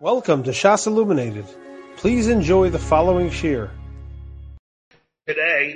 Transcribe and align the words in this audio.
Welcome 0.00 0.44
to 0.44 0.52
Shas 0.52 0.86
Illuminated. 0.86 1.44
Please 1.96 2.28
enjoy 2.28 2.70
the 2.70 2.78
following 2.78 3.32
shir. 3.32 3.68
Today, 5.26 5.74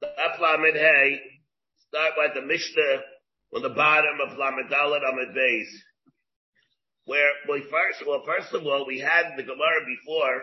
the 0.00 0.06
Aflamid 0.06 0.74
Hay 0.74 1.20
start 1.88 2.12
by 2.16 2.32
the 2.32 2.46
Mishnah 2.46 3.02
on 3.52 3.62
the 3.62 3.70
bottom 3.70 4.20
of 4.24 4.38
Lamidalit 4.38 5.02
Amid 5.10 5.34
Beis. 5.34 5.66
Where 7.06 7.32
we 7.48 7.62
first, 7.62 8.06
well, 8.06 8.22
first 8.24 8.54
of 8.54 8.64
all, 8.64 8.86
we 8.86 9.00
had 9.00 9.32
the 9.36 9.42
Gemara 9.42 9.86
before. 9.88 10.42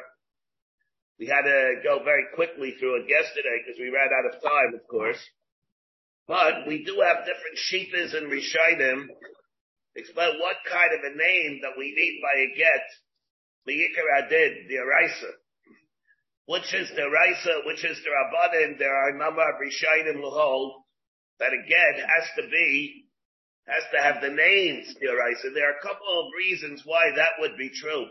We 1.22 1.28
had 1.28 1.44
to 1.44 1.76
go 1.82 2.04
very 2.04 2.26
quickly 2.36 2.72
through 2.72 3.04
it 3.04 3.06
yesterday 3.08 3.64
because 3.66 3.80
we 3.80 3.88
ran 3.96 4.10
out 4.12 4.36
of 4.36 4.42
time, 4.42 4.74
of 4.76 4.86
course. 4.90 5.26
But 6.28 6.68
we 6.68 6.84
do 6.84 7.00
have 7.00 7.20
different 7.26 7.60
sheetas 7.64 8.14
and 8.14 8.30
Rishaidim 8.30 9.08
explain 9.96 10.40
what 10.40 10.58
kind 10.70 10.92
of 10.94 11.04
a 11.04 11.18
name 11.18 11.60
that 11.62 11.78
we 11.78 11.94
need 11.96 12.22
by 12.22 12.40
a 12.40 12.58
get, 12.58 12.86
the 13.66 13.74
Yikar 13.74 14.24
Adid, 14.24 14.68
the 14.68 14.76
Araisa. 14.76 15.32
Which 16.46 16.74
is 16.74 16.90
the 16.96 17.04
Araisa, 17.04 17.66
which 17.66 17.86
is 17.86 17.98
the 18.04 18.10
Rabbanin, 18.10 18.80
there 18.80 18.96
are 18.96 19.10
a 19.10 19.18
number 19.18 19.42
of 19.42 19.62
Rishayim 19.62 20.20
hold 20.22 20.84
that 21.40 21.54
a 21.54 21.68
get 21.68 22.00
has 22.00 22.28
to 22.38 22.50
be, 22.50 23.06
has 23.68 23.84
to 23.94 24.02
have 24.02 24.22
the 24.22 24.34
names, 24.34 24.94
the 25.00 25.08
Araisa. 25.08 25.54
There 25.54 25.70
are 25.70 25.78
a 25.78 25.82
couple 25.82 26.20
of 26.20 26.34
reasons 26.38 26.82
why 26.86 27.12
that 27.16 27.40
would 27.40 27.58
be 27.58 27.70
true. 27.70 28.08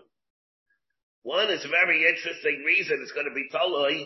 One 1.23 1.51
is 1.51 1.65
a 1.65 1.69
very 1.69 2.07
interesting 2.07 2.63
reason. 2.65 3.01
It's 3.03 3.13
going 3.13 3.29
to 3.29 3.35
be 3.35 3.51
Toloi 3.53 4.05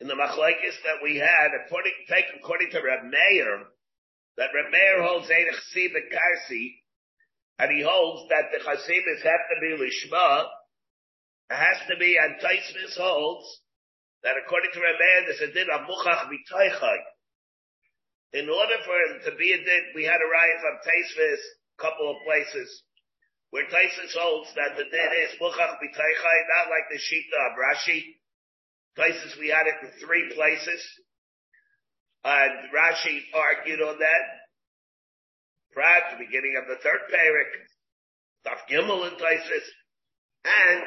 in 0.00 0.08
the 0.08 0.14
machlekes 0.14 0.80
that 0.84 1.02
we 1.02 1.16
had, 1.16 1.48
according, 1.64 1.92
take 2.08 2.24
according 2.38 2.70
to 2.70 2.80
Reb 2.82 3.04
Meir, 3.04 3.64
that 4.36 4.52
Reb 4.54 4.70
Meir 4.70 5.02
holds 5.02 5.30
a 5.30 5.32
chassid 5.32 5.92
karsi, 6.12 6.82
and 7.58 7.72
he 7.72 7.82
holds 7.82 8.28
that 8.28 8.52
the 8.52 8.60
chassimis 8.60 9.22
have 9.24 9.44
to 9.48 9.56
be 9.60 9.76
lishma, 9.80 10.46
it 11.50 11.56
has 11.56 11.78
to 11.88 11.96
be, 11.96 12.18
and 12.18 12.40
Taisvis 12.42 12.98
holds 12.98 13.46
that 14.22 14.34
according 14.36 14.72
to 14.74 14.80
Reb 14.80 14.98
Meir, 14.98 15.22
there's 15.24 15.50
a 15.50 15.52
din 15.54 15.70
of 15.70 15.86
muchach 15.86 16.26
b'taychai. 16.26 16.98
In 18.32 18.50
order 18.50 18.78
for 18.84 18.98
it 19.00 19.30
to 19.30 19.36
be 19.38 19.52
a 19.52 19.58
din, 19.62 19.84
we 19.94 20.02
had 20.04 20.18
a 20.18 20.26
riot 20.26 20.58
from 20.60 20.82
Taisvis, 20.82 21.42
couple 21.78 22.10
of 22.10 22.16
places, 22.26 22.82
where 23.50 23.64
Taisvis 23.70 24.12
holds 24.18 24.52
that 24.56 24.76
the 24.76 24.84
din 24.90 25.12
is 25.22 25.38
muchach 25.40 25.78
b'taychai, 25.78 26.38
not 26.58 26.68
like 26.68 26.90
the 26.90 26.98
Shita 26.98 27.38
of 27.46 27.56
Rashi. 27.56 28.02
Places 28.96 29.36
we 29.38 29.48
had 29.48 29.66
it 29.66 29.76
in 29.84 29.92
three 30.00 30.32
places. 30.34 30.82
And 32.26 32.74
Rashi 32.74 33.22
argued 33.30 33.80
on 33.80 34.02
that. 34.02 34.24
Prat, 35.70 36.18
the 36.18 36.24
beginning 36.26 36.58
of 36.58 36.66
the 36.66 36.82
third 36.82 37.06
parak, 37.06 37.52
Daf 38.42 38.66
Gimel 38.66 39.06
and 39.06 39.14
Taisis, 39.14 39.66
and 40.42 40.82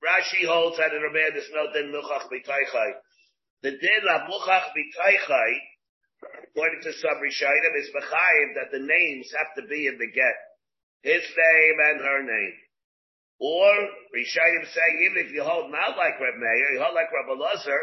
Rashi 0.00 0.48
holds 0.48 0.78
that 0.78 0.94
in 0.94 1.02
Rameir 1.04 1.34
there's 1.34 1.52
no 1.52 1.68
din 1.74 1.92
muchach 1.92 2.32
b'taichai. 2.32 2.90
The 3.60 3.72
din 3.72 4.04
of 4.08 4.30
muchach 4.32 4.72
b'taichai, 4.72 5.50
according 6.48 6.80
to 6.84 6.92
some 6.94 7.20
Rishayim, 7.20 7.74
is 7.76 7.90
b'chayim 7.92 8.54
that 8.56 8.72
the 8.72 8.80
names 8.80 9.28
have 9.36 9.60
to 9.60 9.68
be 9.68 9.88
in 9.88 9.98
the 9.98 10.08
get. 10.08 10.38
His 11.02 11.22
name 11.36 11.76
and 11.84 12.00
her 12.00 12.22
name. 12.22 12.54
Or, 13.40 13.72
Rishayim 14.16 14.64
say, 14.72 14.88
even 15.04 15.26
if 15.26 15.32
you 15.32 15.42
hold 15.44 15.70
not 15.70 15.98
like 15.98 16.18
Reb 16.18 16.38
Meir, 16.38 16.72
you 16.72 16.80
hold 16.80 16.94
like 16.94 17.12
Rabbi 17.12 17.38
Lazar, 17.38 17.80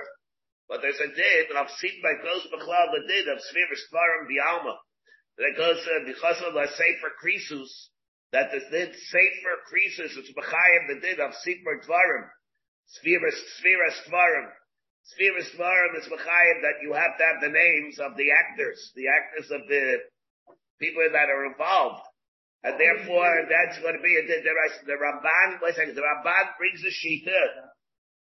but 0.68 0.82
there's 0.82 0.98
a 0.98 1.10
I've 1.58 1.70
seen 1.78 2.02
by 2.02 2.18
goes 2.26 2.48
b'chlal 2.50 2.90
the 2.92 3.06
din 3.08 3.30
of 3.30 3.38
svir 3.38 3.70
svarim 3.70 4.26
bialma. 4.26 4.76
That 5.38 5.54
goes 5.58 5.78
uh, 5.86 6.06
because 6.06 6.42
of 6.42 6.54
the 6.54 6.68
sefer 6.74 7.12
krisus. 7.22 7.70
That 8.32 8.52
the 8.52 8.60
sefer 8.62 9.56
krisus 9.70 10.18
is 10.18 10.34
b'chayim 10.34 10.88
the 10.90 11.00
din 11.02 11.22
of 11.22 11.34
sefer 11.46 11.82
dvarim. 11.86 12.26
Svir 12.98 13.22
svarim. 14.10 14.50
Svir 15.14 15.38
svarim 15.54 16.00
is 16.02 16.08
b'chayim 16.10 16.58
that 16.66 16.82
you 16.82 16.94
have 16.94 17.14
to 17.18 17.24
have 17.26 17.42
the 17.42 17.54
names 17.54 18.00
of 18.00 18.18
the 18.18 18.32
actors, 18.32 18.92
the 18.96 19.06
actors 19.08 19.52
of 19.52 19.68
the 19.70 19.98
people 20.80 21.06
that 21.14 21.30
are 21.30 21.46
involved. 21.46 22.02
And 22.64 22.80
therefore, 22.82 23.46
that's 23.46 23.78
going 23.78 23.94
to 23.94 24.02
be 24.02 24.18
a, 24.18 24.26
the, 24.26 24.42
the, 24.42 24.98
Ramban, 24.98 25.62
wait 25.62 25.78
a 25.78 25.94
the 25.94 26.02
Ramban 26.02 26.58
brings 26.58 26.82
the 26.82 26.90
Shita 26.90 27.70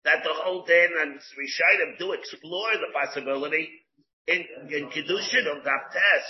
that 0.04 0.24
the 0.24 0.34
whole 0.34 0.64
din 0.64 0.90
and 1.00 1.14
Rishayim 1.14 1.98
do 1.98 2.12
explore 2.12 2.72
the 2.74 2.92
possibility 2.92 3.68
in, 4.26 4.44
in 4.70 4.90
Kedushin 4.90 5.46
of 5.46 5.64
Gaptes. 5.64 6.28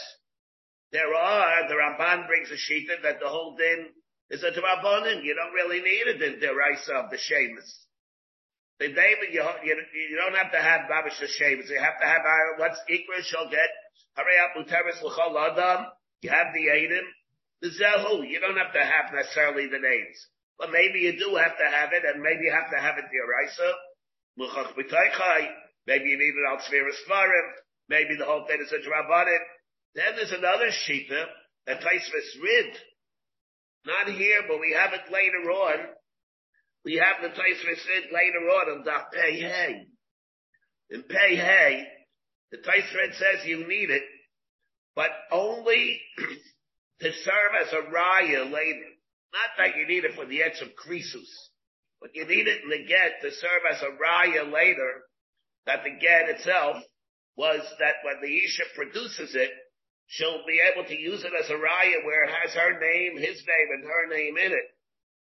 There 0.93 1.15
are, 1.15 1.69
the 1.69 1.75
Ramban 1.75 2.27
brings 2.27 2.51
a 2.51 2.61
shita 2.61 3.03
that 3.03 3.21
the 3.21 3.29
whole 3.29 3.57
din 3.57 3.89
is 4.31 4.43
a 4.43 4.51
Drabonin. 4.51 5.25
You 5.25 5.35
don't 5.35 5.55
really 5.55 5.81
need 5.81 6.07
it 6.07 6.23
in 6.23 6.41
the 6.41 6.55
Raisa 6.55 6.95
of 6.95 7.11
the 7.11 7.19
Sheamus. 7.19 7.87
The 8.79 8.89
David, 8.89 9.33
you, 9.33 9.43
you, 9.65 9.77
you 10.11 10.17
don't 10.17 10.37
have 10.37 10.53
to 10.53 10.61
have 10.61 10.91
Babish 10.91 11.21
the 11.21 11.29
Sheamus. 11.29 11.71
You 11.71 11.81
have 11.81 12.01
to 12.01 12.07
have 12.07 12.21
uh, 12.21 12.59
what's 12.59 12.81
equal 12.91 13.23
shall 13.23 13.49
get. 13.49 13.69
Harayat 14.19 14.57
Muteris 14.59 15.03
L'chol 15.03 15.37
Adam. 15.39 15.87
You 16.21 16.31
have 16.31 16.49
the 16.53 16.67
Adim. 16.67 17.07
The 17.61 17.69
Zehu. 17.69 18.29
You 18.29 18.41
don't 18.41 18.57
have 18.57 18.73
to 18.73 18.85
have 18.85 19.15
necessarily 19.15 19.69
the 19.69 19.79
names. 19.79 20.27
But 20.59 20.71
maybe 20.71 21.01
you 21.01 21.19
do 21.19 21.35
have 21.37 21.57
to 21.59 21.69
have 21.71 21.91
it, 21.93 22.05
and 22.05 22.23
maybe 22.23 22.45
you 22.45 22.53
have 22.53 22.71
to 22.71 22.79
have 22.79 22.99
it 22.99 23.07
b'taychai. 24.77 25.49
Maybe 25.87 26.11
you 26.11 26.19
need 26.19 26.35
it 26.35 26.49
al 26.49 26.59
Svarim. 26.59 27.49
Maybe 27.89 28.17
the 28.17 28.25
whole 28.25 28.47
thing 28.47 28.61
is 28.63 28.73
a 28.73 28.79
Drabanin. 28.79 29.39
Then 29.95 30.17
there's 30.17 30.33
another 30.33 30.69
Shita 30.69 31.25
that 31.67 31.81
Taisvis 31.81 32.43
rid. 32.43 32.75
Not 33.85 34.09
here, 34.15 34.43
but 34.49 34.61
we 34.61 34.77
have 34.79 34.93
it 34.93 35.13
later 35.13 35.51
on. 35.51 35.79
We 36.85 36.95
have 36.95 37.23
the 37.23 37.29
Taisvis 37.29 37.87
rid 37.89 38.13
later 38.13 38.39
on 38.49 38.79
on 38.79 38.85
Daf 38.85 39.11
Pei 39.13 39.41
Hey. 39.41 39.87
In 40.91 41.03
Pei 41.03 41.37
Hey, 41.37 41.87
the 42.51 42.59
Taisvis 42.59 43.19
says 43.19 43.47
you 43.47 43.67
need 43.67 43.91
it, 43.91 44.03
but 44.95 45.11
only 45.31 46.01
to 47.01 47.13
serve 47.13 47.53
as 47.61 47.73
a 47.73 47.91
raya 47.93 48.51
later. 48.53 48.92
Not 49.33 49.51
that 49.59 49.77
you 49.77 49.87
need 49.87 50.05
it 50.05 50.15
for 50.15 50.27
the 50.27 50.43
edge 50.43 50.61
of 50.61 50.77
krisus, 50.77 51.31
but 52.01 52.15
you 52.15 52.27
need 52.27 52.47
it 52.47 52.63
in 52.63 52.69
the 52.69 52.85
get 52.85 53.23
to 53.23 53.31
serve 53.33 53.63
as 53.71 53.81
a 53.83 53.97
raya 53.97 54.53
later 54.53 55.03
that 55.67 55.85
the 55.85 55.91
get 55.91 56.29
itself 56.29 56.83
was 57.37 57.63
that 57.79 58.05
when 58.05 58.21
the 58.21 58.37
Isha 58.45 58.65
produces 58.75 59.35
it, 59.35 59.51
she'll 60.07 60.45
be 60.47 60.61
able 60.61 60.85
to 60.87 60.99
use 60.99 61.25
it 61.25 61.33
as 61.33 61.49
a 61.49 61.55
raya 61.55 62.05
where 62.05 62.25
it 62.25 62.31
has 62.31 62.53
her 62.53 62.79
name, 62.79 63.17
his 63.17 63.41
name, 63.47 63.69
and 63.73 63.85
her 63.85 64.07
name 64.11 64.37
in 64.37 64.53
it. 64.53 64.69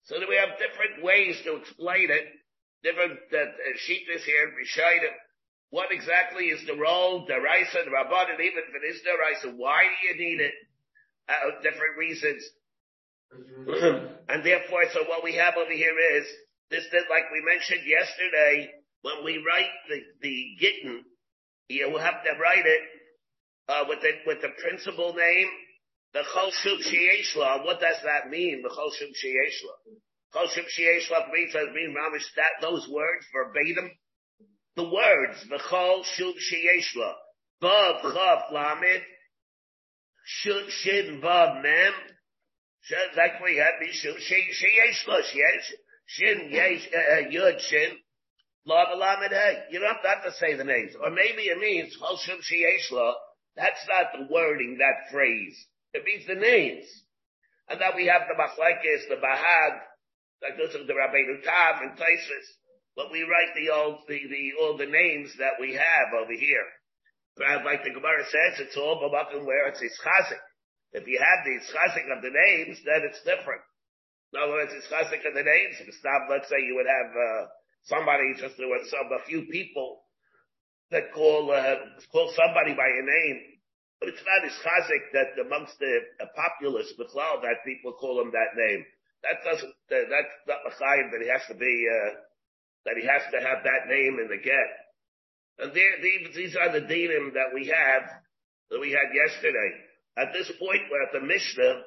So 0.06 0.20
that 0.20 0.30
we 0.30 0.38
have 0.38 0.60
different 0.62 1.04
ways 1.04 1.42
to 1.44 1.56
explain 1.56 2.12
it, 2.12 2.28
different 2.84 3.20
uh, 3.34 3.50
sheetas 3.82 4.24
here, 4.24 4.54
Rishayim. 4.54 5.10
What 5.70 5.92
exactly 5.92 6.46
is 6.46 6.66
the 6.66 6.78
role, 6.78 7.26
the 7.28 7.42
Raisa, 7.42 7.84
the 7.84 7.92
Rabban, 7.92 8.32
and 8.32 8.40
even 8.40 8.64
if 8.64 8.76
it 8.76 8.88
is 8.88 9.02
the 9.04 9.18
Raisa, 9.20 9.58
why 9.58 9.84
do 9.84 10.08
you 10.08 10.30
need 10.30 10.40
it? 10.40 10.54
Uh, 11.28 11.60
different 11.62 11.98
reasons. 11.98 12.44
And 13.32 14.44
therefore, 14.44 14.86
so 14.94 15.04
what 15.08 15.24
we 15.24 15.36
have 15.36 15.56
over 15.58 15.72
here 15.72 15.96
is 16.16 16.26
this 16.70 16.86
that, 16.92 17.10
like 17.10 17.32
we 17.32 17.44
mentioned 17.44 17.82
yesterday, 17.86 18.70
when 19.02 19.24
we 19.24 19.44
write 19.46 19.72
the 19.90 20.00
the 20.22 20.56
gittin, 20.60 21.04
you 21.70 21.90
will 21.92 22.00
have 22.00 22.24
to 22.24 22.32
write 22.40 22.66
it 22.66 22.82
uh, 23.70 23.84
with 23.88 24.02
the 24.02 24.12
with 24.26 24.42
the 24.42 24.50
principal 24.62 25.14
name, 25.14 25.48
the 26.14 26.24
chol 26.34 26.52
shub 26.64 26.80
sheyeshla. 26.84 27.66
What 27.66 27.80
does 27.80 27.98
that 28.04 28.30
mean? 28.30 28.62
The 28.64 28.70
chol 28.70 28.92
shub 28.96 29.12
sheyeshla. 29.12 29.76
Chol 30.34 30.48
shub 30.48 30.66
sheyeshla 30.78 31.32
means 31.32 31.54
mean 31.74 31.96
mamish 31.98 32.28
that 32.36 32.62
those 32.62 32.88
words 32.90 33.26
verbatim. 33.34 33.92
The 34.76 34.84
words 34.84 35.46
the 35.50 35.58
chol 35.58 36.04
shub 36.04 36.34
sheyeshla. 36.36 37.14
Vav 37.62 38.02
chav 38.02 38.52
lamed. 38.54 39.04
Shin 40.26 41.22
vav 41.22 41.62
mem. 41.62 41.94
Like 43.16 43.42
we 43.44 43.58
have 43.58 43.76
Mishu, 43.84 44.18
she, 44.20 44.48
she 44.52 44.68
yesh 44.78 45.06
lo, 45.08 45.20
she 45.22 45.40
yesh, 45.40 45.74
shin 46.06 46.50
yesh, 46.52 46.88
uh, 46.96 47.28
yud 47.30 47.60
shin, 47.60 47.98
lav 48.66 48.88
alamed 48.96 49.30
hey. 49.30 49.64
You 49.72 49.80
don't 49.80 50.00
have 50.06 50.24
to 50.24 50.32
say 50.34 50.56
the 50.56 50.64
names. 50.64 50.94
Or 51.02 51.12
maybe 51.12 51.44
it 51.44 51.58
means, 51.58 51.96
hol 52.00 52.18
shim 52.18 52.38
she 52.42 52.62
yesh 52.62 52.92
lo. 52.92 53.14
That's 53.56 53.84
not 53.90 54.14
the 54.14 54.34
wording, 54.34 54.78
that 54.80 55.12
phrase. 55.12 55.58
It 55.94 56.06
means 56.06 56.28
the 56.28 56.36
names. 56.36 56.86
And 57.68 57.82
then 57.82 57.92
we 57.96 58.08
have 58.08 58.22
the 58.30 58.40
machlekes, 58.40 59.10
the 59.10 59.16
bahad, 59.16 59.82
like 60.42 60.58
those 60.58 60.80
of 60.80 60.88
the 60.88 60.94
Rabbeinu 60.94 61.44
Tam 61.44 61.90
and 61.90 61.98
Taisus. 61.98 62.48
But 62.96 63.12
we 63.12 63.22
write 63.22 63.54
the 63.56 63.74
old, 63.74 64.00
the, 64.08 64.20
the, 64.30 64.54
all 64.62 64.78
the 64.78 64.86
names 64.86 65.34
that 65.40 65.60
we 65.60 65.74
have 65.74 66.14
over 66.16 66.34
here. 66.34 66.66
Like 67.38 67.84
the 67.84 67.92
Gemara 67.94 68.24
says, 68.26 68.66
it's 68.66 68.78
all 68.78 68.98
b'makom 68.98 69.46
where 69.46 69.68
it's 69.68 69.82
chazik. 69.82 70.42
If 70.98 71.06
you 71.06 71.22
have 71.22 71.46
the 71.46 71.62
chasik 71.62 72.10
of 72.10 72.26
the 72.26 72.34
names, 72.34 72.82
then 72.82 73.06
it's 73.06 73.22
different. 73.22 73.62
In 74.34 74.42
other 74.42 74.58
words, 74.58 74.74
it's 74.74 74.90
chasik 74.90 75.22
of 75.30 75.38
the 75.38 75.46
names. 75.46 75.78
Stop, 76.02 76.26
let's 76.26 76.50
say 76.50 76.58
you 76.58 76.74
would 76.74 76.90
have, 76.90 77.12
uh, 77.14 77.42
somebody, 77.86 78.34
just 78.34 78.58
there 78.58 78.66
were 78.66 78.82
some, 78.90 79.06
a 79.14 79.22
few 79.30 79.46
people 79.46 80.02
that 80.90 81.14
call, 81.14 81.54
uh, 81.54 81.94
call 82.10 82.34
somebody 82.34 82.74
by 82.74 82.90
a 82.90 83.06
name. 83.06 83.62
But 84.02 84.10
it's 84.10 84.26
not 84.26 84.42
as 84.42 84.58
chasik 84.66 85.14
that 85.14 85.38
amongst 85.38 85.78
the, 85.78 86.02
populace, 86.34 86.90
Bichlal, 86.98 87.46
that 87.46 87.62
people 87.62 87.94
call 87.94 88.18
him 88.22 88.34
that 88.34 88.58
name. 88.58 88.82
that 89.22 89.38
doesn't, 89.46 89.70
uh, 89.70 90.06
that's 90.10 90.34
not 90.50 90.66
Machayim 90.66 91.14
that 91.14 91.22
he 91.22 91.30
has 91.30 91.46
to 91.48 91.56
be, 91.56 91.74
uh, 91.86 92.10
that 92.90 92.98
he 92.98 93.06
has 93.06 93.22
to 93.30 93.38
have 93.38 93.62
that 93.62 93.86
name 93.86 94.18
in 94.18 94.34
the 94.34 94.42
get. 94.42 94.70
And 95.60 95.74
these, 95.74 96.34
these 96.36 96.56
are 96.56 96.74
the 96.74 96.86
dinim 96.86 97.34
that 97.34 97.54
we 97.54 97.68
have, 97.70 98.10
that 98.70 98.80
we 98.82 98.92
had 98.92 99.14
yesterday. 99.14 99.87
At 100.18 100.34
this 100.34 100.52
point, 100.60 100.82
we're 100.90 101.04
at 101.04 101.14
the 101.14 101.22
Mishnah, 101.22 101.84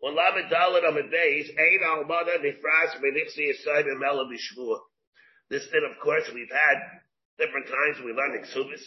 when 0.00 0.16
Lamed 0.16 0.50
Dalet 0.50 0.88
Amid 0.88 1.10
Beis, 1.10 1.48
Ein 1.50 1.80
Almana 1.86 2.38
Nifras 2.42 2.98
Benichsi 2.98 3.50
Yisayim 3.50 3.98
Mela 3.98 4.26
Bishvua. 4.26 4.78
This 5.50 5.66
then, 5.72 5.82
of 5.90 5.98
course, 6.02 6.28
we've 6.34 6.50
had 6.50 6.78
different 7.38 7.66
times 7.66 8.04
we 8.04 8.12
learned 8.12 8.44
Ksubis. 8.44 8.82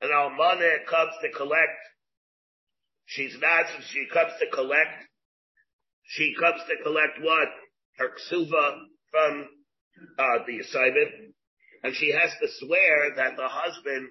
And 0.00 0.10
Almana 0.12 0.84
comes 0.88 1.12
to 1.22 1.30
collect. 1.36 1.80
She's 3.06 3.36
not, 3.40 3.66
she 3.90 4.06
comes 4.12 4.32
to 4.40 4.46
collect. 4.54 5.04
She 6.06 6.34
comes 6.38 6.60
to 6.68 6.82
collect 6.82 7.20
what? 7.20 7.48
Her 7.98 8.10
ksuva 8.10 8.76
from 9.10 9.48
uh, 10.18 10.38
the 10.46 10.58
assignment. 10.60 11.34
And 11.82 11.94
she 11.94 12.12
has 12.12 12.30
to 12.40 12.48
swear 12.60 13.14
that 13.16 13.36
the 13.36 13.48
husband, 13.48 14.08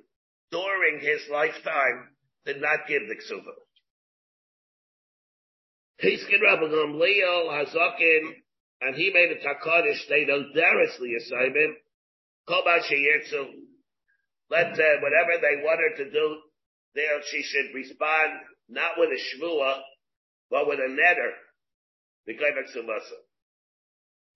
during 0.52 1.00
his 1.02 1.22
lifetime, 1.32 2.10
did 2.46 2.62
not 2.62 2.88
give 2.88 3.02
the 3.08 3.16
ksuva. 3.16 3.63
Hiskin 6.02 6.42
Rabbi 6.42 6.66
Gamliel 6.66 7.50
Hazakin, 7.52 8.34
and 8.82 8.96
he 8.96 9.12
made 9.14 9.32
a 9.32 9.40
takadish, 9.40 10.08
they 10.10 10.26
don't 10.26 10.54
darously 10.54 11.16
assignment. 11.16 11.78
Kobach 12.48 12.90
Yirtzu. 12.92 13.46
Let, 14.50 14.74
uh, 14.74 15.00
whatever 15.02 15.40
they 15.42 15.64
want 15.64 15.80
her 15.80 16.04
to 16.04 16.12
do, 16.12 16.38
there 16.96 17.22
she 17.32 17.42
should 17.44 17.74
respond, 17.74 18.32
not 18.70 18.98
with 18.98 19.10
a 19.10 19.18
shvua, 19.18 19.82
but 20.52 20.68
with 20.68 20.80
a 20.80 20.90
netter. 20.90 21.32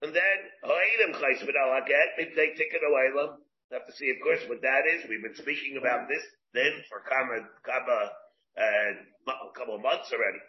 And 0.01 0.13
then, 0.13 0.38
Ha'edim 0.63 1.13
Chais 1.13 1.44
B'nal 1.44 1.81
Haget, 1.81 2.10
if 2.18 2.36
they 2.36 2.48
take 2.56 2.74
it 2.74 2.81
away. 2.88 3.33
Have 3.71 3.86
to 3.86 3.94
see, 3.94 4.10
of 4.12 4.18
course, 4.24 4.39
what 4.48 4.62
that 4.62 4.83
is. 4.95 5.10
We've 5.10 5.21
been 5.21 5.36
speaking 5.36 5.77
about 5.77 6.07
this 6.07 6.24
then 6.53 6.71
for 6.89 7.03
Kama, 7.03 7.44
uh, 7.44 8.10
a 8.57 9.54
couple 9.54 9.75
of 9.77 9.81
months 9.81 10.09
already. 10.09 10.42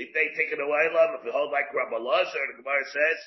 If 0.00 0.10
they 0.14 0.26
take 0.34 0.50
it 0.50 0.60
away, 0.60 0.82
if 0.90 1.22
we 1.24 1.30
hold 1.30 1.52
like 1.52 1.70
Rabbi 1.74 1.98
Lazar, 1.98 2.42
the 2.50 2.62
Gemara 2.62 2.84
says, 2.88 3.18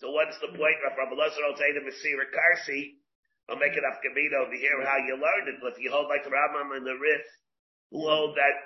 so 0.00 0.10
what's 0.10 0.38
the 0.40 0.50
point? 0.50 0.78
Rabbi 0.82 1.14
Lazar 1.14 1.42
will 1.46 1.58
say 1.58 1.70
to 1.74 1.82
Masira 1.86 2.26
Karsi, 2.30 2.98
I'll 3.50 3.58
make 3.58 3.74
it 3.74 3.82
Afkamino 3.82 4.46
over 4.46 4.54
here 4.54 4.78
how 4.86 4.98
you 5.02 5.14
learned 5.18 5.50
it. 5.50 5.58
But 5.60 5.74
if 5.74 5.82
you 5.82 5.90
hold 5.90 6.08
like 6.08 6.24
the 6.24 6.30
and 6.30 6.86
the 6.86 6.94
Rif, 6.94 7.26
who 7.90 8.06
hold 8.08 8.36
that 8.38 8.56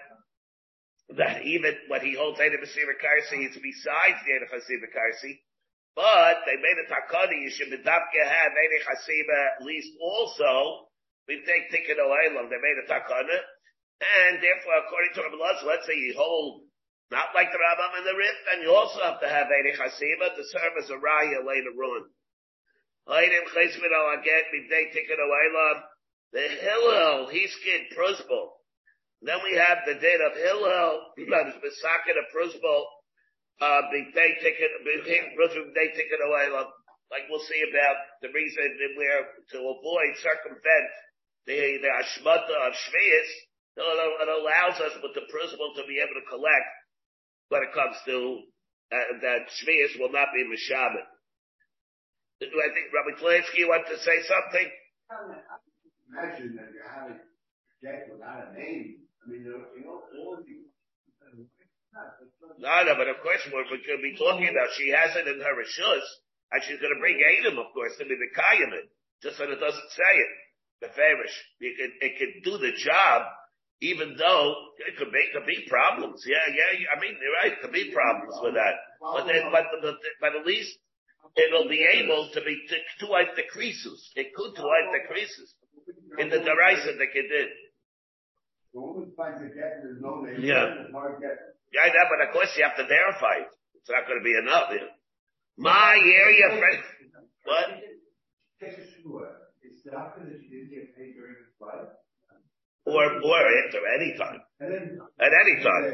that 1.17 1.47
even 1.47 1.75
what 1.87 2.03
he 2.03 2.15
holds 2.15 2.39
Eidim 2.39 2.59
Masira 2.59 2.99
Karsi 2.99 3.47
is 3.47 3.57
besides 3.57 4.19
the 4.27 4.33
Eidim 4.37 4.51
Hasiba 4.51 4.91
Karsi, 4.91 5.39
but 5.95 6.43
they 6.47 6.57
made 6.57 6.79
a 6.83 6.87
takadi, 6.91 7.41
you 7.43 7.51
should 7.51 7.71
be 7.71 7.79
bedavke 7.79 8.21
have 8.21 8.53
Eidim 8.53 8.83
Hasiba 8.85 9.39
at 9.57 9.65
least 9.65 9.91
also, 10.01 10.89
we 11.29 11.43
take 11.47 11.71
ticket 11.71 11.99
oilam, 11.99 12.51
they 12.51 12.59
made 12.59 12.79
a 12.85 12.87
takana, 12.91 13.39
and 14.01 14.43
therefore 14.43 14.77
according 14.85 15.13
to 15.15 15.23
Rabbi 15.25 15.39
Lazar, 15.41 15.67
let's 15.67 15.87
say 15.87 15.97
you 15.97 16.15
hold 16.17 16.67
not 17.11 17.31
like 17.35 17.53
the 17.55 17.59
Rambam 17.63 18.03
and 18.03 18.07
the 18.07 18.19
Rif, 18.19 18.35
then 18.51 18.63
you 18.67 18.75
also 18.75 18.99
have 18.99 19.21
to 19.23 19.29
have 19.29 19.47
Eidim 19.47 19.79
Hasiba 19.79 20.35
to 20.35 20.43
serve 20.51 20.75
as 20.83 20.91
a 20.91 20.99
raya 20.99 21.47
later 21.47 21.71
on. 21.71 22.11
The 26.33 26.49
Hillel, 26.61 27.29
he's 27.31 27.55
kid 27.63 27.83
Prusbel, 27.97 28.59
then 29.23 29.39
we 29.45 29.55
have 29.57 29.79
the 29.87 29.95
date 29.95 30.21
of 30.21 30.35
Hillel, 30.35 31.15
that 31.31 31.47
is 31.47 31.55
Besakin 31.63 32.19
of 32.19 32.27
Prusbel, 32.35 32.83
uh, 33.63 33.83
big 33.93 34.13
day 34.13 34.35
ticket, 34.43 34.71
big 34.85 35.05
day 35.05 35.89
ticket 35.95 36.21
away, 36.27 36.51
like 36.51 37.31
we'll 37.31 37.41
see 37.47 37.63
about 37.71 37.97
the 38.21 38.29
reason 38.35 38.67
that 38.67 38.93
we're 38.99 39.27
to 39.55 39.59
avoid, 39.63 40.13
circumvent 40.19 40.91
the, 41.47 41.79
the 41.79 41.87
Ashmata 41.87 42.67
of 42.67 42.75
Shvius, 42.75 43.31
it 43.77 44.29
allows 44.29 44.81
us 44.81 44.97
with 45.03 45.13
the 45.13 45.29
principle 45.29 45.73
to 45.77 45.85
be 45.85 46.01
able 46.01 46.17
to 46.17 46.27
collect 46.29 46.71
when 47.49 47.63
it 47.63 47.73
comes 47.77 47.97
to, 48.09 48.43
uh, 48.91 49.21
that 49.23 49.53
Shvius 49.61 50.01
will 50.01 50.11
not 50.11 50.33
be 50.33 50.43
Meshabit. 50.49 51.07
I 52.43 52.69
think 52.73 52.93
Rabbi 52.93 53.17
Tlansky 53.21 53.69
wanted 53.69 53.89
to 53.97 53.99
say 54.01 54.19
something. 54.29 54.69
Imagine 56.13 56.57
that 56.57 56.69
you're 56.73 56.89
having 56.89 57.17
a 57.17 57.77
debt 57.81 58.09
without 58.13 58.53
a 58.53 58.59
name. 58.59 59.09
I 59.21 59.31
mean, 59.31 59.45
you 59.45 59.85
know, 59.85 60.05
all 60.21 60.37
of 60.37 60.45
you. 60.49 60.69
No, 62.59 62.85
no, 62.85 62.93
but 62.95 63.09
of 63.09 63.25
course 63.25 63.41
we're, 63.49 63.65
we're 63.73 63.81
going 63.81 64.01
to 64.01 64.05
be 64.05 64.17
talking 64.21 64.49
about 64.49 64.69
she 64.77 64.93
has 64.93 65.17
it 65.17 65.27
in 65.27 65.41
her 65.41 65.57
rishus, 65.57 66.05
and 66.53 66.61
she's 66.63 66.81
going 66.81 66.93
to 66.93 67.01
bring 67.01 67.17
Adam, 67.19 67.59
of 67.59 67.73
course, 67.73 67.97
to 67.99 68.05
be 68.05 68.15
the 68.15 68.31
kayamin, 68.37 68.85
just 69.25 69.41
that 69.41 69.49
it 69.49 69.61
doesn't 69.61 69.91
say 69.97 70.13
it. 70.13 70.33
The 70.85 70.89
farish, 70.93 71.33
it 71.61 71.73
could, 71.81 71.93
it 72.05 72.13
could 72.21 72.35
do 72.45 72.59
the 72.61 72.77
job, 72.77 73.25
even 73.81 74.17
though 74.17 74.55
it 74.89 74.97
could 74.97 75.13
be, 75.13 75.23
could 75.33 75.47
be 75.47 75.67
problems. 75.69 76.25
Yeah, 76.27 76.41
yeah, 76.49 76.89
I 76.97 77.01
mean, 77.01 77.17
you're 77.21 77.37
right, 77.43 77.61
could 77.61 77.73
be 77.73 77.93
problems 77.93 78.35
with 78.43 78.55
that. 78.55 78.75
But 79.01 79.27
then, 79.27 79.53
but, 79.53 79.65
but, 79.83 79.97
but 80.21 80.37
at 80.37 80.47
least 80.47 80.79
it'll 81.37 81.69
be 81.69 81.85
able 81.85 82.31
to 82.33 82.41
be, 82.41 82.57
to, 82.69 82.77
to 83.05 83.13
wipe 83.13 83.37
the 83.37 83.45
creases. 83.51 84.11
It 84.17 84.35
could 84.35 84.55
to 84.57 84.63
wipe 84.63 84.93
the 84.93 85.05
creases 85.07 85.55
in 86.19 86.31
the 86.31 86.41
deraisa 86.41 86.97
that 86.97 87.13
it 87.13 87.29
did. 87.29 87.49
The 88.73 88.81
woman 88.81 89.13
finds 89.17 89.41
a 89.41 89.49
get, 89.53 89.85
there's 89.85 90.01
no 90.01 90.21
name. 90.21 90.41
Yeah. 90.41 90.89
Yeah, 91.73 91.89
that, 91.93 92.07
but 92.09 92.25
of 92.25 92.33
course 92.33 92.53
you 92.57 92.65
have 92.65 92.77
to 92.77 92.87
verify 92.87 93.45
it. 93.45 93.53
It's 93.75 93.91
not 93.91 94.07
going 94.07 94.21
to 94.21 94.25
be 94.25 94.37
enough. 94.37 94.73
Yeah. 94.73 94.89
My 95.57 95.97
area, 95.97 96.59
friend. 96.59 96.81
What? 97.45 97.69
It's 98.61 99.83
the 99.85 99.91
that 99.91 100.41
she 100.41 100.49
didn't 100.49 100.71
get 100.71 100.97
paid 100.97 101.15
during 101.15 101.37
his 101.37 101.53
life. 101.61 101.93
Or, 102.87 103.05
or 103.05 103.43
after 103.67 103.83
any 103.99 104.15
time. 104.17 104.41
At 105.21 105.33
any 105.35 105.63
time. 105.63 105.85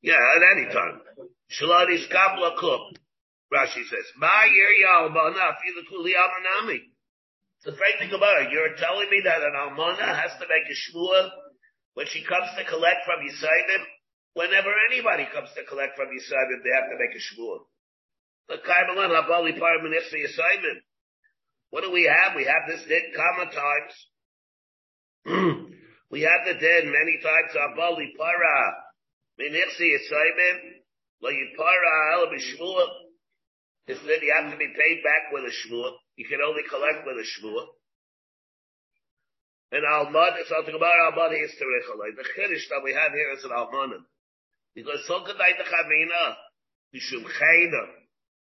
Yeah, 0.00 0.16
at 0.16 0.42
any 0.56 0.72
time. 0.72 1.00
Shaladi's 1.52 2.08
kabla 2.08 2.56
kum. 2.58 2.96
Rashi 3.52 3.84
says, 3.84 4.06
My 4.16 4.48
area 4.48 4.86
albana 4.88 5.54
fila 5.60 5.82
kuli 5.88 6.12
amanami. 6.16 6.80
A 7.66 7.72
fake 7.72 7.96
thing 7.98 8.12
about 8.12 8.42
it. 8.42 8.52
You're 8.52 8.76
telling 8.76 9.08
me 9.08 9.22
that 9.24 9.40
an 9.40 9.56
almana 9.56 10.04
has 10.20 10.32
to 10.36 10.44
make 10.48 10.68
a 10.68 10.76
shmua 10.76 11.30
when 11.94 12.06
she 12.08 12.22
comes 12.24 12.48
to 12.58 12.64
collect 12.64 13.06
from 13.06 13.22
Yisaidim, 13.22 13.82
whenever 14.34 14.68
anybody 14.90 15.26
comes 15.32 15.48
to 15.54 15.64
collect 15.64 15.96
from 15.96 16.08
Yisaidim, 16.08 16.62
they 16.62 16.74
have 16.74 16.90
to 16.90 16.98
make 16.98 17.14
a 17.14 17.22
shvuah. 17.22 17.60
The 18.48 18.56
Kaimalan 18.60 19.14
Habali 19.14 19.56
Parmanifsi 19.58 20.26
Yisaidim. 20.26 20.82
What 21.70 21.82
do 21.84 21.90
we 21.90 22.04
have? 22.04 22.36
We 22.36 22.44
have 22.44 22.68
this 22.68 22.84
din 22.86 23.14
common 23.16 23.48
times. 23.54 23.94
we 26.14 26.22
have 26.22 26.46
the 26.46 26.54
din 26.54 26.94
many 26.94 27.18
times 27.18 27.50
Habali 27.58 28.14
Para 28.14 28.58
Minifsi 29.34 29.98
Yisaidim. 29.98 30.56
Lo 31.20 31.30
Yipara 31.30 32.14
El 32.14 32.30
B'Shvuah. 32.30 32.86
This 33.88 33.98
then 34.06 34.22
you 34.22 34.32
have 34.32 34.52
to 34.52 34.56
be 34.56 34.68
paid 34.68 35.02
back 35.02 35.32
with 35.32 35.42
a 35.42 35.50
shvuah. 35.50 35.90
You 36.16 36.26
can 36.30 36.38
only 36.40 36.62
collect 36.70 37.04
with 37.04 37.16
a 37.18 37.26
shvuah. 37.26 37.66
And 39.72 39.82
Almad, 39.82 40.38
it's 40.38 40.48
something 40.48 40.74
about 40.74 40.94
Almad 41.10 41.34
is 41.34 41.50
Terichalai. 41.58 42.14
The 42.14 42.22
Chiddush 42.22 42.68
that 42.70 42.80
we 42.84 42.94
have 42.94 43.10
here 43.10 43.34
is 43.36 43.44
an 43.44 43.50
Almanim. 43.50 44.06
Because 44.74 45.04
so 45.06 45.20
could 45.26 45.36
I 45.36 45.52
the 45.58 45.66
Chavina, 45.66 46.34
Mishum 46.94 47.26
Chayna, 47.26 47.90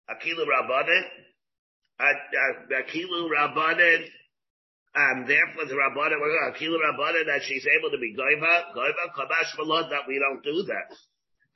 Akilu 0.10 0.44
Rabbanin, 0.44 1.04
Akilu 2.02 3.30
Rabbanin, 3.30 4.06
and 5.00 5.27
therefore 5.27 5.65
the 5.65 5.75
Rabbanin, 5.75 6.20
Akilu 6.51 6.75
Rabbanin, 6.75 7.25
that 7.27 7.41
she's 7.48 7.65
able 7.79 7.91
to 7.91 7.98
be 7.98 8.15
Goiva, 8.15 8.75
Goiva, 8.75 9.06
Kabash 9.15 9.56
Malod, 9.60 9.89
that 9.91 10.08
we 10.08 10.20
don't 10.20 10.44
do 10.44 10.63
that. 10.68 10.91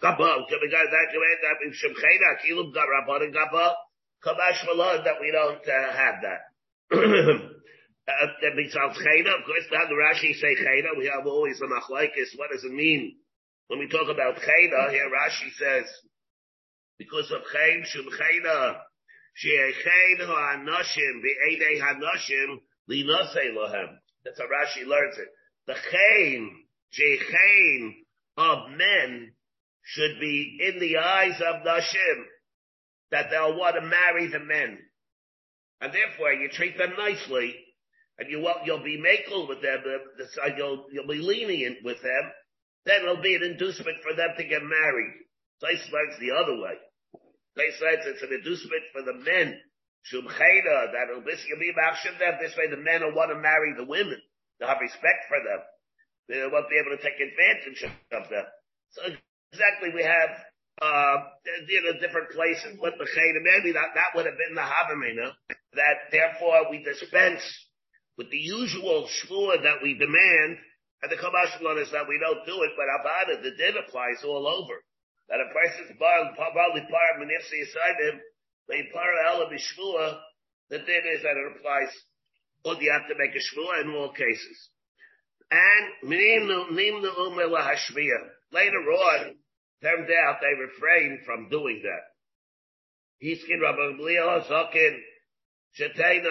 Gabal, 0.01 0.47
can 0.47 0.59
we 0.61 0.69
go 0.71 0.79
that 0.79 1.09
way, 1.11 1.33
that 1.43 1.59
Mishum 1.67 1.93
Chayna, 1.95 2.27
Akilu 2.39 2.71
Rabbanin, 2.71 3.33
Gabal, 3.35 3.73
Kabash 4.23 4.63
Malod, 4.67 5.03
that 5.03 5.19
we 5.19 5.31
don't 5.31 5.63
uh, 5.67 5.93
have 5.93 6.15
that. 6.23 7.49
Uh, 8.05 8.27
that 8.41 8.53
means. 8.55 8.75
Of 8.75 8.91
course, 8.99 9.65
now 9.71 9.87
the 9.87 9.95
Rashi 9.95 10.35
say 10.35 10.55
chayda. 10.59 10.97
We 10.97 11.05
have 11.07 11.25
always 11.25 11.61
a 11.61 11.67
machlekes. 11.71 12.35
What 12.35 12.51
does 12.51 12.65
it 12.65 12.73
mean 12.73 13.15
when 13.67 13.79
we 13.79 13.87
talk 13.87 14.09
about 14.11 14.35
chayda? 14.35 14.91
Here 14.91 15.07
Rashi 15.07 15.53
says 15.57 15.85
because 16.97 17.31
of 17.31 17.41
chayn 17.47 17.85
shum 17.85 18.05
chayda 18.11 18.75
she'echayn 19.35 20.19
ha'anoshim 20.19 21.21
be'edei 21.23 21.79
ha'anoshim 21.79 22.59
linasei 22.89 23.53
lohem. 23.55 23.97
That's 24.23 24.39
how 24.39 24.45
Rashi 24.45 24.85
learns 24.87 25.17
it. 25.17 25.27
The 25.67 25.73
chayn 25.73 26.49
she'echayn 26.91 27.93
of 28.37 28.71
men 28.77 29.33
should 29.83 30.19
be 30.19 30.59
in 30.61 30.79
the 30.79 30.97
eyes 30.97 31.41
of 31.41 31.65
nashim 31.65 32.23
that 33.11 33.29
they'll 33.29 33.57
want 33.57 33.75
to 33.75 33.81
marry 33.81 34.27
the 34.27 34.39
men. 34.39 34.77
And 35.81 35.93
therefore 35.93 36.33
you 36.33 36.49
treat 36.49 36.77
them 36.77 36.93
nicely 36.97 37.55
and 38.17 38.29
you 38.29 38.39
will, 38.39 38.55
you'll 38.63 38.83
be 38.83 39.01
makel 39.01 39.47
with 39.47 39.61
them, 39.61 39.83
uh, 39.85 40.55
you'll, 40.55 40.85
you'll 40.91 41.07
be 41.07 41.21
lenient 41.21 41.77
with 41.83 42.01
them, 42.01 42.31
then 42.85 43.01
it'll 43.01 43.21
be 43.21 43.35
an 43.35 43.43
inducement 43.43 43.97
for 44.01 44.15
them 44.15 44.29
to 44.37 44.43
get 44.43 44.61
married. 44.63 45.13
Place 45.59 45.83
learns 45.91 46.19
the 46.19 46.31
other 46.31 46.55
way. 46.61 46.75
They 47.55 47.69
said 47.79 47.99
it's 48.05 48.21
an 48.21 48.33
inducement 48.33 48.83
for 48.91 49.01
the 49.01 49.13
men. 49.13 49.59
Shum 50.03 50.27
that 50.27 51.07
will 51.09 51.23
be 51.23 51.71
them. 51.71 52.33
This 52.41 52.55
way 52.59 52.67
the 52.67 52.77
men 52.77 53.03
will 53.03 53.15
want 53.15 53.31
to 53.31 53.39
marry 53.39 53.73
the 53.75 53.87
women. 53.87 54.19
They'll 54.59 54.67
have 54.67 54.83
respect 54.83 55.31
for 55.31 55.39
them. 55.39 55.63
They 56.27 56.43
won't 56.43 56.69
be 56.69 56.79
able 56.79 56.95
to 56.95 57.03
take 57.03 57.19
advantage 57.19 57.83
of 58.11 58.27
them. 58.27 58.45
So 58.91 59.01
exactly 59.51 59.95
we 59.95 60.03
have, 60.03 60.31
uh, 60.83 61.15
you 61.67 61.81
know, 61.83 61.99
different 61.99 62.31
places 62.31 62.79
with 62.79 62.99
the 62.99 63.07
chayda. 63.07 63.39
Maybe 63.43 63.71
that, 63.71 63.95
that 63.95 64.11
would 64.15 64.27
have 64.27 64.35
been 64.35 64.55
the 64.55 64.67
Havamina. 64.67 65.31
That 65.75 66.11
therefore 66.11 66.69
we 66.69 66.83
dispense 66.83 67.43
with 68.17 68.29
the 68.29 68.37
usual 68.37 69.07
shvua 69.07 69.63
that 69.63 69.81
we 69.81 69.97
demand, 69.97 70.59
and 71.01 71.11
the 71.11 71.17
Kamashmalon 71.17 71.81
is 71.81 71.91
that 71.91 72.07
we 72.07 72.19
don't 72.19 72.45
do 72.45 72.61
it, 72.63 72.71
but 72.77 72.87
Abada, 72.91 73.41
the 73.41 73.55
din 73.55 73.75
applies 73.79 74.23
all 74.23 74.47
over. 74.47 74.83
That 75.29 75.39
a 75.39 75.49
person's 75.51 75.97
bar, 75.97 76.31
probably 76.35 76.83
par 76.91 77.19
manifsi 77.19 77.63
aside 77.63 78.21
ela 78.71 79.49
b'shvua, 79.49 80.19
the 80.69 80.79
din 80.79 81.03
is 81.15 81.23
that 81.23 81.37
it 81.37 81.57
applies, 81.57 81.93
or 82.65 82.81
you 82.81 82.91
have 82.91 83.07
to 83.07 83.15
make 83.17 83.35
a 83.35 83.39
shvua 83.39 83.81
in 83.83 83.93
all 83.93 84.11
cases. 84.11 84.69
And 85.51 86.11
nimnu 86.11 87.17
umel 87.17 87.57
hashvia. 87.59 88.19
Later 88.51 88.77
on, 88.77 89.35
turned 89.81 90.09
out 90.25 90.39
they 90.41 90.61
refrained 90.61 91.19
from 91.25 91.49
doing 91.49 91.81
that. 91.83 92.13
Hiskin 93.23 93.61
Rabbi 93.61 93.97
Bliel 93.97 94.47
Zokin, 94.47 94.97
Shetei 95.79 96.21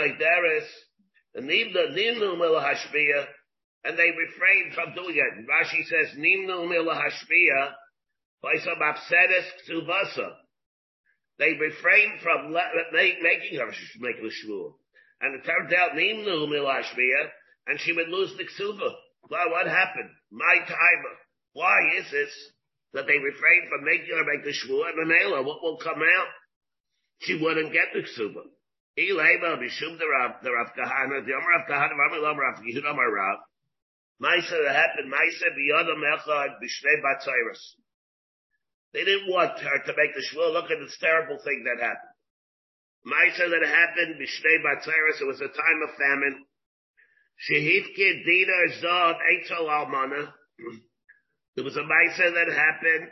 and 1.35 1.49
Nimnu 1.49 2.39
Mil 2.39 2.55
Hashbia, 2.61 3.27
and 3.85 3.99
they 3.99 4.11
refrained 4.11 4.75
from 4.75 4.95
doing 4.95 5.17
it. 5.17 5.47
Rashi 5.49 5.85
says, 5.85 6.17
Nimnu 6.19 6.69
Mil 6.69 6.87
Hashbia, 6.87 7.73
by 8.43 8.55
some 8.63 8.79
Apsedis 8.83 9.49
Ksuvasa. 9.69 10.31
They 11.43 11.59
refrained 11.59 12.21
from 12.23 12.55
making 12.55 13.59
her 13.59 13.67
make 13.99 14.23
the 14.23 14.31
shvur. 14.31 14.75
And 15.21 15.35
it 15.35 15.45
turned 15.45 15.75
out 15.75 15.91
Nimnu 15.99 16.49
Mil 16.49 16.71
Hashbia, 16.71 17.31
and 17.67 17.81
she 17.81 17.93
would 17.93 18.09
lose 18.11 18.31
the 18.37 18.45
Ksuva. 18.45 18.95
Well, 19.29 19.51
what 19.51 19.67
happened? 19.67 20.11
My 20.31 20.59
timer. 20.63 21.15
Why 21.55 21.99
is 21.99 22.09
this? 22.13 22.31
That 22.93 23.09
they 23.09 23.19
refrained 23.19 23.67
from 23.69 23.83
making 23.83 24.15
her 24.15 24.23
make 24.23 24.45
the 24.45 24.55
shvur 24.55 24.87
and 24.89 25.09
mailer. 25.09 25.43
What 25.43 25.65
will 25.65 25.79
come 25.79 25.99
out? 25.99 26.29
She 27.23 27.35
wouldn't 27.35 27.73
get 27.73 27.91
the 27.93 28.07
Ksuva. 28.07 28.47
Ilema 28.97 29.59
Mishum 29.59 29.99
the 29.99 30.07
Rav, 30.07 30.45
the 30.45 30.53
Rav 30.53 30.69
Kahana, 30.79 31.27
the 31.27 31.33
Omer 31.35 31.59
Rav 31.59 31.67
Kahana, 31.69 31.99
Rav 31.99 32.37
Rav 32.37 32.63
Yehud 32.63 32.87
Omer 32.87 33.11
Rav. 33.11 33.39
That 34.21 34.75
happened, 34.79 35.11
Maisa 35.11 35.51
biyadam 35.59 36.07
echad 36.07 36.61
b'shnei 36.63 37.03
batzayras. 37.03 37.82
They 38.93 39.05
didn't 39.05 39.31
want 39.31 39.59
her 39.59 39.79
to 39.87 39.93
make 39.97 40.15
the 40.15 40.23
shvur. 40.23 40.53
Look 40.53 40.71
at 40.71 40.79
this 40.81 40.97
terrible 41.01 41.39
thing 41.43 41.65
that 41.65 41.83
happened. 41.83 42.13
Maisa 43.07 43.51
that 43.51 43.67
happened, 43.67 44.21
b'shnei 44.21 44.63
batzayras, 44.63 45.21
it 45.21 45.27
was 45.27 45.41
a 45.41 45.49
time 45.49 45.81
of 45.83 45.97
famine. 45.97 46.45
Shehifke 47.51 48.25
dinar 48.25 48.69
zav 48.83 49.15
eitzel 49.33 49.69
almana. 49.69 50.33
There 51.55 51.65
was 51.65 51.77
a 51.77 51.81
Maisa 51.81 52.33
that 52.33 52.49
happened. 52.49 53.11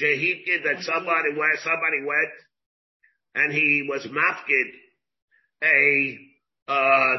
Shehifke 0.00 0.64
that 0.64 0.82
somebody 0.82 1.34
went, 1.36 1.58
somebody 1.58 2.00
went 2.06 2.32
and 3.34 3.52
he 3.52 3.86
was 3.88 4.06
mafkid 4.06 4.70
a, 5.62 6.18
uh, 6.66 7.16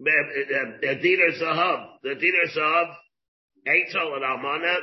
a, 0.00 0.88
a 0.88 0.94
dinar 1.02 1.30
zahav, 1.38 1.86
the 2.02 2.14
dinar 2.14 2.48
zahav, 2.56 2.94
Eitzel 3.66 4.14
and 4.16 4.24
Almana, 4.24 4.76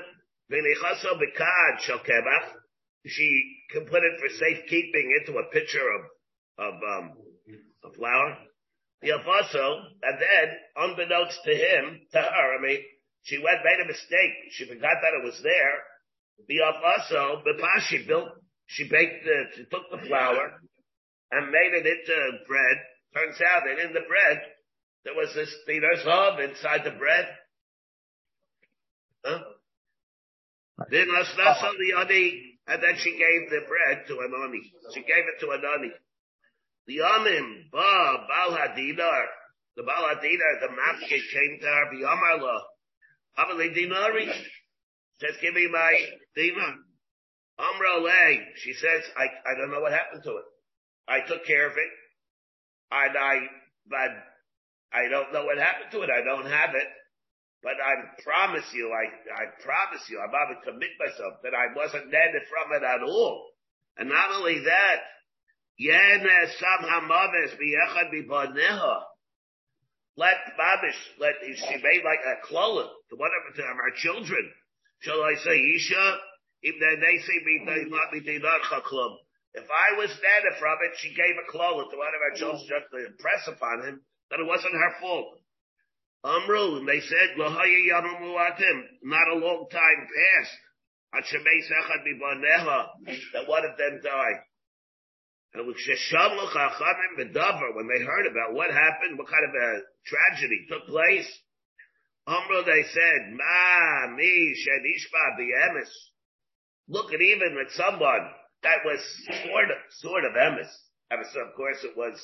she 3.06 3.28
can 3.72 3.86
put 3.86 4.04
it 4.04 4.20
for 4.20 4.30
safekeeping 4.30 5.18
into 5.20 5.40
a 5.40 5.50
pitcher 5.52 5.82
of, 5.82 6.02
of, 6.58 6.74
um, 6.74 7.12
of 7.84 7.96
flour. 7.96 8.38
And 10.02 10.18
then, 10.20 10.48
unbeknownst 10.76 11.40
to 11.46 11.54
him, 11.54 12.02
to 12.14 12.18
her, 12.20 12.58
I 12.58 12.62
mean, 12.62 12.80
she 13.24 13.38
went, 13.38 13.64
made 13.64 13.84
a 13.84 13.88
mistake. 13.88 14.34
She 14.52 14.66
forgot 14.66 14.98
that 15.02 15.18
it 15.22 15.26
was 15.26 15.40
there. 15.44 15.84
The 16.48 16.62
Afaso, 16.62 17.44
Bepashi 17.44 18.08
built, 18.08 18.30
she 18.68 18.88
baked 18.90 19.24
the, 19.24 19.44
she 19.56 19.64
took 19.66 19.90
the 19.92 20.06
flour, 20.08 20.60
and 21.32 21.52
made 21.52 21.74
it 21.74 21.86
into 21.86 22.46
bread. 22.48 22.78
Turns 23.14 23.40
out 23.42 23.64
that 23.66 23.80
in 23.86 23.94
the 23.94 24.02
bread, 24.08 24.42
there 25.06 25.14
was 25.16 25.34
this 25.34 25.54
dinar 25.66 25.96
hub 25.98 26.40
inside 26.40 26.84
the 26.84 26.98
bread. 26.98 27.28
Huh? 29.24 29.40
Then 30.90 31.08
the 31.08 31.94
ani, 31.98 32.58
and 32.68 32.84
then 32.84 32.96
she 32.98 33.12
gave 33.12 33.50
the 33.50 33.62
bread 33.68 34.08
to 34.08 34.20
an 34.20 34.32
ani. 34.44 34.62
She 34.94 35.02
gave 35.02 35.26
it 35.26 35.40
to 35.40 35.52
an 35.52 35.62
ani. 35.64 35.92
The 36.88 37.02
anim, 37.02 37.70
ba, 37.72 38.28
bal 38.28 38.58
hadinar, 38.58 39.26
the 39.76 39.84
bal 39.84 40.04
hadinar, 40.04 40.60
the 40.62 40.68
mafkid 40.68 41.22
came 41.34 41.60
to 41.62 41.66
her, 41.66 41.86
biyamarla, 41.94 42.60
avali 43.40 43.74
dinari, 43.74 44.28
says, 45.20 45.36
give 45.42 45.54
me 45.54 45.68
my 45.72 45.96
dinar. 46.36 46.76
Amra 47.58 48.04
lay, 48.04 48.42
she 48.58 48.74
says, 48.74 49.04
I, 49.16 49.50
I 49.50 49.56
don't 49.56 49.72
know 49.72 49.80
what 49.80 49.94
happened 49.94 50.24
to 50.24 50.32
it. 50.32 50.46
I 51.08 51.22
took 51.22 51.46
care 51.46 51.68
of 51.68 51.72
it. 51.72 51.92
And 52.92 53.18
I, 53.18 53.40
but 53.90 54.12
I 54.92 55.08
don't 55.10 55.32
know 55.32 55.46
what 55.46 55.58
happened 55.58 55.92
to 55.92 56.02
it. 56.02 56.10
I 56.10 56.22
don't 56.24 56.50
have 56.50 56.72
it. 56.76 56.88
But 57.64 57.82
I 57.82 57.94
promise 58.22 58.66
you, 58.74 58.92
I, 58.94 59.06
I 59.42 59.46
promise 59.64 60.06
you, 60.10 60.20
I'm 60.20 60.30
about 60.30 60.54
to 60.54 60.72
commit 60.72 60.92
myself 61.00 61.42
that 61.44 61.54
I 61.54 61.74
wasn't 61.76 62.12
netted 62.12 62.44
from 62.50 62.74
it 62.78 62.84
at 62.84 63.02
all. 63.02 63.52
And 63.98 64.10
not 64.10 64.32
only 64.32 64.60
that, 64.66 65.00
let 70.18 70.38
Babish, 70.56 71.02
let, 71.20 71.36
she 71.44 71.76
made 71.84 72.04
like 72.06 72.24
a 72.24 72.40
klola 72.48 72.88
to 73.10 73.16
whatever 73.18 73.52
to 73.56 73.64
our 73.64 73.92
children. 73.98 74.52
Shall 75.00 75.22
I 75.22 75.36
say 75.44 75.60
Isha? 75.76 76.18
If 76.62 76.76
they 76.80 77.18
say 77.20 77.38
me, 77.44 77.66
club. 78.82 79.12
If 79.54 79.68
I 79.70 79.98
was 79.98 80.10
dead 80.10 80.44
from 80.60 80.78
it, 80.84 80.98
she 80.98 81.14
gave 81.14 81.36
a 81.38 81.52
cloth 81.52 81.92
to 81.92 81.98
one 81.98 82.12
of 82.16 82.22
our 82.24 82.36
children 82.36 82.68
just 82.68 82.92
to 82.92 83.06
impress 83.06 83.48
upon 83.48 83.84
him 83.88 84.02
that 84.32 84.40
it 84.40 84.48
wasn't 84.48 84.74
her 84.74 84.94
fault. 85.00 85.40
Amru, 86.26 86.78
and 86.78 86.88
they 86.90 87.02
said, 87.02 87.38
not 87.38 87.54
a 87.54 89.36
long 89.36 89.68
time 89.70 90.08
passed. 90.10 90.58
That 93.34 93.48
one 93.48 93.66
of 93.66 93.78
them 93.78 94.02
died. 94.04 94.42
And 95.54 95.68
when 95.68 95.76
they 97.88 98.04
heard 98.04 98.26
about 98.26 98.54
what 98.54 98.72
happened, 98.72 99.18
what 99.18 99.28
kind 99.30 99.46
of 99.46 99.54
a 99.54 99.82
tragedy 100.06 100.66
took 100.68 100.88
place, 100.88 101.30
Amru, 102.28 102.64
they 102.66 102.84
said, 102.90 103.32
Ma, 103.32 104.08
mi, 104.16 104.56
shenishba, 104.58 105.38
biemis. 105.40 105.92
Look 106.88 107.14
at 107.14 107.22
even 107.22 107.58
at 107.64 107.72
someone 107.72 108.32
that 108.64 108.84
was 108.84 109.00
sort 109.28 109.70
of, 109.70 109.78
sort 110.00 110.26
of 110.26 110.34
emes. 110.34 110.70
Emes, 111.14 111.36
of 111.38 111.54
course, 111.56 111.84
it 111.84 111.96
was 111.96 112.20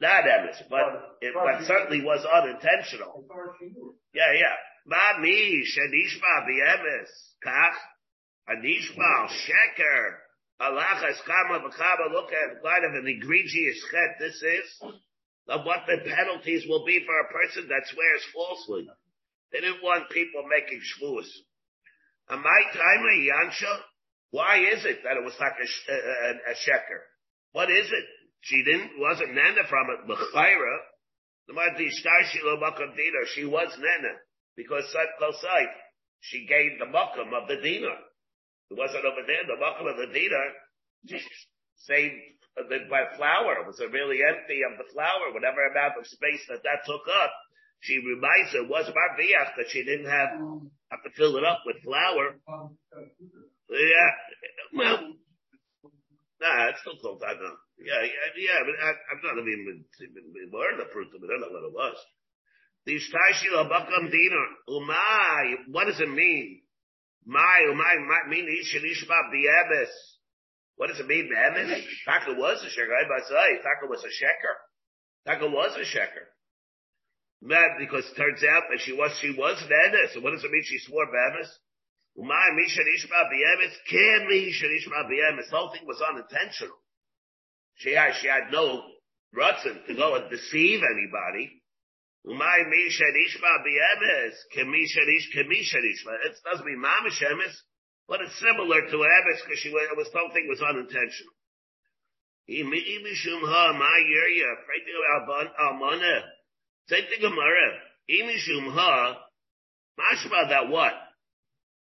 not 0.00 0.24
emes, 0.24 0.60
but 0.68 1.16
it 1.20 1.32
but 1.32 1.64
certainly 1.66 2.04
was 2.04 2.24
unintentional. 2.24 3.24
Yeah, 4.12 4.32
yeah. 4.34 4.56
Mami, 4.86 5.62
shenishma 5.64 6.46
b'emes, 6.46 7.08
kach, 7.44 7.76
anishma, 8.48 9.28
sheker, 9.28 10.16
alachas 10.60 11.18
kama 11.24 11.60
v'kama, 11.60 12.12
look 12.12 12.30
at 12.30 12.62
what 12.62 12.84
of 12.84 12.92
an 12.94 13.06
egregious 13.06 13.82
chet 13.90 14.16
this 14.20 14.42
is, 14.42 14.92
of 15.48 15.64
what 15.64 15.80
the 15.86 15.98
penalties 16.04 16.64
will 16.68 16.84
be 16.84 17.00
for 17.04 17.18
a 17.20 17.32
person 17.32 17.68
that 17.68 17.86
swears 17.86 18.24
falsely. 18.34 18.86
They 19.52 19.60
didn't 19.60 19.82
want 19.82 20.10
people 20.10 20.42
making 20.48 20.80
shvuas. 20.80 21.28
Am 22.28 22.44
I 22.44 22.76
timely, 22.76 23.28
Yansha? 23.30 23.80
Why 24.30 24.58
is 24.58 24.84
it 24.84 24.98
that 25.04 25.16
it 25.16 25.24
was 25.24 25.34
like 25.40 25.54
a, 25.56 25.92
a, 25.92 26.30
a 26.52 26.54
sheker? 26.54 27.00
What 27.52 27.70
is 27.70 27.86
it? 27.86 28.04
She 28.46 28.62
didn't, 28.62 28.94
wasn't 29.02 29.34
nana 29.34 29.66
from 29.68 29.90
it, 29.90 30.06
B'chayra. 30.06 30.76
The 31.48 31.90
She 31.90 33.42
dina. 33.42 33.50
Was 33.50 33.74
nana. 33.74 34.14
Because 34.56 34.86
Kosai, 35.20 35.66
she 36.20 36.46
gave 36.46 36.78
the 36.78 36.86
makam 36.86 37.34
of 37.34 37.48
the 37.48 37.56
dinar. 37.56 37.98
It 38.70 38.78
wasn't 38.78 39.04
over 39.04 39.26
there, 39.26 39.42
the 39.46 39.58
makam 39.58 39.90
of 39.90 39.96
the 39.98 40.14
dinar, 40.14 40.54
saved 41.74 42.14
by 42.88 43.16
flour. 43.16 43.60
It 43.60 43.66
was 43.66 43.82
really 43.90 44.22
empty 44.22 44.62
of 44.62 44.78
the 44.78 44.92
flour, 44.92 45.34
whatever 45.34 45.66
amount 45.66 45.98
of 45.98 46.06
space 46.06 46.46
that 46.48 46.62
that 46.62 46.86
took 46.86 47.02
up. 47.02 47.32
She 47.80 47.98
reminds 47.98 48.52
her, 48.54 48.62
was 48.64 48.86
Marviach 48.86 49.56
that 49.56 49.70
she 49.70 49.82
didn't 49.84 50.06
have, 50.06 50.30
have 50.90 51.02
to 51.02 51.10
fill 51.16 51.36
it 51.36 51.44
up 51.44 51.62
with 51.66 51.82
flour. 51.82 52.38
Yeah. 53.70 54.12
Well, 54.72 55.14
nah, 56.40 56.68
it's 56.70 56.80
still 56.80 56.96
called. 57.02 57.22
Yeah, 57.26 57.34
yeah, 57.78 58.02
yeah, 58.36 58.60
but 58.64 58.76
I, 58.80 58.90
I'm 59.12 59.20
not 59.22 59.36
even, 59.42 59.84
learned 60.52 60.80
the 60.80 60.88
fruit 60.92 61.12
of 61.12 61.22
it. 61.22 61.28
I 61.28 61.36
don't 61.36 61.52
know 61.52 61.60
what 61.60 61.68
it 61.68 61.76
was. 61.76 61.98
The 62.86 62.94
Ishtashi 62.96 63.50
Bakam 63.52 64.10
Dinar. 64.10 64.48
Umay. 64.70 65.68
What 65.68 65.86
does 65.86 66.00
it 66.00 66.08
mean? 66.08 66.62
My, 67.26 67.66
umay, 67.68 68.28
mean 68.28 68.46
Ishin 68.46 68.86
Ishma 68.86 69.18
Biebes. 69.34 69.90
What 70.76 70.88
does 70.88 71.00
it 71.00 71.06
mean, 71.08 71.28
Behemis? 71.32 71.82
Taka 72.04 72.32
was 72.38 72.62
a 72.62 72.68
sheker. 72.68 72.92
I 72.94 73.20
say 73.26 73.62
Taka 73.64 73.88
was 73.88 74.04
a 74.04 74.12
sheker. 74.12 74.54
Taka 75.26 75.48
was 75.50 75.74
a 75.76 75.84
sheker. 75.84 76.30
Mad 77.42 77.76
because 77.78 78.04
it 78.06 78.16
turns 78.16 78.44
out 78.44 78.64
that 78.70 78.80
she 78.80 78.92
was 78.92 79.10
she 79.20 79.30
was 79.30 79.60
an 79.60 79.92
So 80.14 80.20
what 80.20 80.32
does 80.32 80.44
it 80.44 80.50
mean? 80.50 80.62
She 80.64 80.78
swore 80.78 81.06
Behemis. 81.06 81.48
Umay 82.16 82.54
misha 82.54 82.80
nishma 82.80 83.24
Behemis. 83.32 83.74
Can 83.90 84.28
misha 84.28 84.66
nishma 84.66 85.10
Behemis. 85.10 85.50
The 85.50 85.56
whole 85.56 85.72
thing 85.72 85.86
was 85.86 86.00
unintentional. 86.00 86.76
She 87.76 87.92
had 87.92 88.14
she 88.20 88.28
had 88.28 88.52
no 88.52 88.82
rutzen 89.34 89.86
to 89.86 89.94
go 89.94 90.14
and 90.16 90.30
deceive 90.30 90.80
anybody. 90.82 91.62
Umay 92.26 92.68
misha 92.68 93.04
nishma 93.04 93.64
Behemis. 93.64 94.34
Can 94.52 94.70
misha 94.70 95.00
nish 95.04 95.30
can 95.32 95.48
misha 95.48 95.76
nishma. 95.76 96.26
It 96.26 96.36
doesn't 96.44 96.66
mean 96.66 96.82
mamish 96.82 97.22
emes. 97.22 97.54
But 98.08 98.20
it's 98.20 98.38
similar 98.38 98.82
to 98.82 98.96
Emes 98.96 99.42
because 99.44 99.58
she 99.58 99.70
was, 99.70 99.88
it 99.90 99.96
was 99.96 100.06
something 100.12 100.46
was 100.48 100.62
unintentional. 100.62 101.34
Same 102.48 102.70
thing 107.08 107.20
Gemara. 107.20 107.80
Imishum 108.08 108.72
ha, 108.72 109.18
mashma 109.98 110.48
that 110.48 110.68
what? 110.68 110.92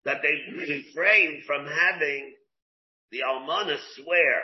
That 0.05 0.23
they 0.23 0.41
refrain 0.59 1.43
from 1.47 1.67
having 1.67 2.35
the 3.13 3.21
almana 3.21 3.77
swear. 3.95 4.43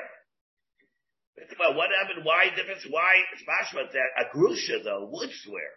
About 1.36 1.76
what 1.76 1.90
happened, 1.92 2.24
why 2.24 2.48
difference, 2.56 2.86
why 2.88 3.20
it's 3.32 3.44
mashma 3.44 3.92
that 3.92 4.08
a 4.16 4.24
grusha 4.32 4.82
though 4.82 5.08
would 5.12 5.30
swear. 5.44 5.68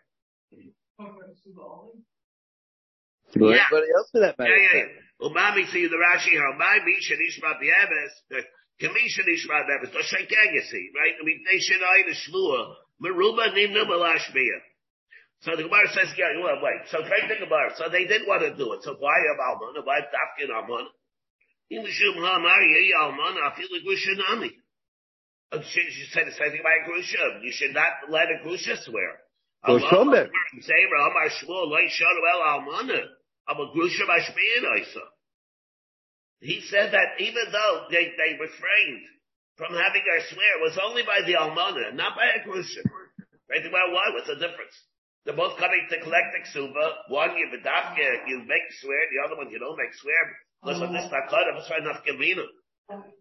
Yeah. 3.36 3.68
Everybody 3.68 3.92
else 3.92 4.10
for 4.12 4.22
that 4.22 4.40
matter. 4.40 4.56
Yeah, 4.56 4.68
yeah, 4.74 4.88
yeah. 4.88 5.28
Umami 5.28 5.68
see 5.70 5.86
the 5.88 6.00
Rashi. 6.00 6.32
Umami 6.32 6.96
shenishma 7.04 7.60
b'emes. 7.60 8.44
Kami 8.80 9.04
shenishma 9.12 9.68
b'emes. 9.68 9.92
To 9.92 10.00
shenkeg 10.00 10.54
you 10.54 10.64
see, 10.64 10.90
right? 10.96 11.14
I 11.20 11.24
mean, 11.26 11.44
they 11.52 11.60
should 11.60 11.84
eye 11.84 12.04
the 12.08 12.16
shmua. 12.16 12.76
Meruba 13.04 13.52
nimnu 13.54 13.84
malashmiya. 13.86 14.60
So 15.42 15.56
the 15.56 15.64
Gemara 15.64 15.88
says, 15.94 16.12
yeah, 16.18 16.36
well, 16.42 16.60
wait. 16.62 16.88
So 16.92 17.00
great 17.04 17.28
thing 17.32 17.40
about 17.46 17.72
it. 17.72 17.78
So 17.78 17.88
they 17.90 18.04
didn't 18.06 18.28
want 18.28 18.42
to 18.42 18.56
do 18.56 18.74
it. 18.74 18.84
So 18.84 18.96
why 19.00 19.16
have 19.32 19.40
Almana? 19.40 19.86
Why 19.86 20.00
have 20.04 20.12
Dafkin 20.12 20.52
Almana? 20.52 20.92
Imishum 21.72 22.16
ha'amar 22.20 22.60
yehi 22.60 22.92
Almana 22.96 23.52
afilu 23.52 23.80
grushanami. 23.86 24.52
She, 25.52 25.82
she 25.90 26.06
said 26.14 26.28
the 26.28 26.32
same 26.32 26.52
thing 26.52 26.62
about 26.62 26.86
Grusha. 26.86 27.42
You 27.42 27.52
should 27.52 27.74
not 27.74 28.10
let 28.10 28.30
a 28.30 28.46
Grusha 28.46 28.78
swear. 28.84 29.20
Or 29.68 29.80
Shomer. 29.80 30.30
Say, 30.62 30.74
Amar 30.88 31.30
Shmuel, 31.30 31.68
loy 31.68 31.90
shanu 31.90 32.22
el 32.34 32.42
Almana. 32.62 33.02
He 36.42 36.62
said 36.70 36.94
that 36.94 37.20
even 37.20 37.46
though 37.52 37.88
they, 37.90 38.14
they 38.16 38.38
refrained 38.40 39.06
from 39.58 39.74
having 39.74 40.06
her 40.06 40.22
swear, 40.30 40.52
it 40.56 40.62
was 40.62 40.78
only 40.86 41.04
by 41.04 41.20
the 41.26 41.34
almana, 41.34 41.94
not 41.96 42.16
by 42.16 42.30
a 42.30 42.46
grusha. 42.48 42.80
Right? 43.50 43.66
Well, 43.66 43.92
why? 43.92 44.14
What's 44.14 44.28
the 44.28 44.36
difference? 44.36 44.76
They're 45.26 45.36
both 45.36 45.58
coming 45.58 45.84
to 45.90 46.00
collect 46.00 46.32
the 46.32 46.42
ksuba. 46.46 47.10
One, 47.10 47.36
you 47.36 47.50
bedafke, 47.52 48.28
you 48.28 48.40
make 48.46 48.70
swear. 48.80 49.02
The 49.12 49.26
other 49.26 49.36
one, 49.36 49.50
you 49.52 49.60
don't 49.60 49.76
make 49.76 49.94
swear. 49.98 50.22
Of 50.62 50.94
this 50.94 51.10
takada, 51.12 51.58
it's 51.58 51.72
enough 51.74 52.06
gavina. 52.06 52.46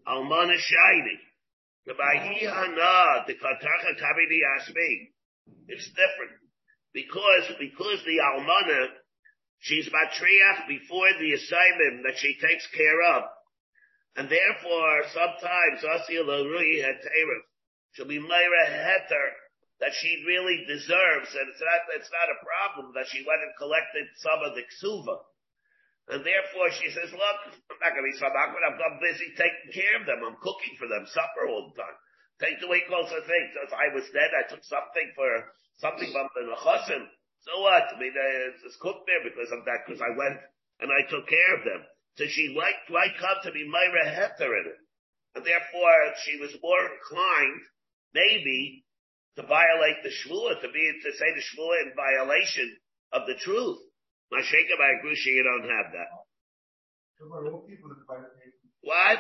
Almana 0.07 0.55
shiny. 0.55 1.19
It's 5.69 5.89
different. 5.89 6.37
Because, 6.93 7.53
because 7.59 8.01
the 8.05 8.19
almana 8.21 8.89
She's 9.61 9.91
matriach 9.91 10.69
before 10.69 11.11
the 11.19 11.33
assignment 11.33 12.05
that 12.05 12.19
she 12.19 12.39
takes 12.39 12.67
care 12.69 13.03
of. 13.03 13.25
And 14.17 14.29
therefore, 14.31 15.03
sometimes, 15.13 15.83
she'll 17.93 18.07
be 18.07 18.19
Myra 18.19 18.67
Heter, 18.71 19.31
that 19.81 19.95
she 19.95 20.25
really 20.27 20.65
deserves, 20.67 21.35
and 21.35 21.49
it's 21.51 21.61
not, 21.61 21.81
it's 21.95 22.11
not 22.11 22.31
a 22.31 22.43
problem 22.43 22.95
that 22.95 23.07
she 23.09 23.25
went 23.27 23.43
and 23.43 23.55
collected 23.59 24.07
some 24.19 24.43
of 24.43 24.55
the 24.55 24.63
ksuva. 24.63 25.19
And 26.09 26.25
therefore 26.25 26.73
she 26.73 26.89
says, 26.89 27.13
look, 27.13 27.39
I'm 27.69 27.81
not 27.85 27.93
going 27.93 28.05
to 28.05 28.11
be 28.11 28.17
sabakman, 28.17 28.65
I'm 28.65 28.97
busy 29.05 29.29
taking 29.37 29.71
care 29.77 30.01
of 30.01 30.09
them, 30.09 30.25
I'm 30.25 30.41
cooking 30.41 30.73
for 30.81 30.89
them 30.89 31.05
supper 31.05 31.53
all 31.53 31.69
the 31.69 31.77
time. 31.77 31.97
Take 32.41 32.63
away 32.65 32.87
closer 32.89 33.21
things. 33.27 33.51
If 33.67 33.75
I 33.75 33.93
was 33.93 34.09
dead, 34.15 34.31
I 34.33 34.47
took 34.49 34.63
something 34.65 35.09
for, 35.19 35.29
something 35.83 36.09
from 36.09 36.31
the 36.33 36.49
nechasim. 36.49 37.05
So 37.45 37.53
what? 37.61 37.93
I 37.93 37.99
mean, 37.99 38.15
it's 38.15 38.79
cooked 38.81 39.05
there 39.05 39.27
because 39.27 39.51
of 39.53 39.67
that, 39.67 39.85
because 39.85 40.01
I 40.01 40.17
went 40.17 40.39
and 40.81 40.89
I 40.89 41.03
took 41.11 41.27
care 41.27 41.53
of 41.59 41.67
them. 41.67 41.83
So 42.17 42.25
she 42.31 42.55
might, 42.55 42.79
might 42.89 43.19
come 43.19 43.43
to 43.45 43.53
be 43.53 43.67
Myra 43.69 44.07
Heter 44.11 44.55
in 44.55 44.65
it. 44.71 44.81
And 45.35 45.45
therefore 45.45 45.99
she 46.25 46.39
was 46.41 46.55
more 46.63 46.83
inclined, 46.89 47.63
maybe, 48.15 48.87
to 49.37 49.43
violate 49.43 50.03
the 50.03 50.11
Shmua, 50.11 50.63
to 50.63 50.69
be, 50.71 50.83
to 51.05 51.11
say 51.15 51.31
the 51.35 51.45
Shmua 51.45 51.75
in 51.85 51.93
violation 51.95 52.71
of 53.13 53.27
the 53.27 53.35
truth. 53.35 53.79
Masheka 54.33 54.77
by 54.77 55.01
Grusha, 55.01 55.31
you 55.33 55.43
don't 55.43 55.69
have 55.69 55.89
that. 55.93 56.11
What? 58.83 59.19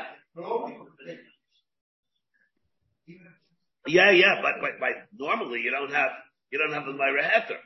Yeah, 3.86 4.10
yeah, 4.12 4.42
but, 4.42 4.60
but, 4.60 4.76
but 4.78 4.94
normally 5.16 5.60
you 5.64 5.70
don't 5.70 5.92
have, 5.92 6.10
you 6.52 6.58
don't 6.58 6.76
have 6.76 6.84
the 6.84 6.92
Myra 6.92 7.24
Heter. 7.24 7.56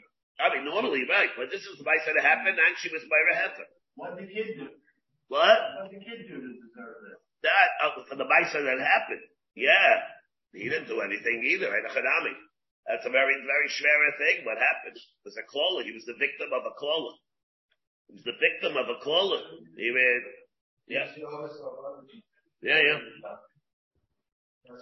I 0.40 0.54
mean, 0.54 0.64
normally, 0.64 1.04
right, 1.06 1.30
but 1.36 1.50
this 1.50 1.62
is 1.62 1.78
the 1.78 1.84
vice 1.84 2.02
that 2.06 2.18
happened, 2.22 2.56
and 2.56 2.72
she 2.78 2.88
was 2.90 3.02
by 3.10 3.20
Rehefer. 3.30 3.66
What 3.94 4.16
did 4.16 4.28
the 4.28 4.32
kid 4.32 4.48
do? 4.56 4.66
What? 5.28 5.58
What 5.78 5.90
did 5.90 6.00
the 6.00 6.04
kid 6.04 6.26
do 6.30 6.34
to 6.40 6.50
deserve 6.56 6.96
this? 7.04 7.18
That, 7.44 7.68
uh, 7.82 8.02
for 8.08 8.16
the 8.16 8.24
vice 8.24 8.54
that 8.54 8.64
happened. 8.64 9.22
Yeah. 9.54 10.02
He 10.54 10.68
didn't 10.68 10.88
do 10.88 11.00
anything 11.00 11.42
either, 11.48 11.72
right? 11.72 11.82
That's 11.82 13.06
a 13.06 13.14
very, 13.14 13.34
very 13.40 13.68
schwere 13.72 14.12
thing, 14.18 14.44
what 14.44 14.58
happened. 14.58 14.96
It 14.96 15.24
was 15.24 15.36
a 15.40 15.46
klola. 15.48 15.84
He 15.84 15.92
was 15.92 16.04
the 16.04 16.18
victim 16.18 16.52
of 16.52 16.64
a 16.64 16.74
klola. 16.76 17.12
He 18.12 18.20
was 18.20 18.28
the 18.28 18.36
victim 18.36 18.76
of 18.76 18.84
a 18.92 19.00
klola. 19.00 19.40
He 19.72 19.88
made, 19.88 20.24
yeah. 20.84 21.08
Yeah, 22.60 22.76
yeah. 22.76 23.00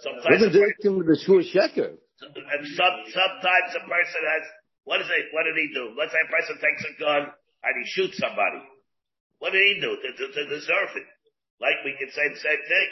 Sometimes. 0.03 0.27
Wasn't 0.27 0.51
the 0.51 0.67
victim 0.67 0.99
of 0.99 1.07
the 1.07 1.15
shur 1.15 1.39
sheker? 1.39 1.95
And 1.95 2.61
some, 2.75 2.95
sometimes 3.07 3.71
a 3.71 3.83
person 3.87 4.21
has 4.35 4.43
what 4.83 4.99
is 4.99 5.07
it? 5.07 5.31
What 5.31 5.47
did 5.47 5.55
he 5.55 5.71
do? 5.73 5.95
Let's 5.95 6.11
say 6.11 6.19
a 6.19 6.31
person 6.31 6.59
takes 6.59 6.83
a 6.83 6.93
gun 6.99 7.23
and 7.31 7.73
he 7.79 7.85
shoots 7.95 8.17
somebody. 8.19 8.61
What 9.39 9.53
did 9.55 9.63
he 9.63 9.79
do 9.79 9.95
to, 9.95 10.09
to, 10.11 10.25
to 10.27 10.43
deserve 10.51 10.91
it? 10.97 11.07
Like 11.61 11.85
we 11.85 11.93
can 11.97 12.09
say 12.09 12.27
the 12.29 12.41
same 12.41 12.61
thing. 12.65 12.87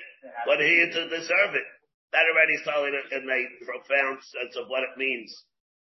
What 0.46 0.62
did 0.62 0.70
he 0.70 0.78
do 0.86 1.06
to 1.06 1.10
deserve 1.10 1.54
it? 1.58 1.68
That 2.14 2.26
already 2.26 2.58
is 2.58 2.66
telling 2.66 2.94
it 2.94 3.06
in 3.14 3.26
a 3.26 3.42
profound 3.66 4.18
sense 4.22 4.58
of 4.58 4.66
what 4.70 4.82
it 4.82 4.98
means, 4.98 5.30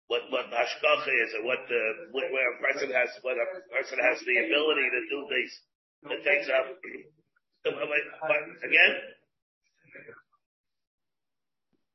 what 0.07 0.23
what 0.31 0.47
hashkacha 0.51 1.11
is, 1.23 1.33
and 1.35 1.43
what 1.45 1.59
the 1.67 1.81
where 2.11 2.49
a 2.53 2.57
person 2.63 2.91
has 2.91 3.09
what 3.21 3.35
a 3.35 3.47
person 3.71 3.99
has 3.99 4.19
the 4.23 4.37
ability 4.47 4.87
to 4.87 5.01
do 5.11 5.19
these 5.29 5.53
the 6.03 6.17
things 6.23 6.47
up. 6.49 6.65
Again, 7.67 8.93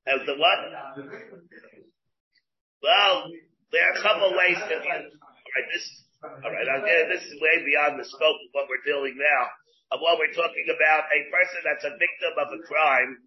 as 0.06 0.20
the 0.26 0.34
what? 0.36 0.58
Well, 2.82 3.30
there 3.70 3.86
are 3.86 3.94
a 3.94 4.02
couple 4.02 4.34
ways 4.36 4.58
to, 4.58 4.74
alright, 4.74 5.06
this, 5.70 5.86
alright, 6.26 6.68
okay, 6.82 7.06
this 7.14 7.22
is 7.22 7.38
way 7.38 7.62
beyond 7.64 7.94
the 7.94 8.04
scope 8.04 8.36
of 8.42 8.50
what 8.52 8.66
we're 8.66 8.82
dealing 8.82 9.14
now, 9.14 9.42
of 9.94 10.02
what 10.02 10.18
we're 10.18 10.34
talking 10.34 10.66
about, 10.66 11.06
a 11.08 11.20
person 11.30 11.62
that's 11.62 11.86
a 11.86 11.94
victim 11.94 12.34
of 12.42 12.50
a 12.52 12.60
crime, 12.66 13.22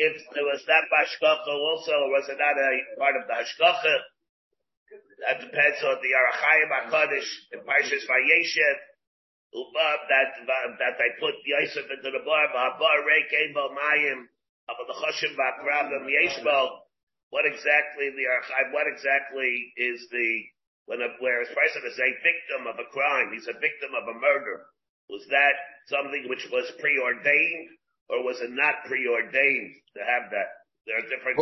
if 0.00 0.16
it 0.16 0.44
was 0.48 0.64
that 0.64 0.88
hashkacha 0.88 1.52
also, 1.52 1.92
or 1.92 2.10
was 2.16 2.24
it 2.32 2.40
not 2.40 2.56
a 2.56 2.72
part 2.96 3.20
of 3.20 3.28
the 3.28 3.36
hashkacha? 3.36 3.96
That 5.28 5.44
depends 5.44 5.80
on 5.84 6.00
the 6.00 6.12
Ohr 6.16 6.28
HaChaim 6.32 6.70
HaKadosh 6.72 7.30
in 7.52 7.60
Parshas 7.68 8.08
Vayeshev, 8.08 8.78
that, 9.52 10.28
that 10.80 10.94
they 10.96 11.10
put 11.20 11.36
Yosef 11.44 11.84
into 11.84 12.10
the 12.10 12.24
bar, 12.24 12.48
V'habar 12.48 12.98
Reikein 13.04 13.52
Mayim, 13.52 14.24
Choshim 14.72 15.36
V'akrabim 15.36 16.08
Yeshbo, 16.08 16.80
what 17.28 17.44
exactly 17.44 18.08
the 18.16 18.26
archive, 18.26 18.72
what 18.72 18.88
exactly 18.88 19.52
is 19.76 20.08
the, 20.10 20.28
when 20.86 21.04
a, 21.04 21.12
where 21.20 21.42
a 21.42 21.46
person 21.46 21.82
is 21.86 22.00
a 22.00 22.10
victim 22.24 22.66
of 22.66 22.80
a 22.80 22.88
crime, 22.90 23.36
he's 23.36 23.46
a 23.46 23.60
victim 23.60 23.92
of 23.94 24.08
a 24.08 24.16
murder. 24.18 24.64
Was 25.10 25.26
that 25.28 25.54
something 25.86 26.26
which 26.26 26.48
was 26.50 26.72
preordained 26.80 27.68
or 28.10 28.26
was 28.26 28.42
it 28.42 28.50
not 28.50 28.82
preordained 28.86 29.72
to 29.94 30.00
have 30.02 30.30
that? 30.34 30.50
There 30.86 30.98
are 30.98 31.06
different. 31.06 31.38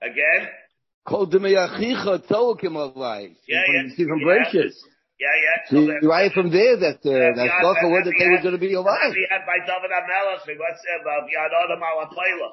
Again? 0.00 0.46
Yeah, 3.48 3.64
yeah. 3.66 3.96
See 3.96 4.06
from 4.06 4.20
yeah. 4.20 4.46
Gracious. 4.46 4.78
Yeah, 5.18 5.34
yeah. 5.34 5.56
So 5.66 5.76
you 5.82 6.06
right 6.06 6.30
from 6.30 6.54
there 6.54 6.78
that 6.78 7.02
uh, 7.02 7.10
Yeah, 7.10 7.34
that 7.34 7.48
yeah, 7.50 7.58
Shkocha 7.58 7.90
was 7.90 8.06
that 8.06 8.14
they 8.14 8.30
were 8.30 8.38
going 8.38 8.54
to 8.54 8.62
be 8.62 8.78
alive. 8.78 9.10
We 9.10 9.26
had 9.26 9.42
by 9.42 9.58
David 9.66 9.90
we 10.46 10.54
once 10.54 10.78
said 10.86 11.02
about 11.02 11.26
Yad 11.26 11.50
Adam 11.50 11.82
Alapayla. 11.82 12.50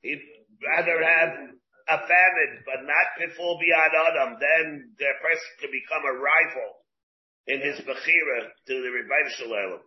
He'd 0.00 0.24
rather 0.64 0.96
have 1.04 1.52
a 1.86 1.98
famine, 2.00 2.54
but 2.64 2.80
not 2.82 3.06
before 3.20 3.60
Biyad 3.60 3.92
Adam, 3.92 4.40
then 4.40 4.90
the 4.96 5.10
person 5.20 5.50
could 5.60 5.70
become 5.70 6.02
a 6.02 6.16
rival 6.16 6.70
in 7.46 7.60
his 7.60 7.78
Bechira 7.84 8.50
to 8.66 8.74
the 8.74 8.90
Rebbeinu 8.90 9.30
Shalom. 9.38 9.85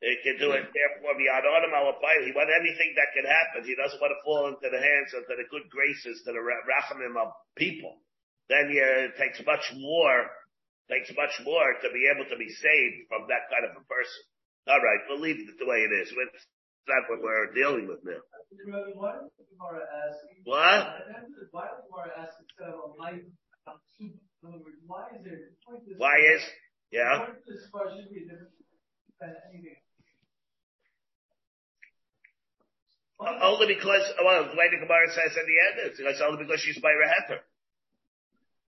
He 0.00 0.16
can 0.24 0.40
do 0.40 0.56
it, 0.56 0.64
therefore, 0.72 1.12
beyond 1.12 1.44
autumn, 1.44 1.76
he 2.24 2.32
wants 2.32 2.56
anything 2.56 2.96
that 2.96 3.12
can 3.12 3.28
happen. 3.28 3.68
He 3.68 3.76
doesn't 3.76 4.00
want 4.00 4.16
to 4.16 4.24
fall 4.24 4.48
into 4.48 4.64
the 4.64 4.80
hands 4.80 5.12
of 5.12 5.28
the 5.28 5.44
good 5.52 5.68
graces, 5.68 6.24
to 6.24 6.32
the 6.32 6.40
rachamim 6.40 7.20
of 7.20 7.36
people. 7.52 8.00
Then 8.48 8.72
yeah, 8.72 9.12
it 9.12 9.20
takes 9.20 9.44
much 9.44 9.62
more, 9.76 10.32
takes 10.88 11.12
much 11.12 11.36
more 11.44 11.76
to 11.84 11.88
be 11.92 12.08
able 12.08 12.24
to 12.32 12.36
be 12.40 12.48
saved 12.48 13.12
from 13.12 13.28
that 13.28 13.52
kind 13.52 13.68
of 13.68 13.76
a 13.76 13.84
person. 13.84 14.24
All 14.72 14.80
right, 14.80 15.04
we'll 15.04 15.20
leave 15.20 15.36
it 15.36 15.52
the 15.60 15.68
way 15.68 15.84
it 15.84 15.92
is. 15.92 16.08
It's 16.08 16.48
not 16.88 17.04
what 17.12 17.20
we're 17.20 17.52
dealing 17.52 17.84
with 17.84 18.00
now. 18.00 18.24
What? 20.48 20.96
Why 21.52 21.68
is, 21.68 21.84
Gemara 21.92 22.10
ask 22.16 22.40
instead 22.40 22.72
of 22.72 22.88
a 22.88 22.96
life? 22.96 23.20
In 24.00 24.16
other 24.48 24.64
words, 24.64 24.80
why 24.88 25.12
is 25.12 25.20
there? 25.28 25.52
Why 26.00 26.16
is? 26.24 26.40
Yeah. 26.90 27.28
This 33.20 33.28
question 33.28 33.44
should 33.44 33.68
be 33.68 33.76
different 33.76 33.76
than 33.76 33.76
anything. 33.76 33.76
Only 33.76 33.76
because, 33.76 34.04
well, 34.24 34.48
the 34.48 34.56
way 34.56 34.68
the 34.72 34.80
Gemara 34.80 35.08
says 35.12 35.36
at 35.36 35.44
the 35.44 35.58
end, 35.60 35.92
it's 35.92 36.20
only 36.24 36.44
because 36.44 36.60
she's 36.60 36.80
by 36.80 36.92
Reheter. 36.96 37.44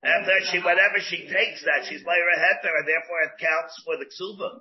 After 0.02 0.34
she, 0.50 0.58
whatever 0.58 0.98
she 0.98 1.30
takes 1.30 1.62
that, 1.62 1.86
she's 1.86 2.02
by 2.02 2.18
Reheter, 2.18 2.74
and 2.74 2.86
therefore 2.90 3.22
it 3.22 3.38
counts 3.38 3.78
for 3.86 3.94
the 3.96 4.10
Ksuba. 4.10 4.58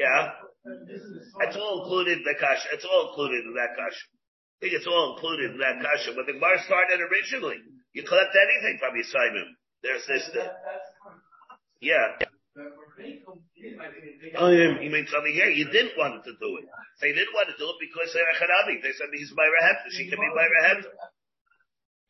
Yeah. 0.00 0.32
It's 1.44 1.56
all 1.60 1.84
included 1.84 2.18
in 2.18 2.24
the 2.24 2.34
Kasha. 2.40 2.68
It's 2.72 2.88
all 2.88 3.12
included 3.12 3.44
in 3.44 3.52
that 3.60 3.76
Kasha. 3.76 4.08
I 4.08 4.64
think 4.64 4.72
it's 4.72 4.88
all 4.88 5.14
included 5.14 5.52
in 5.52 5.58
that 5.60 5.84
Kasha. 5.84 6.16
But 6.16 6.24
the 6.24 6.32
Gemara 6.32 6.64
started 6.64 6.96
originally. 6.96 7.60
You 7.92 8.08
collect 8.08 8.32
anything 8.40 8.80
from 8.80 8.96
your 8.96 9.04
Simon. 9.12 9.56
There's 9.84 10.06
this, 10.08 10.30
the, 10.32 10.48
yeah. 11.84 12.24
Oh, 14.36 14.50
yeah. 14.52 14.76
You 14.80 14.90
mean 14.92 15.06
something 15.08 15.32
here? 15.32 15.48
You 15.48 15.72
didn't 15.72 15.96
want 15.96 16.20
to 16.24 16.32
do 16.36 16.50
it. 16.60 16.68
They 17.00 17.12
didn't 17.16 17.32
want 17.32 17.48
to 17.48 17.56
do 17.56 17.64
it 17.64 17.78
because 17.80 18.12
they're 18.12 18.28
Echanavi. 18.36 18.82
They 18.84 18.92
said 18.92 19.08
he's 19.12 19.32
my 19.32 19.48
Rahefta. 19.48 19.88
She 19.96 20.08
can 20.08 20.20
be 20.20 20.28
by 20.36 20.44
Rahefta. 20.44 20.92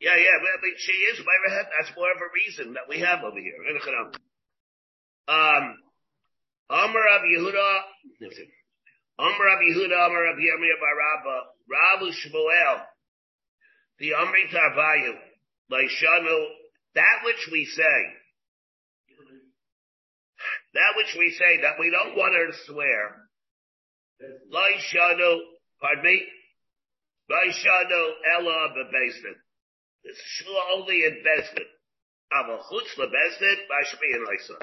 Yeah, 0.03 0.19
yeah, 0.19 0.35
but, 0.43 0.59
but 0.59 0.75
she 0.83 0.91
is 1.15 1.23
my 1.23 1.37
Rahefta. 1.47 1.71
That's 1.79 1.95
more 1.95 2.11
of 2.11 2.19
a 2.19 2.27
reason 2.35 2.75
that 2.75 2.91
we 2.91 2.99
have 2.99 3.23
over 3.23 3.39
here. 3.39 3.55
Um, 5.31 5.79
Amar 6.69 7.03
Rav 7.07 7.23
Yehuda, 7.23 7.69
Amar 9.19 9.45
Rav 9.47 9.61
Yehuda, 9.63 9.95
Amar 9.95 10.23
Rav 10.27 10.35
Yirmiyah 10.35 10.79
Bar 10.83 10.95
Rabba, 10.99 11.37
Ravu 11.71 12.11
Shmuel, 12.11 12.83
the 13.99 14.11
Amri 14.11 14.51
Tarvayu, 14.51 15.15
Laishanu, 15.71 16.37
that 16.95 17.23
which 17.23 17.47
we 17.51 17.63
say, 17.65 18.22
that 20.73 20.93
which 20.97 21.15
we 21.17 21.29
say 21.37 21.61
that 21.61 21.77
we 21.79 21.91
don't 21.91 22.17
want 22.17 22.33
her 22.33 22.47
to 22.47 22.57
swear. 22.65 23.29
Laishanu, 24.51 25.39
pardon 25.81 26.03
me? 26.03 26.23
Laishanu 27.29 28.01
Ella 28.35 28.73
Bebezdin. 28.73 29.37
It's 30.03 30.21
shua 30.37 30.61
only 30.75 31.03
in 31.05 31.23
Bezdin. 31.23 31.69
Ava 32.33 32.57
chutz 32.69 32.91
lebezdin, 32.97 33.57
and 34.13 34.27
Isa. 34.39 34.57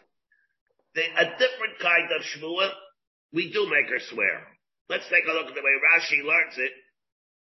A 0.96 1.25
different 1.38 1.79
kind 1.81 2.11
of 2.16 2.23
shmua, 2.23 2.70
we 3.33 3.53
do 3.53 3.70
make 3.70 3.88
her 3.88 4.01
swear. 4.11 4.46
Let's 4.88 5.09
take 5.09 5.25
a 5.25 5.33
look 5.33 5.46
at 5.46 5.55
the 5.55 5.62
way 5.62 5.77
Rashi 5.79 6.25
learns 6.27 6.59
it. 6.59 6.73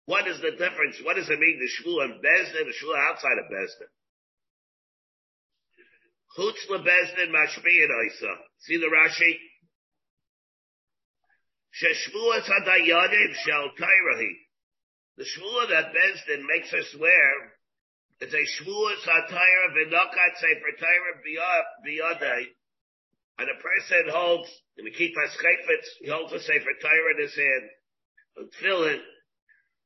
What 0.05 0.29
is 0.29 0.41
the 0.41 0.53
difference? 0.53 1.01
What 1.03 1.17
does 1.17 1.31
it 1.31 1.41
mean, 1.41 1.59
the 1.59 1.71
shmua 1.81 2.05
in 2.05 2.21
Bezdin, 2.21 2.67
the 2.67 2.77
shmua 2.77 2.99
outside 3.09 3.39
of 3.41 3.51
Bezdin? 3.51 3.89
Chutz 6.39 6.71
lebezdin, 6.71 7.35
mashmi 7.35 7.83
and 7.83 8.07
Isa. 8.07 8.33
See 8.61 8.79
the 8.79 8.87
Rashi? 8.87 9.35
Sheshmuas 11.83 12.47
hadayanim 12.47 13.35
shel 13.45 13.71
tairahi. 13.79 14.33
The 15.17 15.25
shmua 15.25 15.69
that 15.71 15.93
Bezdin 15.93 16.47
makes 16.47 16.71
her 16.71 16.83
swear 16.93 17.59
it's 18.21 18.35
a 18.35 18.63
shvuah 18.63 18.99
satire 19.05 19.69
v'nokat 19.75 20.35
sefer 20.39 20.73
Torah 20.79 21.65
biyadei, 21.87 22.47
and 23.39 23.49
a 23.49 23.63
person 23.63 24.11
holds 24.11 24.49
in 24.77 24.85
the 24.85 24.91
kippah 24.91 25.29
chayfetz, 25.39 25.87
he 26.01 26.11
holds 26.11 26.33
a 26.33 26.41
sefer 26.41 26.75
Torah 26.83 27.15
in 27.15 27.23
his 27.23 27.37
hand, 27.37 27.71
a 28.39 28.43
tefillin, 28.43 29.01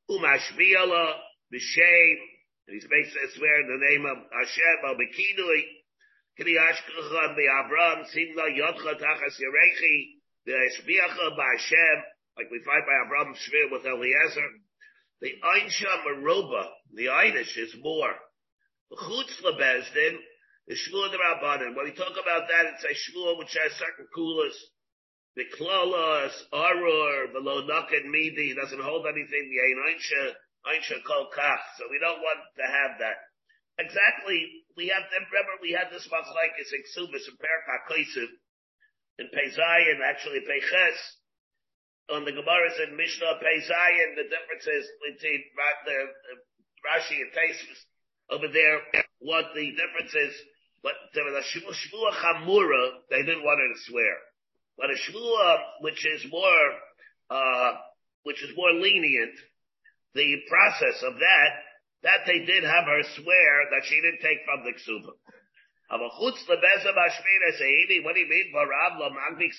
umashbiyala 0.09 1.13
b'shem, 1.53 2.15
and 2.67 2.73
he's 2.73 2.87
based 2.89 3.15
a 3.15 3.37
swear 3.37 3.61
in 3.61 3.67
the 3.67 3.85
name 3.87 4.05
of 4.05 4.17
Hashem 4.31 4.85
al 4.85 4.95
b'kinui, 6.39 6.45
k'ni 6.45 6.57
ashkacha 6.57 7.35
b'Avram 7.35 8.05
simla 8.07 8.49
yodcha 8.49 8.99
tachas 8.99 9.39
yerechi, 9.39 10.19
v'eshbiyacha 10.47 11.37
b'Hashem, 11.37 12.01
like 12.37 12.49
we 12.51 12.61
find 12.65 12.83
by 12.85 12.93
Avram 13.05 13.33
Shvir 13.33 13.71
with 13.71 13.85
Eliezer, 13.85 14.49
the 15.21 15.31
Einsha 15.43 16.03
Maroba, 16.05 16.67
the 16.93 17.05
Einish 17.05 17.57
is 17.57 17.75
more. 17.81 18.13
Chutz 18.91 19.41
Lebezdin, 19.43 20.17
the 20.67 20.75
Shmuel 20.75 21.11
the 21.11 21.17
Rabbanim. 21.17 21.75
When 21.75 21.85
we 21.85 21.93
talk 21.93 22.13
about 22.13 22.47
that, 22.47 22.73
it's 22.73 22.83
a 22.83 22.93
Shmuel 22.93 23.37
which 23.39 23.55
has 23.57 23.71
certain 23.73 24.07
coolers. 24.13 24.57
The 25.35 25.45
Klolos, 25.57 26.33
Arur, 26.53 27.27
below 27.33 27.63
Nakan 27.63 28.05
Midi, 28.11 28.53
doesn't 28.53 28.81
hold 28.81 29.07
anything, 29.07 29.49
the 29.49 29.61
Ein 29.65 29.79
Einsha, 29.89 30.33
Einsha 30.67 31.03
Kol 31.07 31.29
Kach. 31.35 31.63
So 31.77 31.85
we 31.89 31.97
don't 31.99 32.21
want 32.21 32.39
to 32.57 32.63
have 32.63 32.99
that. 32.99 33.17
Exactly, 33.79 34.62
we 34.75 34.89
have, 34.89 35.05
them. 35.13 35.25
remember 35.29 35.61
we 35.61 35.73
had 35.73 35.93
this 35.93 36.07
like 36.09 36.53
it's 36.57 36.73
in 36.73 36.81
Ksubis 36.81 37.29
and 37.29 37.37
Perka 37.37 37.75
in 39.19 39.29
Pezayin, 39.29 40.01
actually 40.01 40.41
Peches, 40.41 40.97
on 42.09 42.25
the 42.25 42.33
Gemara's 42.33 42.77
in 42.83 42.97
Mishnah 42.97 43.39
Peizayin, 43.39 44.17
the 44.17 44.27
difference 44.27 44.65
is 44.67 44.85
between 45.05 45.41
the, 45.85 45.97
the 46.33 46.35
Rashi 46.83 47.21
and 47.21 47.31
Taisus 47.31 47.79
over 48.31 48.47
there, 48.51 48.81
what 49.19 49.53
the 49.55 49.71
difference 49.71 50.13
is, 50.13 50.33
but 50.81 50.93
there 51.13 51.23
was 51.23 51.37
a 51.37 51.45
Shmua 51.47 52.11
Chamura, 52.11 52.83
they 53.09 53.23
didn't 53.23 53.43
want 53.43 53.61
her 53.61 53.73
to 53.73 53.79
swear. 53.87 54.15
But 54.77 54.89
a 54.89 54.97
Shmua, 54.97 55.57
which 55.81 56.05
is 56.05 56.25
more, 56.29 56.65
uh, 57.29 57.71
which 58.23 58.43
is 58.43 58.51
more 58.57 58.73
lenient, 58.73 59.37
the 60.15 60.41
process 60.49 61.03
of 61.03 61.13
that, 61.15 61.51
that 62.03 62.27
they 62.27 62.45
did 62.45 62.63
have 62.63 62.85
her 62.85 63.03
swear 63.15 63.51
that 63.71 63.83
she 63.87 63.95
didn't 63.95 64.21
take 64.21 64.43
from 64.45 64.63
the 64.63 64.71
Ksuba. 64.75 65.15
What 65.89 66.15
do 68.15 68.19
you 68.19 68.29
mean? 68.29 68.53
Varab 68.53 68.99
lo 68.99 69.09
magbi? 69.09 69.49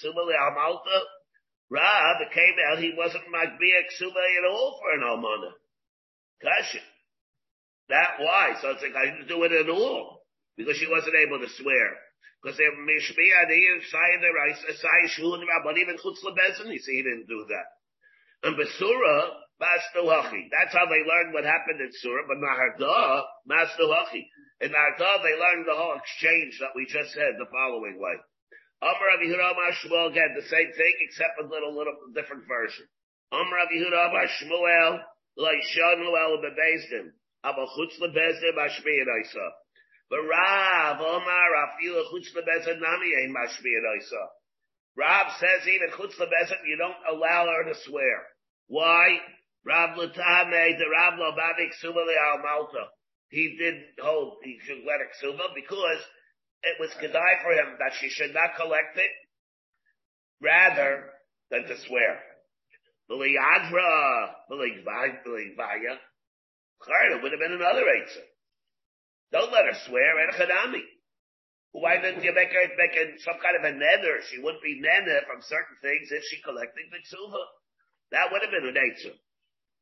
Rab, 1.71 2.21
it 2.21 2.33
came 2.33 2.55
out 2.69 2.79
he 2.79 2.93
wasn't 2.97 3.25
Magbiya 3.33 3.89
Ksuba 3.89 4.23
at 4.39 4.45
all 4.51 4.79
for 4.81 4.93
an 4.93 5.01
Almana. 5.01 5.53
Kasha. 6.43 6.81
That 7.89 8.21
why? 8.21 8.55
So 8.61 8.71
it's 8.71 8.83
like 8.83 8.95
I 8.95 9.07
didn't 9.07 9.29
do 9.29 9.43
it 9.45 9.53
at 9.53 9.69
all. 9.69 10.23
Because 10.57 10.77
she 10.77 10.87
wasn't 10.87 11.17
able 11.17 11.41
to 11.41 11.49
swear. 11.49 11.97
Because 12.43 12.59
they 12.59 12.65
Mishbiya 12.65 13.49
the 13.49 15.09
Shul 15.09 15.41
but 15.65 15.79
even 15.79 15.97
Chutz 15.97 16.23
Lebezin, 16.23 16.73
you 16.73 16.79
see 16.79 16.97
he 16.97 17.03
didn't 17.03 17.27
do 17.27 17.47
that. 17.49 17.67
And 18.47 18.57
Basura, 18.57 19.31
Mastuhachi. 19.61 20.51
That's 20.51 20.75
how 20.75 20.87
they 20.87 21.03
learned 21.07 21.33
what 21.33 21.45
happened 21.45 21.81
in 21.81 21.90
Surah, 21.93 22.27
but 22.27 22.43
Mahardah, 22.43 23.23
Mastuhachi. 23.47 24.27
In 24.61 24.71
Mahardah, 24.71 25.23
they 25.23 25.35
learned 25.38 25.67
the 25.67 25.79
whole 25.79 25.95
exchange 25.95 26.59
that 26.59 26.75
we 26.75 26.87
just 26.87 27.14
said 27.14 27.38
the 27.38 27.51
following 27.51 27.99
way. 27.99 28.17
Amr 28.83 29.07
Rav 29.07 29.21
Yehuda 29.23 29.47
Amar 29.55 29.73
Shmuel, 29.81 30.11
again, 30.11 30.35
the 30.35 30.51
same 30.51 30.71
thing, 30.75 30.95
except 31.07 31.40
a 31.40 31.47
little, 31.47 31.73
little 31.73 31.95
different 32.14 32.45
version. 32.51 32.85
Amr 33.31 33.55
Rav 33.55 33.71
Yehuda 33.71 34.11
Amar 34.11 34.27
Shmuel, 34.27 35.01
like 35.37 35.62
Shanu 35.73 36.11
El 36.11 36.43
Bebezdin, 36.43 37.14
Abba 37.45 37.67
Chutz 37.79 37.97
Lebezdin 38.03 38.59
and 38.59 39.11
Isa. 39.25 39.49
But 40.11 40.21
Rav 40.27 41.01
Omar 41.01 41.51
Afilu 41.64 42.03
Chutz 42.11 42.35
Lebezdin 42.35 42.81
Nami 42.83 43.11
Ein 43.23 43.35
and 43.35 44.03
Isa. 44.03 44.25
Rav 44.97 45.27
says 45.38 45.67
even 45.67 45.90
Chutz 45.95 46.19
Lebezdin, 46.19 46.67
you 46.67 46.77
don't 46.77 47.17
allow 47.17 47.47
her 47.47 47.73
to 47.73 47.79
swear. 47.87 48.27
Why? 48.67 49.19
Rav 49.66 49.96
Latame, 49.96 50.79
the 50.79 50.88
Rav 50.90 51.14
Lobavik 51.14 51.72
Sumali 51.83 52.16
Al 52.16 52.42
Malta. 52.42 52.87
He 53.29 53.57
didn't 53.59 53.98
hold, 54.00 54.37
he 54.44 54.59
should 54.64 54.85
let 54.87 55.00
her 55.00 55.11
Ksuba 55.16 55.55
because 55.55 56.00
it 56.62 56.77
was 56.79 56.90
kedai 57.00 57.42
for 57.42 57.53
him 57.53 57.77
that 57.79 57.92
she 57.98 58.09
should 58.09 58.33
not 58.33 58.57
collect 58.57 58.96
it 58.96 59.11
rather 60.40 61.11
than 61.50 61.64
to 61.64 61.77
swear. 61.87 62.20
B'liyadra, 63.11 64.31
b'liyvaya, 64.50 65.98
it 66.87 67.22
would 67.22 67.33
have 67.33 67.40
been 67.40 67.53
another 67.53 67.85
answer. 67.88 68.24
Don't 69.33 69.53
let 69.53 69.66
her 69.66 69.79
swear, 69.87 70.16
Erchadami. 70.29 70.85
Why 71.72 72.00
didn't 72.00 72.22
you 72.22 72.33
make 72.33 72.53
her 72.53 72.68
make 72.79 72.94
a, 72.94 73.18
some 73.18 73.35
kind 73.42 73.57
of 73.59 73.64
a 73.64 73.74
nether? 73.74 74.20
She 74.31 74.38
wouldn't 74.38 74.62
be 74.62 74.81
nether 74.81 75.27
from 75.27 75.42
certain 75.42 75.74
things 75.83 76.12
if 76.12 76.22
she 76.31 76.40
collected 76.40 76.87
the 76.92 77.03
ksuva. 77.03 77.42
That 78.12 78.31
would 78.31 78.42
have 78.42 78.53
been 78.55 78.68
an 78.68 78.79
answer. 78.79 79.11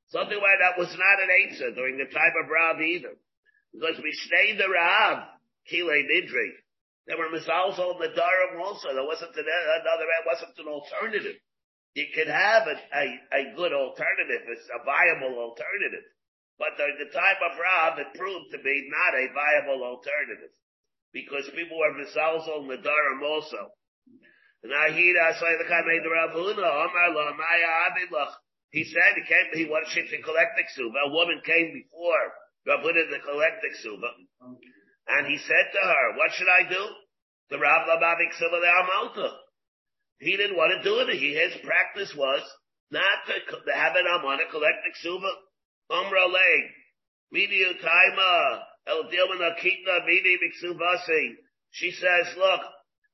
Something 0.08 0.40
why 0.40 0.54
that 0.60 0.78
was 0.78 0.90
not 0.90 1.22
an 1.22 1.30
answer 1.46 1.70
during 1.72 1.96
the 1.96 2.10
time 2.10 2.34
of 2.42 2.50
Rav 2.50 2.80
either. 2.80 3.14
Because 3.72 3.96
we 4.02 4.12
stayed 4.12 4.58
the 4.58 4.68
Rav, 4.68 5.24
Kile 5.70 5.96
Nidri, 6.04 6.50
There 7.06 7.16
were 7.16 7.32
mizalzol 7.32 7.96
in 7.96 8.00
the 8.00 8.12
darim 8.12 8.60
also. 8.60 8.92
There 8.92 9.06
wasn't 9.06 9.34
an, 9.34 9.46
another, 9.48 10.04
it 10.04 10.26
wasn't 10.28 10.58
an 10.58 10.68
alternative. 10.68 11.36
You 11.94 12.06
could 12.14 12.28
have 12.28 12.68
a, 12.68 12.76
a, 12.76 13.04
a 13.32 13.42
good 13.56 13.72
alternative, 13.72 14.48
it's 14.48 14.68
a 14.72 14.84
viable 14.84 15.38
alternative. 15.38 16.04
But 16.58 16.76
during 16.76 16.96
the 17.00 17.12
time 17.12 17.40
of 17.42 17.58
Rav, 17.58 17.98
it 17.98 18.18
proved 18.18 18.52
to 18.52 18.58
be 18.60 18.88
not 18.88 19.12
a 19.16 19.32
viable 19.32 19.84
alternative. 19.84 20.52
Because 21.12 21.48
people 21.54 21.76
were 21.78 21.96
mizalzol 21.96 22.64
in 22.64 22.68
the 22.68 22.80
darim 22.80 23.20
also. 23.24 23.72
Nahida 24.64 25.34
Sailaka 25.42 25.86
made 25.86 26.04
the 26.04 26.12
Ravuna, 26.12 26.62
Omar 26.62 27.08
La 27.12 27.34
Maya 27.34 27.70
Abilach. 27.90 28.32
He 28.72 28.84
said 28.88 29.20
he 29.20 29.28
came, 29.28 29.52
he 29.52 29.68
wanted 29.68 30.08
to 30.08 30.22
collect 30.24 30.56
the 30.56 30.64
ksuba. 30.64 30.96
A 31.06 31.12
woman 31.12 31.44
came 31.44 31.76
before 31.76 32.24
Ravuna 32.64 33.04
to 33.04 33.20
collect 33.20 33.60
the 33.60 33.68
ksuba. 33.76 34.08
And 35.08 35.26
he 35.28 35.36
said 35.36 35.66
to 35.76 35.80
her, 35.80 36.16
what 36.16 36.32
should 36.32 36.48
I 36.48 36.64
do? 36.68 36.82
The 37.50 37.60
Rav 37.60 37.86
Labavi 37.86 38.32
ksuba 38.32 38.58
the 38.64 38.72
Amalta. 38.72 39.28
He 40.18 40.36
didn't 40.36 40.56
want 40.56 40.72
to 40.72 40.88
do 40.88 41.00
it. 41.00 41.12
He, 41.18 41.34
his 41.34 41.60
practice 41.62 42.14
was 42.16 42.40
not 42.90 43.28
to, 43.28 43.72
have 43.74 43.92
an 43.94 44.06
Amana 44.08 44.48
collect 44.50 44.80
the 44.88 44.92
ksuba. 44.96 45.30
Omra 45.90 46.32
Leg. 46.32 46.62
Midi 47.30 47.64
Utaima. 47.68 48.56
Uh, 48.56 48.58
El 48.86 49.04
Dilmana 49.04 49.54
Kitna 49.60 50.06
Midi 50.06 50.38
Miksubasi. 50.42 51.36
She 51.70 51.90
says, 51.92 52.34
look, 52.36 52.60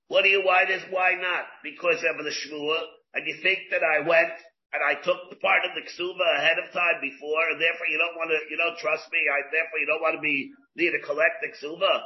what 0.09 0.23
do 0.23 0.29
you, 0.29 0.43
why 0.45 0.65
this, 0.67 0.83
why 0.91 1.13
not? 1.21 1.45
Because 1.63 2.03
of 2.09 2.25
the 2.25 2.31
Shmua, 2.31 2.79
and 3.15 3.27
you 3.27 3.37
think 3.43 3.59
that 3.71 3.83
I 3.83 4.07
went 4.09 4.33
and 4.73 4.83
I 4.85 5.01
took 5.01 5.41
part 5.41 5.65
of 5.65 5.73
the 5.73 5.87
ksuba 5.89 6.27
ahead 6.37 6.59
of 6.61 6.73
time 6.73 7.01
before, 7.01 7.49
and 7.51 7.61
therefore 7.61 7.89
you 7.89 7.97
don't 7.97 8.17
want 8.21 8.31
to, 8.31 8.39
you 8.51 8.57
don't 8.57 8.77
trust 8.77 9.09
me, 9.11 9.21
I, 9.25 9.49
therefore 9.49 9.81
you 9.81 9.89
don't 9.89 10.05
want 10.05 10.17
to 10.17 10.25
be, 10.25 10.53
need 10.77 10.93
to 10.93 11.01
collect 11.01 11.41
the 11.41 11.49
ksuba. 11.57 12.05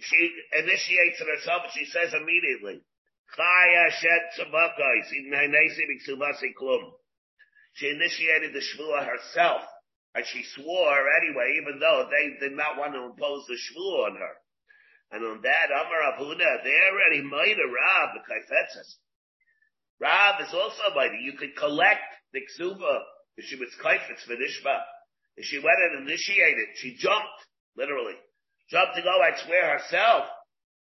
She 0.00 0.32
initiates 0.56 1.20
it 1.20 1.28
herself 1.28 1.64
and 1.64 1.72
she 1.74 1.84
says 1.84 2.14
immediately, 2.14 2.80
she 7.74 7.88
initiated 7.88 8.54
the 8.54 8.64
shvua 8.64 9.06
herself, 9.06 9.62
and 10.14 10.26
she 10.26 10.42
swore 10.42 11.04
anyway, 11.22 11.58
even 11.60 11.78
though 11.78 12.08
they 12.10 12.38
did 12.40 12.56
not 12.56 12.76
want 12.76 12.94
to 12.94 13.04
impose 13.04 13.46
the 13.46 13.54
shvua 13.54 14.06
on 14.10 14.16
her. 14.16 14.36
And 15.12 15.24
on 15.24 15.42
that, 15.42 15.70
Amar 15.70 16.14
Abuna, 16.14 16.62
they 16.64 16.76
already 16.90 17.22
made 17.22 17.58
a 17.58 17.68
Rab, 17.68 18.14
the 18.14 18.20
Kaifetzes. 18.26 18.96
Rab 20.00 20.40
is 20.40 20.52
also 20.54 20.82
a 20.90 20.94
mighty. 20.94 21.18
You 21.22 21.34
could 21.34 21.56
collect 21.56 22.00
the 22.32 22.40
Ksuba 22.40 23.00
if 23.36 23.44
she 23.46 23.56
was 23.56 23.68
Kaifetz 23.82 24.24
Nishba. 24.28 24.80
If 25.36 25.44
she 25.46 25.58
went 25.58 25.78
and 25.78 26.08
initiated, 26.08 26.68
she 26.76 26.96
jumped, 26.96 27.40
literally. 27.76 28.16
Jumped 28.70 28.96
to 28.96 29.02
go 29.02 29.14
and 29.22 29.36
swear 29.44 29.78
herself. 29.78 30.24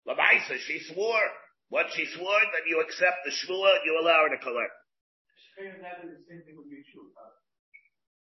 Lamaisa, 0.08 0.58
she 0.66 0.80
swore. 0.94 1.28
What 1.70 1.88
she 1.94 2.06
swore, 2.16 2.42
that 2.54 2.66
you 2.68 2.82
accept 2.82 3.18
the 3.26 3.32
Shvua, 3.32 3.86
you 3.86 4.00
allow 4.02 4.26
her 4.26 4.36
to 4.36 4.42
collect. 4.42 4.74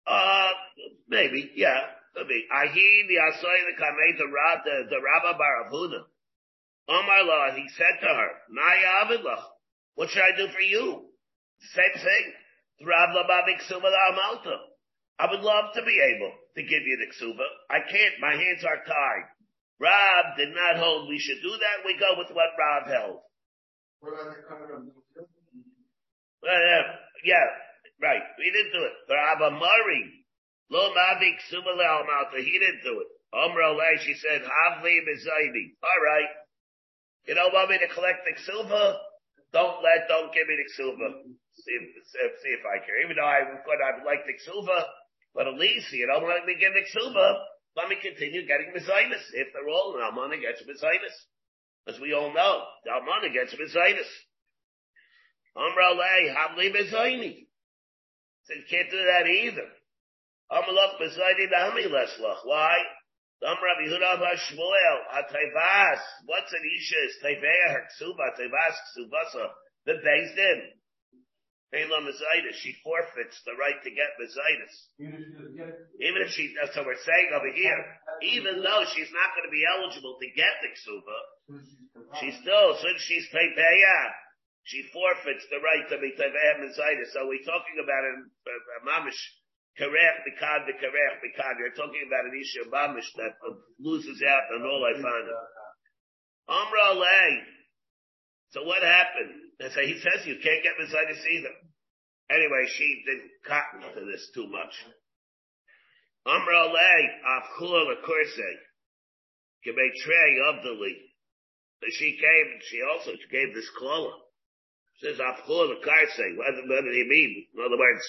Uh, 0.07 0.51
maybe, 1.09 1.51
yeah. 1.55 1.81
Maybe. 2.15 2.47
Ahi 2.53 3.07
the 3.09 3.17
Asoy 3.17 3.59
the 3.65 3.83
Kamei 3.83 4.19
the 4.19 4.29
Rab 4.29 4.59
the, 4.65 4.91
the 4.91 5.01
Rabba 5.01 5.39
Baravuda. 5.39 6.05
Omar 6.89 7.25
La, 7.25 7.55
he 7.55 7.67
said 7.77 8.01
to 8.03 8.09
her, 8.09 8.31
Naya 8.51 9.07
Avidlach, 9.07 9.45
what 9.95 10.11
should 10.11 10.23
I 10.23 10.37
do 10.37 10.49
for 10.49 10.61
you? 10.61 11.11
Same 11.75 11.97
thing. 12.03 12.25
Rab 12.87 13.11
Labavik 13.13 13.61
Suba 13.69 13.91
Malta. 14.17 14.57
I 15.21 15.29
would 15.31 15.45
love 15.45 15.75
to 15.77 15.83
be 15.85 16.01
able 16.01 16.33
to 16.57 16.63
give 16.63 16.81
you 16.81 16.97
the 16.97 17.13
ksuba. 17.13 17.45
I 17.69 17.85
can't, 17.85 18.17
my 18.21 18.33
hands 18.33 18.65
are 18.65 18.81
tied. 18.89 19.27
Rab 19.79 20.37
did 20.37 20.55
not 20.55 20.81
hold 20.81 21.09
we 21.09 21.19
should 21.19 21.41
do 21.43 21.51
that. 21.53 21.85
We 21.85 22.01
go 22.01 22.17
with 22.17 22.33
what 22.33 22.57
Rab 22.57 22.89
held. 22.89 23.21
What 24.01 24.17
about 24.17 24.33
the 24.33 24.43
cover 24.49 24.73
of 24.73 24.89
Well, 26.41 26.63
yeah, 26.65 26.85
yeah, 27.25 27.49
right. 28.01 28.25
We 28.39 28.49
didn't 28.49 28.73
do 28.73 28.81
it. 28.81 28.97
Rab 29.13 29.45
Amari, 29.45 30.25
Lo 30.71 30.89
Mavi 30.89 31.37
Ksuba 31.45 31.77
Malta. 31.77 32.41
He 32.41 32.57
didn't 32.57 32.81
do 32.83 33.05
it. 33.05 33.09
Omra 33.35 33.77
she 34.01 34.15
said, 34.15 34.43
Havli 34.43 34.97
Mizaidi. 35.05 35.77
All 35.85 36.03
right. 36.05 36.33
You 37.27 37.35
don't 37.35 37.53
want 37.53 37.71
me 37.71 37.79
to 37.79 37.89
collect 37.93 38.25
the 38.25 38.33
ksuba? 38.41 38.97
Don't 39.53 39.83
let, 39.83 40.07
don't 40.07 40.33
give 40.33 40.47
me 40.47 40.55
the 40.55 40.69
ksuba. 40.71 41.07
See 41.59 41.75
if, 41.75 42.31
see 42.39 42.55
if 42.55 42.63
I 42.63 42.79
care. 42.87 43.03
Even 43.03 43.17
though 43.19 43.27
I 43.27 43.43
would, 43.51 43.81
I'd 43.83 44.07
like 44.07 44.23
the 44.27 44.39
ksuba, 44.39 44.85
but 45.35 45.49
at 45.49 45.59
least 45.59 45.93
you 45.93 46.07
don't 46.07 46.23
want 46.23 46.47
me 46.47 46.55
give 46.55 46.73
the 46.73 46.87
ksuba. 46.87 47.43
Let 47.77 47.89
me 47.89 47.97
continue 48.03 48.47
getting 48.47 48.71
mezainis. 48.75 49.23
If 49.35 49.53
they're 49.53 49.69
all, 49.69 49.95
the 49.95 50.07
Almana 50.07 50.41
gets 50.41 50.63
mezainis. 50.63 51.17
As 51.89 52.01
we 52.01 52.15
all 52.15 52.33
know, 52.33 52.63
the 52.85 52.91
Almana 52.91 53.33
gets 53.33 53.55
mezainis. 53.55 54.11
Amra 55.57 55.95
lei, 55.95 56.35
hamli 56.35 56.71
mezaini. 56.71 57.47
So 58.45 58.55
you 58.55 58.65
can't 58.71 58.91
do 58.91 58.99
that 58.99 59.27
either. 59.27 59.69
Amalach 60.51 61.01
mezaini 61.01 61.51
nahami 61.51 61.87
leslach. 61.87 62.45
Why? 62.45 62.77
Rabbi 63.43 63.89
Bar 63.89 64.37
Shmuel, 64.37 64.99
what's 66.27 66.53
an 66.53 66.65
Isha's 66.65 67.15
Tayveya 67.25 67.73
her 67.73 67.85
ksuba, 67.89 68.37
Tayvas 68.37 68.77
ksubasa, 68.93 69.49
the 69.87 69.95
based 70.05 70.39
in. 70.39 70.61
Elam 71.71 72.03
Mizaitis, 72.03 72.59
she 72.59 72.75
forfeits 72.83 73.39
the 73.47 73.55
right 73.55 73.79
to 73.87 73.91
get 73.95 74.19
Mizaitis. 74.19 74.75
Even 76.03 76.19
if 76.27 76.35
she, 76.35 76.51
that's 76.59 76.75
what 76.75 76.85
we're 76.85 76.99
saying 77.07 77.31
over 77.31 77.47
here, 77.55 77.79
even 78.27 78.59
though 78.59 78.83
she's 78.91 79.13
not 79.15 79.31
going 79.39 79.47
to 79.47 79.55
be 79.55 79.63
eligible 79.63 80.19
to 80.19 80.27
get 80.35 80.51
the 80.67 80.75
ksuba, 80.75 81.19
she 82.19 82.35
still, 82.43 82.75
since 82.75 82.99
she's 83.07 83.27
Tayveya, 83.31 83.99
she 84.67 84.83
forfeits 84.93 85.47
the 85.47 85.63
right 85.63 85.87
to 85.95 85.97
be 86.03 86.11
Tayveya 86.19 86.59
Mizaitis. 86.59 87.15
So 87.15 87.31
we're 87.31 87.47
talking 87.47 87.79
about 87.79 88.03
in 88.03 88.19
uh, 88.27 88.83
Mamish, 88.91 89.23
Karech 89.79 90.17
Bikad 90.27 90.67
Karech 90.67 91.17
Bikad. 91.23 91.55
You're 91.59 91.77
talking 91.77 92.03
about 92.07 92.27
an 92.27 92.35
Isha 92.35 92.71
Bamish 92.71 93.11
that 93.17 93.37
loses 93.79 94.23
out 94.23 94.51
on 94.55 94.67
all 94.67 94.83
I 94.85 94.95
find. 95.01 95.27
Amra 96.49 96.99
Lay. 96.99 97.43
So 98.51 98.65
what 98.65 98.83
happened? 98.83 99.55
And 99.61 99.73
so 99.73 99.81
he 99.81 99.99
says 100.01 100.27
you 100.27 100.37
can't 100.43 100.63
get 100.63 100.75
Messiah 100.79 101.07
either. 101.07 101.55
Anyway, 102.31 102.65
she 102.75 103.03
didn't 103.07 103.31
cotton 103.47 103.83
to 103.95 104.05
this 104.07 104.31
too 104.35 104.47
much. 104.49 104.75
Amra 106.27 106.67
Lay, 106.67 107.01
Afkula 107.27 107.95
Lakurse. 107.95 108.51
Kebetray 109.67 110.31
Abdali. 110.51 110.95
She 111.91 112.19
came, 112.21 112.47
and 112.53 112.63
she 112.69 112.79
also 112.83 113.13
gave 113.31 113.55
this 113.55 113.71
klola. 113.81 114.13
Says 115.01 115.19
Afkula 115.19 115.75
Lakurse. 115.75 116.37
What, 116.37 116.55
what 116.69 116.85
did 116.85 116.95
he 116.95 117.07
mean? 117.09 117.47
In 117.55 117.65
other 117.65 117.79
words, 117.79 118.05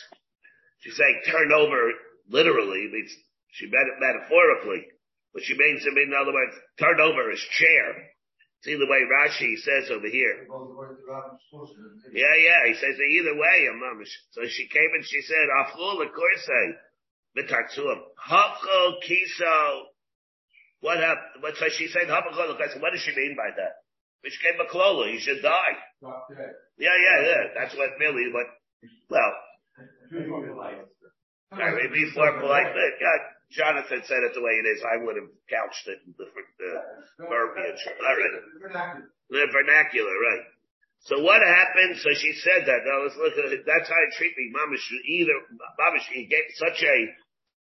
She's 0.82 0.98
saying 0.98 1.22
turn 1.30 1.52
over 1.54 1.94
literally, 2.30 2.90
means 2.92 3.14
she 3.54 3.66
meant 3.66 3.94
it 3.94 4.02
metaphorically, 4.02 4.86
but 5.34 5.44
she 5.44 5.54
means 5.58 5.86
it 5.86 5.98
in 5.98 6.14
other 6.14 6.34
words, 6.34 6.56
turn 6.80 7.00
over 7.00 7.30
his 7.30 7.42
chair. 7.58 8.12
See 8.64 8.78
the 8.78 8.86
way 8.86 9.02
Rashi 9.10 9.58
says 9.58 9.90
over 9.90 10.08
here. 10.08 10.46
Yeah, 12.14 12.36
yeah, 12.38 12.62
he 12.68 12.74
says 12.76 12.94
either 12.94 13.34
way, 13.34 13.66
mamish. 13.74 14.14
So 14.32 14.42
she 14.46 14.68
came 14.68 14.92
and 14.94 15.04
she 15.04 15.22
said, 15.22 15.50
Aflul 15.66 16.06
Kurse, 16.14 16.78
Vitartsuam, 17.38 18.02
Hafko 18.22 19.02
Kiso. 19.02 19.86
What 20.82 20.98
happened? 20.98 21.42
What, 21.42 21.56
so 21.58 21.70
she 21.70 21.88
said, 21.88 22.06
Hafko 22.06 22.38
What 22.82 22.94
does 22.94 23.02
she 23.02 23.16
mean 23.16 23.36
by 23.36 23.50
that? 23.58 23.82
Which 24.22 24.40
came 24.42 24.60
a 24.62 24.70
Klola, 24.70 25.12
he 25.12 25.20
should 25.20 25.42
die. 25.42 25.78
Yeah, 26.78 26.94
yeah, 26.94 27.26
yeah. 27.26 27.44
That's 27.58 27.76
what 27.76 27.90
really, 28.00 28.32
what, 28.32 28.46
well, 29.10 29.34
Sorry, 31.52 31.88
before 31.92 32.40
polite, 32.40 32.72
but 32.72 32.96
yeah, 33.00 33.18
Jonathan 33.52 34.02
said 34.08 34.24
it 34.24 34.32
the 34.36 34.44
way 34.44 34.56
it 34.56 34.68
is. 34.68 34.80
I 34.88 35.04
would 35.04 35.20
have 35.20 35.32
couched 35.52 35.88
it 35.88 36.00
in 36.08 36.16
different 36.16 36.52
uh, 36.64 37.28
verbiage. 37.28 37.82
All 38.00 38.16
right. 38.16 39.04
The 39.30 39.48
vernacular, 39.52 40.12
right. 40.12 40.48
So 41.08 41.20
what 41.24 41.42
happened? 41.44 42.00
So 42.00 42.16
she 42.16 42.32
said 42.40 42.68
that. 42.68 42.88
Now 42.88 43.04
let's 43.04 43.20
look 43.20 43.36
at 43.36 43.52
it. 43.52 43.68
That's 43.68 43.90
how 43.90 44.00
I 44.00 44.08
treat 44.16 44.32
me. 44.38 44.54
Mamish, 44.56 44.86
either, 45.08 45.38
Mamish, 45.80 46.08
he 46.14 46.28
gave 46.28 46.48
such 46.56 46.80
a, 46.84 46.98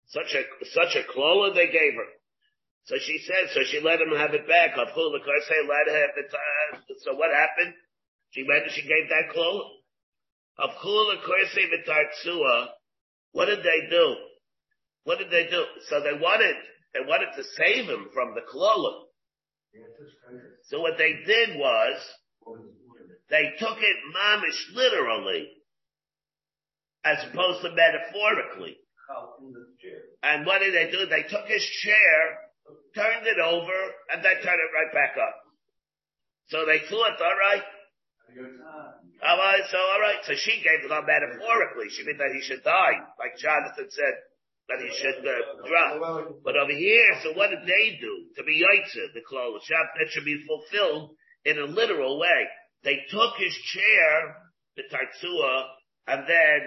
such 0.08 0.32
a, 0.36 0.44
such 0.72 0.96
a 0.96 1.04
klola 1.12 1.56
they 1.56 1.68
gave 1.68 1.96
her. 1.96 2.10
So 2.86 2.96
she 3.00 3.20
said, 3.26 3.52
so 3.52 3.64
she 3.64 3.80
let 3.80 4.00
him 4.00 4.16
have 4.16 4.34
it 4.34 4.48
back. 4.48 4.78
Of 4.78 4.92
who, 4.96 5.12
the 5.12 5.20
say 5.24 5.60
let 5.68 5.92
her 5.92 6.00
have 6.00 6.16
the 6.16 6.28
time. 6.28 6.84
So 7.04 7.16
what 7.16 7.32
happened? 7.34 7.74
She 8.32 8.44
went 8.48 8.64
and 8.64 8.72
she 8.72 8.84
gave 8.84 9.10
that 9.10 9.36
klola. 9.36 9.83
What 13.32 13.46
did 13.46 13.60
they 13.60 13.90
do? 13.90 14.16
What 15.04 15.18
did 15.18 15.32
they 15.32 15.48
do? 15.50 15.64
So 15.90 16.00
they 16.02 16.14
wanted, 16.14 16.56
they 16.94 17.02
wanted 17.08 17.36
to 17.36 17.44
save 17.58 17.86
him 17.90 18.10
from 18.14 18.36
the 18.36 18.42
Klola. 18.42 19.04
So 20.70 20.80
what 20.80 20.98
they 20.98 21.14
did 21.26 21.58
was, 21.58 21.98
they 23.30 23.54
took 23.58 23.78
it 23.80 23.98
mamish 24.16 24.76
literally, 24.76 25.50
as 27.04 27.18
opposed 27.32 27.62
to 27.64 27.72
metaphorically. 27.72 28.78
And 30.22 30.46
what 30.46 30.60
did 30.60 30.74
they 30.74 30.92
do? 30.92 31.06
They 31.08 31.24
took 31.24 31.48
his 31.48 31.66
chair, 31.84 32.40
turned 32.96 33.28
it 33.28 33.40
over, 33.40 33.74
and 34.14 34.24
then 34.24 34.36
turned 34.36 34.62
it 34.62 34.72
right 34.74 34.94
back 34.94 35.18
up. 35.18 35.36
So 36.50 36.66
they 36.66 36.80
thought, 36.88 37.20
all 37.22 37.38
right. 37.40 37.64
All 39.24 39.38
right, 39.38 39.64
so 39.70 39.78
all 39.78 40.02
right. 40.02 40.20
So 40.24 40.34
she 40.36 40.64
gave 40.64 40.84
it 40.84 40.92
on 40.92 41.06
metaphorically. 41.06 41.90
She 41.90 42.04
meant 42.04 42.18
that 42.18 42.34
he 42.34 42.42
should 42.42 42.64
die, 42.64 42.98
like 43.20 43.38
Jonathan 43.38 43.88
said 43.90 44.16
that 44.70 44.80
he 44.80 44.90
should 44.96 45.20
uh, 45.22 45.68
drop. 45.68 46.36
But 46.44 46.56
over 46.56 46.72
here, 46.72 47.20
so 47.22 47.34
what 47.34 47.50
did 47.50 47.68
they 47.68 48.00
do 48.00 48.14
to 48.38 48.44
be 48.44 48.64
yaitzer 48.64 49.12
the 49.14 49.22
klal 49.22 49.54
that 49.60 50.10
should 50.10 50.26
be 50.26 50.44
fulfilled 50.48 51.12
in 51.46 51.60
a 51.60 51.66
literal 51.66 52.20
way? 52.20 52.48
They 52.84 53.04
took 53.10 53.36
his 53.38 53.54
chair, 53.54 54.36
the 54.76 54.84
tatsua, 54.92 55.66
and 56.08 56.28
then 56.28 56.58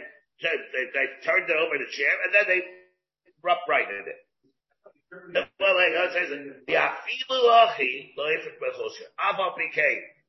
they, 0.42 0.84
they 0.92 1.06
turned 1.24 1.48
it 1.48 1.56
over 1.56 1.76
the 1.78 1.90
chair, 1.92 2.12
and 2.24 2.34
then 2.34 2.44
they 2.48 2.60
uprighted 3.44 4.06
it. 4.06 4.20
Well, 5.60 5.76
like 5.76 5.94
I 5.94 6.12
says, 6.12 6.30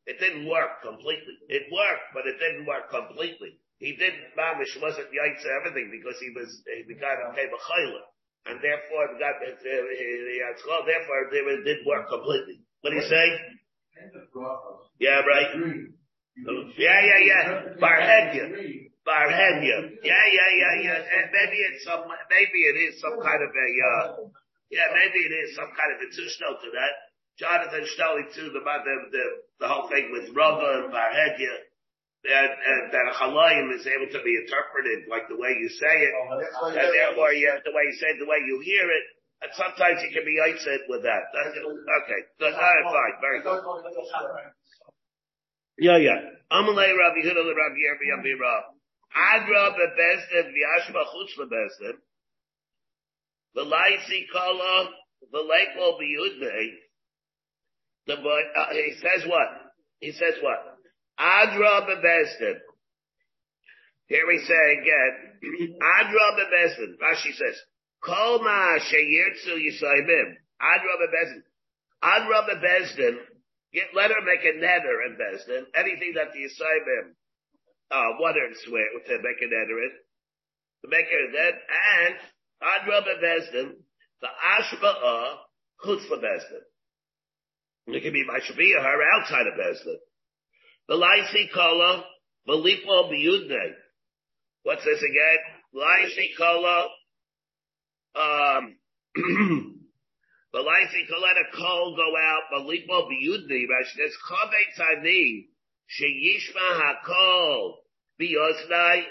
it 0.07 0.17
didn't 0.23 0.47
work 0.47 0.81
completely. 0.81 1.35
It 1.51 1.67
worked, 1.67 2.15
but 2.15 2.23
it 2.25 2.39
didn't 2.39 2.65
work 2.65 2.89
completely. 2.89 3.59
He 3.77 3.93
didn't, 3.99 4.33
Mamish 4.39 4.73
wasn't 4.81 5.11
yaitz 5.11 5.43
everything 5.59 5.91
because 5.91 6.17
he 6.23 6.31
was, 6.33 6.49
he 6.65 6.87
got 6.95 7.19
a 7.19 7.35
chayla. 7.35 8.03
And 8.47 8.63
therefore, 8.63 9.19
got, 9.19 9.43
uh, 9.43 10.83
therefore, 10.87 11.19
it 11.27 11.63
did 11.67 11.85
work 11.85 12.07
completely. 12.07 12.63
What 12.81 12.91
do 12.91 12.95
you 12.95 13.03
say? 13.03 13.27
Yeah, 14.99 15.19
right. 15.27 15.51
Yeah, 16.77 16.99
yeah, 17.03 17.19
yeah. 17.27 17.45
Bar 17.79 17.99
Hedya. 17.99 18.87
Barhenya. 19.07 19.77
Yeah, 20.03 20.25
yeah, 20.35 20.51
yeah, 20.51 20.73
yeah. 20.83 20.99
And 20.99 21.25
maybe 21.31 21.57
it's 21.71 21.83
some, 21.87 22.03
maybe 22.27 22.59
it 22.59 22.77
is 22.91 22.99
some 22.99 23.15
kind 23.23 23.39
of 23.39 23.51
a, 23.55 23.69
uh, 23.79 24.27
yeah, 24.67 24.91
maybe 24.91 25.23
it 25.23 25.31
is 25.31 25.55
some 25.55 25.71
kind 25.71 25.95
of 25.95 25.99
a 26.03 26.07
tushno 26.11 26.59
to 26.59 26.67
that. 26.75 26.93
Jonathan 27.39 27.87
Shtali 27.87 28.27
too, 28.35 28.51
the, 28.51 28.59
the, 28.59 28.95
the, 29.15 29.25
the 29.59 29.67
whole 29.67 29.89
thing 29.89 30.09
with 30.11 30.29
Rava 30.35 30.83
and 30.83 30.91
Bar 30.91 31.09
Hedya 31.09 31.55
that, 32.25 32.49
uh, 32.51 32.83
that 32.91 33.05
Chalayim 33.15 33.73
is 33.77 33.87
able 33.87 34.09
to 34.11 34.21
be 34.23 34.33
interpreted 34.35 35.07
like 35.09 35.29
the 35.29 35.37
way 35.37 35.55
you 35.55 35.69
say 35.69 35.95
it. 36.03 36.13
Oh, 36.13 36.67
and 36.67 36.75
therefore, 36.75 37.31
you, 37.33 37.49
the 37.63 37.71
way 37.71 37.83
you 37.87 37.95
say 37.97 38.09
it, 38.13 38.19
the 38.19 38.29
way 38.29 38.41
you 38.43 38.59
hear 38.63 38.85
it. 38.89 39.05
And 39.39 39.51
sometimes 39.53 40.01
you 40.01 40.09
can 40.09 40.25
be 40.25 40.41
ited 40.41 40.89
with 40.89 41.03
that. 41.05 41.29
Okay. 41.29 42.21
Good. 42.41 42.53
All 42.53 42.59
right, 42.59 42.85
fine. 42.89 43.15
Very 43.21 43.41
good. 43.45 43.61
Yeah, 45.77 45.97
yeah. 45.97 46.19
Amalei 46.51 46.97
Rabbi 46.97 47.21
Huda 47.21 47.45
Rabbi 47.45 47.79
Yerbi 47.85 48.09
Rabbi 48.17 48.33
Rav. 48.33 48.63
Adra 49.13 49.77
bebesdim 49.77 50.49
v'yashba 50.49 51.05
chutz 51.13 51.37
bebesdim. 51.37 52.01
V'laisi 53.55 54.25
kala 54.33 54.89
v'leikol 55.31 56.01
b'yudmei. 56.01 56.86
The 58.07 58.15
boy, 58.15 58.41
uh, 58.55 58.71
he 58.71 58.93
says 59.01 59.27
what? 59.27 59.47
He 59.99 60.11
says 60.11 60.35
what? 60.41 60.59
Adra 61.19 61.87
bebesdim. 61.87 62.55
Here 64.07 64.25
we 64.27 64.39
say 64.39 64.77
again, 64.79 65.75
Adra 65.81 66.39
bebesdim. 66.39 66.95
Rashi 67.03 67.33
says, 67.35 67.59
Kol 68.03 68.39
ma 68.39 68.77
sheyirtzu 68.79 69.57
yisaybim. 69.57 70.35
Adra 70.61 70.93
bebesdim. 71.01 71.43
Adra 72.03 72.47
bebesdim. 72.49 73.17
Get, 73.73 73.93
let 73.93 74.11
her 74.11 74.23
make 74.23 74.45
a 74.45 74.55
netter 74.57 75.05
in 75.05 75.17
Besdin. 75.19 75.63
Anything 75.75 76.13
that 76.15 76.31
the 76.31 76.39
Yisaybim, 76.39 77.11
uh, 77.91 78.15
want 78.19 78.37
her 78.37 78.47
to 78.47 78.55
swear, 78.65 78.87
to 79.05 79.17
make 79.21 79.41
a 79.41 79.45
netter 79.51 79.83
in. 79.83 79.91
To 80.83 80.87
make 80.89 81.05
her 81.05 81.31
then, 81.33 81.53
and, 81.99 82.15
Adra 82.63 83.03
bebesdim, 83.03 83.71
the 84.21 84.27
Ashba'ah, 84.27 85.35
chutz 85.85 86.07
bebesdim. 86.07 86.63
It 87.87 88.03
can 88.03 88.11
be 88.11 88.25
my 88.25 88.39
Shabiyah, 88.39 88.83
her 88.83 89.01
outside 89.15 89.47
of 89.47 89.53
Besdin. 89.53 89.95
The 90.89 90.95
Laisi 90.95 91.51
Kala, 91.53 92.03
Malipo 92.47 93.09
Biyudne. 93.09 93.73
What's 94.63 94.83
this 94.83 94.99
again? 94.99 95.37
Laisi 95.73 96.35
Kala, 96.37 96.87
um, 98.15 98.75
the 99.15 100.59
Laisi 100.59 101.07
Kala, 101.09 101.21
let 101.21 101.37
a 101.37 101.57
call 101.57 101.95
go 101.95 102.17
out, 102.17 102.41
Malipo 102.53 103.09
Biyudne, 103.09 103.67
There's 103.95 104.17
Chavetz 104.29 104.97
Ani, 104.97 105.47
Sheyishma 105.87 106.81
HaKol, 106.81 107.73
Biyoznai, 108.21 109.03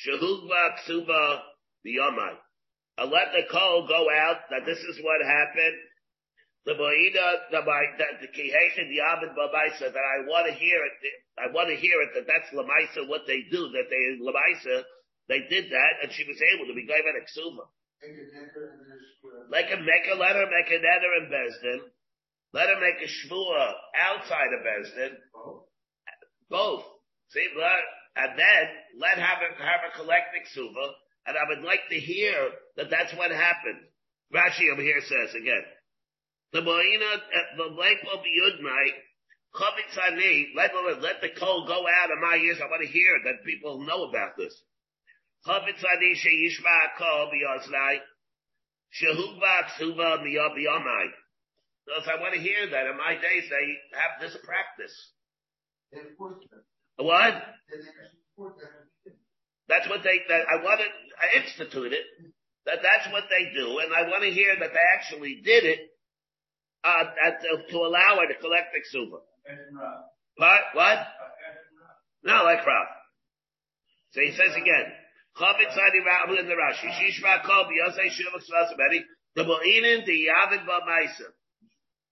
Shehugva 0.00 0.76
Ksuba, 0.78 1.40
Biyomai. 1.86 2.36
I 2.96 3.04
let 3.04 3.32
the 3.32 3.42
call 3.50 3.86
go 3.86 4.06
out 4.10 4.36
that 4.50 4.64
this 4.64 4.78
is 4.78 4.98
what 5.02 5.20
happened 5.26 5.76
that 6.64 6.80
I 10.00 10.16
want 10.24 10.46
to 10.48 10.54
hear 10.54 10.80
it, 10.80 10.92
I 11.36 11.52
want 11.52 11.68
to 11.68 11.76
hear 11.76 12.00
it, 12.00 12.10
that 12.14 12.26
that's 12.26 12.48
Lamaisa, 12.56 13.08
what 13.08 13.26
they 13.26 13.42
do, 13.50 13.68
that 13.68 13.88
they, 13.90 14.16
Lamaisa, 14.24 14.82
they 15.28 15.40
did 15.48 15.70
that, 15.70 15.92
and 16.02 16.12
she 16.12 16.24
was 16.24 16.40
able 16.54 16.66
to 16.68 16.74
be 16.74 16.86
given 16.86 17.14
a 17.16 17.24
Ksuma. 17.24 17.68
Like 19.50 19.72
a 19.72 19.76
make 19.76 20.06
a 20.12 20.16
letter, 20.16 20.44
make 20.48 20.70
a 20.72 20.80
netter 20.80 21.16
in 21.20 21.30
Besdin. 21.32 21.80
Let 22.52 22.68
her 22.68 22.80
make 22.80 23.00
a 23.02 23.08
shvua 23.08 23.74
outside 23.96 24.52
of 24.52 24.64
Besdin. 24.64 25.16
Both. 26.50 26.84
See, 27.30 27.48
let, 27.58 27.82
and 28.16 28.38
then 28.38 28.64
let 29.00 29.18
have 29.18 29.38
her, 29.38 29.64
have 29.64 29.80
her 29.80 29.92
collect 29.96 30.32
the 30.32 30.40
ksuva, 30.46 30.86
and 31.26 31.36
I 31.36 31.48
would 31.48 31.64
like 31.64 31.88
to 31.90 31.98
hear 31.98 32.50
that 32.76 32.90
that's 32.90 33.12
what 33.14 33.30
happened. 33.30 33.80
Rashi 34.32 34.70
over 34.72 34.82
here 34.82 35.00
says 35.00 35.34
again, 35.34 35.64
let, 40.54 41.02
let 41.02 41.20
the 41.20 41.30
coal 41.38 41.66
go 41.66 41.82
out 41.82 42.10
of 42.10 42.18
my 42.22 42.36
ears. 42.36 42.60
I 42.62 42.70
want 42.70 42.82
to 42.82 42.92
hear 42.92 43.18
that 43.24 43.44
people 43.44 43.84
know 43.86 44.04
about 44.04 44.36
this. 44.36 44.54
So 45.44 45.52
I 45.52 45.58
want 52.20 52.34
to 52.34 52.40
hear 52.40 52.70
that 52.70 52.86
in 52.86 52.96
my 52.96 53.14
days 53.14 53.44
they 53.50 53.98
have 53.98 54.20
this 54.20 54.36
practice. 54.44 54.94
What? 56.96 57.34
That's 59.68 59.88
what 59.88 60.02
they, 60.02 60.20
that 60.28 60.46
I 60.48 60.62
want 60.62 60.80
to, 60.80 60.86
I 61.18 61.42
instituted 61.42 61.92
it, 61.92 62.04
that 62.66 62.78
that's 62.82 63.12
what 63.12 63.24
they 63.28 63.52
do, 63.54 63.78
and 63.80 63.92
I 63.92 64.08
want 64.08 64.22
to 64.24 64.30
hear 64.30 64.56
that 64.58 64.72
they 64.72 64.86
actually 64.96 65.40
did 65.44 65.64
it, 65.64 65.93
uh, 66.84 67.04
to, 67.40 67.72
to 67.72 67.76
allow 67.78 68.20
her 68.20 68.28
to 68.28 68.38
collect 68.40 68.76
the 68.76 68.80
ksuba. 68.84 69.18
What? 70.36 70.60
What? 70.74 70.98
No, 72.24 72.44
like 72.44 72.66
Rav. 72.66 72.86
So 74.12 74.20
he 74.20 74.32
says 74.32 74.54
again, 74.54 74.92
the 75.36 75.66
Ksvasabedi, 78.44 79.00
the 79.34 79.44
Yavid 79.44 80.62
Ba'Maisa, 80.64 81.28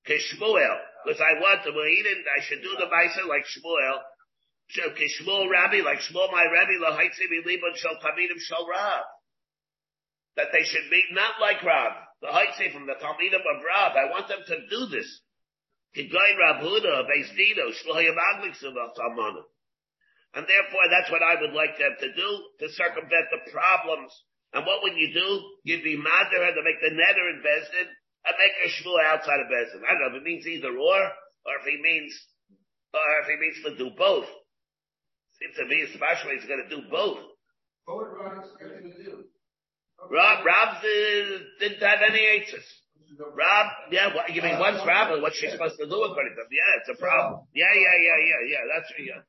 Kishmuel, 0.08 0.78
because 1.04 1.20
I 1.20 1.38
want 1.40 1.62
the 1.64 1.70
Mo'inin, 1.70 2.24
I 2.36 2.42
should 2.42 2.62
do 2.62 2.74
the 2.78 2.86
Maisa 2.86 3.28
like 3.28 3.44
Shmuel, 3.46 4.00
Kishmuel 4.74 5.48
Rabbi, 5.48 5.82
like 5.84 6.00
Shmuel 6.00 6.32
my 6.32 6.44
Rabbi, 6.52 6.78
Lahaitzi 6.82 7.28
Libon 7.46 7.76
Shal 7.76 7.94
Tamidim 8.02 8.40
Shal 8.40 8.66
Rav. 8.68 9.04
That 10.36 10.48
they 10.52 10.64
should 10.64 10.90
be 10.90 11.02
not 11.12 11.40
like 11.40 11.62
Rav 11.62 11.92
the 12.22 12.30
Haitse 12.30 12.70
from 12.72 12.86
the 12.86 12.94
Talmidim 13.02 13.42
of 13.42 13.58
Rav. 13.66 13.98
I 13.98 14.06
want 14.14 14.30
them 14.30 14.46
to 14.46 14.56
do 14.70 14.86
this. 14.86 15.10
And 20.32 20.48
therefore, 20.48 20.86
that's 20.88 21.10
what 21.12 21.20
I 21.20 21.36
would 21.42 21.52
like 21.52 21.76
them 21.76 21.92
to 22.00 22.08
do, 22.14 22.30
to 22.60 22.72
circumvent 22.72 23.28
the 23.28 23.50
problems. 23.52 24.14
And 24.54 24.64
what 24.64 24.80
would 24.82 24.96
you 24.96 25.12
do? 25.12 25.28
You'd 25.64 25.84
be 25.84 25.96
mother 25.96 26.40
to 26.54 26.62
make 26.64 26.80
the 26.80 26.94
netter 26.96 27.26
in 27.34 27.42
Bezdin, 27.44 27.88
and 28.24 28.38
make 28.38 28.54
a 28.64 28.68
shmua 28.70 29.04
outside 29.12 29.40
of 29.40 29.50
Bezdin. 29.52 29.84
I 29.84 29.92
don't 29.92 30.00
know 30.00 30.16
if 30.16 30.22
it 30.22 30.24
means 30.24 30.46
either 30.46 30.70
or, 30.70 31.00
or 31.44 31.52
if 31.60 31.66
he 31.66 31.76
means, 31.82 32.14
or 32.94 33.20
if 33.20 33.28
he 33.28 33.36
means 33.36 33.60
to 33.64 33.76
do 33.76 33.90
both. 33.98 34.28
Seems 35.40 35.56
to 35.56 35.66
me, 35.66 35.82
especially, 35.90 36.36
he's 36.38 36.48
going 36.48 36.62
to 36.62 36.70
do 36.70 36.88
both. 36.88 37.18
What 37.84 37.96
would 37.98 38.14
going 38.16 38.92
to 38.92 39.02
do? 39.02 39.21
Rob, 40.10 40.44
Rob 40.44 40.70
uh, 40.82 41.38
didn't 41.60 41.82
have 41.82 42.00
any 42.02 42.40
answers. 42.40 42.66
Rob, 43.18 43.66
yeah, 43.92 44.14
what, 44.14 44.32
you 44.32 44.42
mean 44.42 44.58
what's 44.58 44.80
Rob 44.86 45.20
what's 45.20 45.36
she 45.36 45.50
supposed 45.50 45.76
to 45.78 45.86
do 45.86 45.98
according 46.02 46.34
to 46.34 46.42
him? 46.42 46.50
Yeah, 46.50 46.80
it's 46.80 46.90
a 46.90 46.98
problem. 46.98 47.46
Yeah, 47.54 47.70
yeah, 47.74 47.96
yeah, 48.00 48.18
yeah, 48.18 48.40
yeah, 48.48 48.62
that's, 48.72 48.88
yeah. 48.98 49.20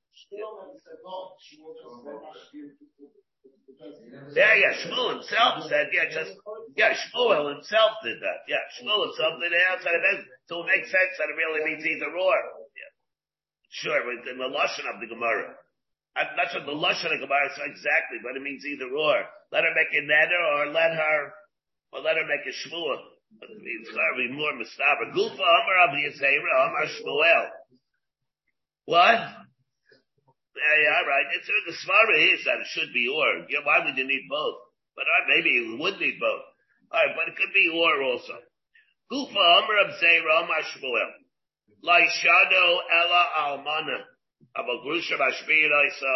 Yeah, 4.33 4.53
yeah, 4.55 4.73
Shmuel 4.81 5.19
himself 5.19 5.67
said, 5.67 5.91
yeah, 5.91 6.07
just, 6.07 6.31
yeah, 6.77 6.95
Shmuel 6.95 7.53
himself 7.53 7.99
did 8.03 8.21
that. 8.23 8.47
Yeah, 8.47 8.63
Shmuel 8.79 9.11
himself 9.11 9.37
did 9.43 9.51
it 9.51 9.63
outside 9.69 9.99
of 9.99 10.03
it. 10.15 10.25
So 10.47 10.63
it 10.63 10.67
makes 10.71 10.89
sense 10.89 11.13
that 11.19 11.29
it 11.29 11.37
really 11.37 11.61
means 11.67 11.85
either 11.85 12.07
or. 12.07 12.37
Yeah. 12.73 12.91
Sure, 13.69 13.99
in 13.99 14.37
the 14.37 14.47
Lashon 14.47 14.87
of 14.87 15.01
the 15.01 15.07
Gemara. 15.07 15.55
That's 16.13 16.53
what 16.53 16.65
the 16.69 16.77
Lashon 16.77 17.09
of 17.09 17.25
Gemara 17.25 17.49
says 17.57 17.73
exactly, 17.73 18.21
but 18.21 18.37
it 18.37 18.45
means 18.45 18.61
either 18.65 18.85
or. 18.85 19.17
Let 19.51 19.65
her 19.65 19.73
make 19.73 19.89
a 19.97 20.05
neder 20.05 20.41
or 20.57 20.69
let 20.69 20.93
her, 20.93 21.33
or 21.91 21.99
let 22.01 22.17
her 22.17 22.27
make 22.29 22.45
a 22.45 22.53
shmua. 22.53 23.01
But 23.39 23.49
it 23.49 23.61
means 23.61 23.89
be 23.89 24.29
more 24.29 24.53
mistaber. 24.53 25.09
Gufa 25.09 25.41
Amar 25.41 25.89
Rabbi 25.89 26.05
Yisrael 26.05 26.69
Amar 26.69 26.85
Shmuel. 26.85 27.45
What? 28.85 29.19
Yeah, 30.53 30.77
yeah, 30.85 31.01
right. 31.01 31.25
It's 31.33 31.49
the 31.49 31.73
svara 31.73 32.33
is 32.33 32.45
that 32.45 32.61
it 32.61 32.67
should 32.69 32.93
be 32.93 33.09
or. 33.09 33.49
Yeah, 33.49 33.65
why 33.65 33.83
would 33.83 33.97
you 33.97 34.05
need 34.05 34.29
both? 34.29 34.57
But 34.95 35.09
uh, 35.09 35.25
maybe 35.33 35.49
you 35.49 35.77
would 35.81 35.97
need 35.99 36.19
both. 36.19 36.45
All 36.91 37.01
right, 37.01 37.15
but 37.17 37.33
it 37.33 37.37
could 37.37 37.53
be 37.53 37.73
or 37.73 38.03
also. 38.03 38.37
Gufa 39.11 39.33
Amr 39.33 39.77
of 39.81 39.97
Zera 39.97 40.45
Mashmuel. 40.45 41.09
Laishado 41.83 42.79
Ella 43.01 43.23
Almana. 43.37 44.12
About 44.55 44.85
Grusha 44.85 45.17
Mashmir 45.17 45.71
Isa. 45.87 46.15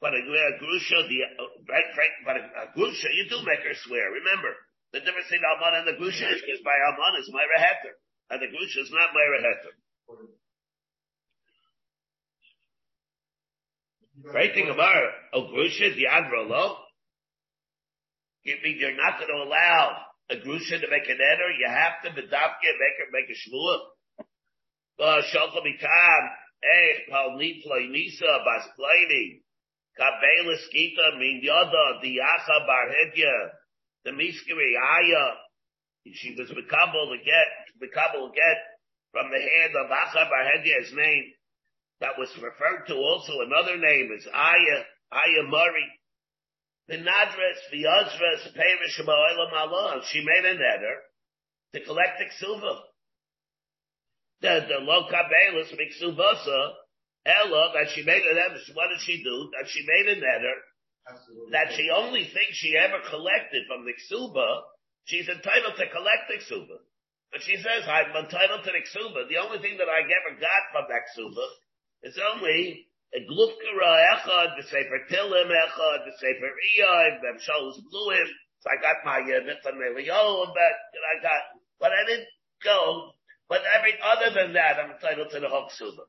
But 0.00 0.14
a, 0.14 0.20
Grusha, 0.58 1.08
the, 1.08 1.18
but 2.26 2.36
a, 2.36 2.42
Grusha, 2.76 3.08
you 3.14 3.28
do 3.30 3.38
make 3.46 3.62
her 3.62 3.74
swear. 3.86 4.10
Remember, 4.10 4.50
the 4.92 5.00
difference 5.00 5.30
between 5.30 5.46
Almana 5.46 5.86
and 5.86 5.88
the 5.88 5.96
Grusha 5.96 6.26
is 6.26 6.42
because 6.42 6.60
by 6.64 6.74
Almana 6.74 7.20
is 7.20 7.30
Myra 7.32 7.58
Heter. 7.62 7.94
And 8.30 8.42
the 8.42 8.50
Grusha 8.50 8.82
is 8.82 8.90
not 8.90 9.14
Myra 9.14 9.40
Heter. 9.40 9.74
Right 14.34 14.52
thing 14.52 14.68
about 14.68 15.02
a 15.32 15.40
Grusha, 15.40 15.94
the 15.94 16.06
Adra 16.10 16.48
Lo. 16.48 16.76
You 18.44 18.56
mean 18.62 18.76
you're 18.78 18.96
not 18.96 19.18
going 19.18 19.30
to 19.30 19.42
allow 19.46 20.02
a 20.30 20.36
grusha 20.36 20.80
to 20.80 20.88
make 20.90 21.06
an 21.06 21.18
eder? 21.18 21.50
You 21.58 21.68
have 21.68 22.02
to 22.02 22.10
bedavke 22.10 22.66
make 22.66 22.98
her 22.98 23.10
make 23.12 23.30
a 23.30 23.38
shmua. 23.38 23.78
Uh, 24.98 25.22
Shalcha 25.30 25.62
eh, 26.62 27.10
pal 27.10 27.36
nifla 27.38 27.90
nisa 27.90 28.42
bas 28.44 28.66
kleini. 28.78 29.42
Kabela 29.98 30.56
skita 30.66 31.18
min 31.18 31.40
yada 31.42 32.00
diacha 32.02 32.56
barhedya. 32.66 33.50
The 34.04 34.10
miskiri 34.10 34.74
aya. 34.78 35.36
She 36.14 36.34
was 36.36 36.50
bekabel 36.50 37.14
to 37.14 37.18
get, 37.22 37.50
bekabel 37.78 38.34
get 38.34 38.58
from 39.12 39.30
the 39.30 39.38
hand 39.38 39.76
of 39.76 39.90
Acha 39.90 40.26
barhedya, 40.26 40.82
his 40.82 40.92
name. 40.94 41.24
That 42.00 42.18
was 42.18 42.34
referred 42.42 42.86
to 42.88 42.94
also 42.96 43.32
another 43.46 43.78
name 43.78 44.10
is 44.18 44.26
Aya, 44.26 44.78
Aya 45.12 45.42
Murray. 45.46 45.86
The 46.88 46.96
Nadras, 46.96 47.60
the 47.70 47.84
Azras, 47.84 48.54
Perish 48.54 49.00
Ma'olam 49.06 49.52
Allah, 49.54 50.02
she 50.10 50.18
made 50.18 50.50
a 50.50 50.56
netter 50.56 50.96
to 51.74 51.84
collect 51.84 52.20
Iksuva. 52.20 52.80
The, 54.42 54.66
the 54.66 54.78
Lo 54.82 55.06
Kabelis, 55.06 55.70
Miksuvasa, 55.70 56.60
Ella, 57.24 57.72
that 57.78 57.94
she 57.94 58.02
made 58.02 58.22
a 58.22 58.34
netter, 58.34 58.58
what 58.74 58.90
did 58.90 59.00
she 59.00 59.22
do? 59.22 59.50
That 59.54 59.70
she 59.70 59.86
made 59.86 60.18
a 60.18 60.18
netter, 60.18 60.56
that 61.52 61.72
she 61.74 61.90
only 61.94 62.24
thinks 62.26 62.58
she 62.58 62.76
ever 62.76 62.98
collected 63.08 63.62
from 63.70 63.86
the 63.86 63.94
Ksuba, 63.94 64.62
she's 65.04 65.28
entitled 65.28 65.78
to 65.78 65.86
collect 65.90 66.26
the 66.26 66.42
Ksuba. 66.42 66.78
But 67.30 67.42
she 67.42 67.56
says, 67.56 67.88
I'm 67.88 68.12
entitled 68.12 68.64
to 68.64 68.72
the 68.74 68.84
Ksuba. 68.84 69.30
The 69.30 69.38
only 69.38 69.58
thing 69.62 69.78
that 69.78 69.88
I 69.88 70.02
ever 70.02 70.36
got 70.36 70.62
from 70.74 70.86
that 70.90 71.06
Ksuba 71.14 71.46
is 72.02 72.18
only 72.18 72.86
a 73.14 73.20
glufkara 73.24 73.92
echad, 74.18 74.56
the 74.56 74.64
sefer 74.66 75.00
tilim 75.10 75.50
echad, 75.50 76.00
the 76.04 76.14
sefer 76.18 76.50
iyad, 76.50 77.20
the 77.22 77.38
shalus 77.40 77.78
bluim. 77.88 78.28
So 78.60 78.70
I 78.70 78.76
got 78.80 79.04
my 79.04 79.20
uh, 79.20 79.42
mitzvah 79.46 79.72
meliyol, 79.74 80.46
but 80.54 80.76
I 80.98 81.22
got, 81.22 81.42
but 81.80 81.90
I 81.90 82.06
didn't 82.06 82.28
go. 82.62 83.12
But 83.48 83.62
every 83.76 83.94
other 84.00 84.34
than 84.34 84.54
that, 84.54 84.78
I'm 84.78 84.92
entitled 84.92 85.30
to 85.30 85.40
the 85.40 85.46
hoksuba. 85.46 86.04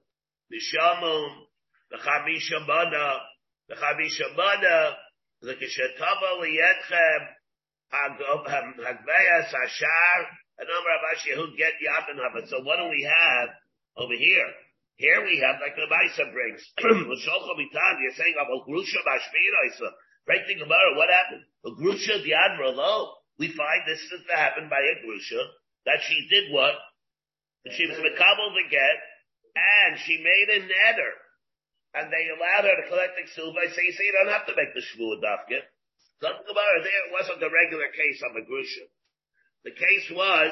The 0.50 0.60
shamum, 0.60 1.30
the 1.92 1.98
chamisha 1.98 2.68
bana, 2.68 3.20
the 3.70 3.76
chamisha 3.76 4.36
bana, 4.36 4.96
the 5.42 5.54
kishetava 5.54 6.40
liyetchem, 6.40 7.22
hagveya 7.94 9.38
um, 9.40 9.50
sashar, 9.52 10.20
and 10.58 10.70
number 10.70 10.92
of 10.94 11.02
Ashi 11.14 11.34
who 11.34 11.58
get 11.58 11.74
yabin 11.82 12.48
So 12.48 12.62
what 12.62 12.78
do 12.78 12.90
we 12.90 13.04
have 13.04 13.50
over 13.98 14.14
here? 14.14 14.50
Here 14.98 15.26
we 15.26 15.42
have, 15.42 15.58
like 15.58 15.76
the 15.76 15.90
Maisa 15.90 16.30
brings, 16.30 16.62
you're 16.80 17.18
saying 18.14 18.36
about 18.38 18.68
Grusha 18.70 19.02
right 20.28 20.46
thing 20.48 20.62
about 20.62 20.86
it, 20.88 20.98
what 20.98 21.10
happened? 21.10 21.44
A 21.66 21.72
Grusha, 21.74 22.24
the 22.24 22.34
Admiral, 22.34 22.76
lo, 22.78 23.14
we 23.40 23.48
find 23.50 23.82
this 23.88 24.00
is 24.00 24.22
to 24.30 24.36
happen 24.38 24.70
by 24.70 24.80
a 24.80 24.96
Grusha, 25.04 25.42
that 25.86 26.00
she 26.08 26.28
did 26.30 26.54
what? 26.54 26.76
She 27.72 27.88
was 27.88 27.96
Makabal 27.96 28.52
the 28.52 28.68
get, 28.68 28.98
and 29.56 29.96
she 30.04 30.20
made 30.20 30.50
a 30.52 30.60
netter, 30.68 31.14
and 31.96 32.12
they 32.12 32.28
allowed 32.28 32.68
her 32.68 32.76
to 32.76 32.90
collect 32.92 33.16
the 33.16 33.24
silver. 33.32 33.60
I 33.60 33.72
say, 33.72 33.88
you 33.88 33.96
see, 33.96 34.04
you 34.04 34.16
don't 34.20 34.36
have 34.36 34.48
to 34.52 34.56
make 34.58 34.76
the 34.76 34.84
Shvuah 34.84 35.24
Dafka. 35.24 35.64
Something 36.20 36.52
about 36.52 36.78
it 36.80 36.84
there, 36.84 37.16
wasn't 37.16 37.40
the 37.40 37.52
regular 37.52 37.88
case 37.96 38.20
of 38.28 38.36
a 38.36 38.44
Grusha. 38.44 38.86
The 39.64 39.72
case 39.72 40.08
was, 40.12 40.52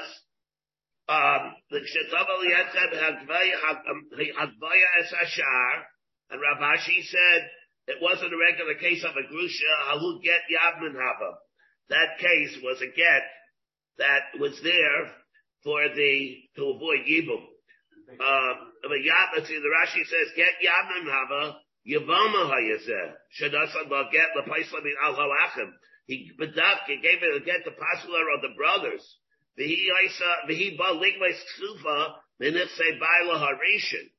um, 1.12 1.56
the 1.68 1.84
Kshetabal 1.84 2.48
Yetzeb 2.48 2.92
Hadvaya 2.96 4.88
Es 5.04 5.12
Ashar, 5.12 5.72
and 6.32 6.40
Rav 6.40 6.64
Ashi 6.64 7.04
said 7.04 7.42
it 7.88 8.00
wasn't 8.02 8.32
a 8.32 8.40
regular 8.40 8.76
case 8.76 9.04
of 9.04 9.12
a 9.12 9.28
Grusha, 9.28 9.74
Halu 9.92 10.24
Get 10.24 10.48
Yavman 10.48 10.96
Hava. 10.96 11.40
That 11.90 12.20
case 12.20 12.56
was 12.64 12.82
a 12.82 12.88
get 12.88 13.24
that 13.98 14.40
was 14.40 14.58
there 14.64 15.12
for 15.64 15.82
the, 15.96 16.38
to 16.56 16.64
avoid 16.70 17.06
Yibum. 17.08 17.44
Um, 18.12 18.56
but 18.84 19.00
Yad, 19.00 19.46
see, 19.48 19.56
the 19.56 19.72
Rashi 19.72 20.04
says, 20.04 20.34
get 20.36 20.60
Yavman 20.60 21.08
Hava, 21.08 21.58
Yavama 21.88 22.52
Hayazeh, 22.52 23.14
Shadasa 23.40 24.12
Get 24.12 24.30
the 24.36 24.44
Paisla 24.52 24.84
Min 24.84 24.96
Al 25.04 25.16
Halachim. 25.16 25.72
He, 26.08 26.32
Bedavke 26.40 27.02
gave 27.02 27.22
it 27.22 27.46
get 27.46 27.64
to 27.64 27.72
Pasula 27.72 28.20
of 28.36 28.42
the 28.42 28.54
brothers. 28.58 29.18
V'hi 29.58 30.78
ba 30.78 30.94
ligmais 30.94 31.40
ksufa 31.56 32.16
minifse 32.42 33.00
baila 33.00 33.40
harishin. 33.40 34.10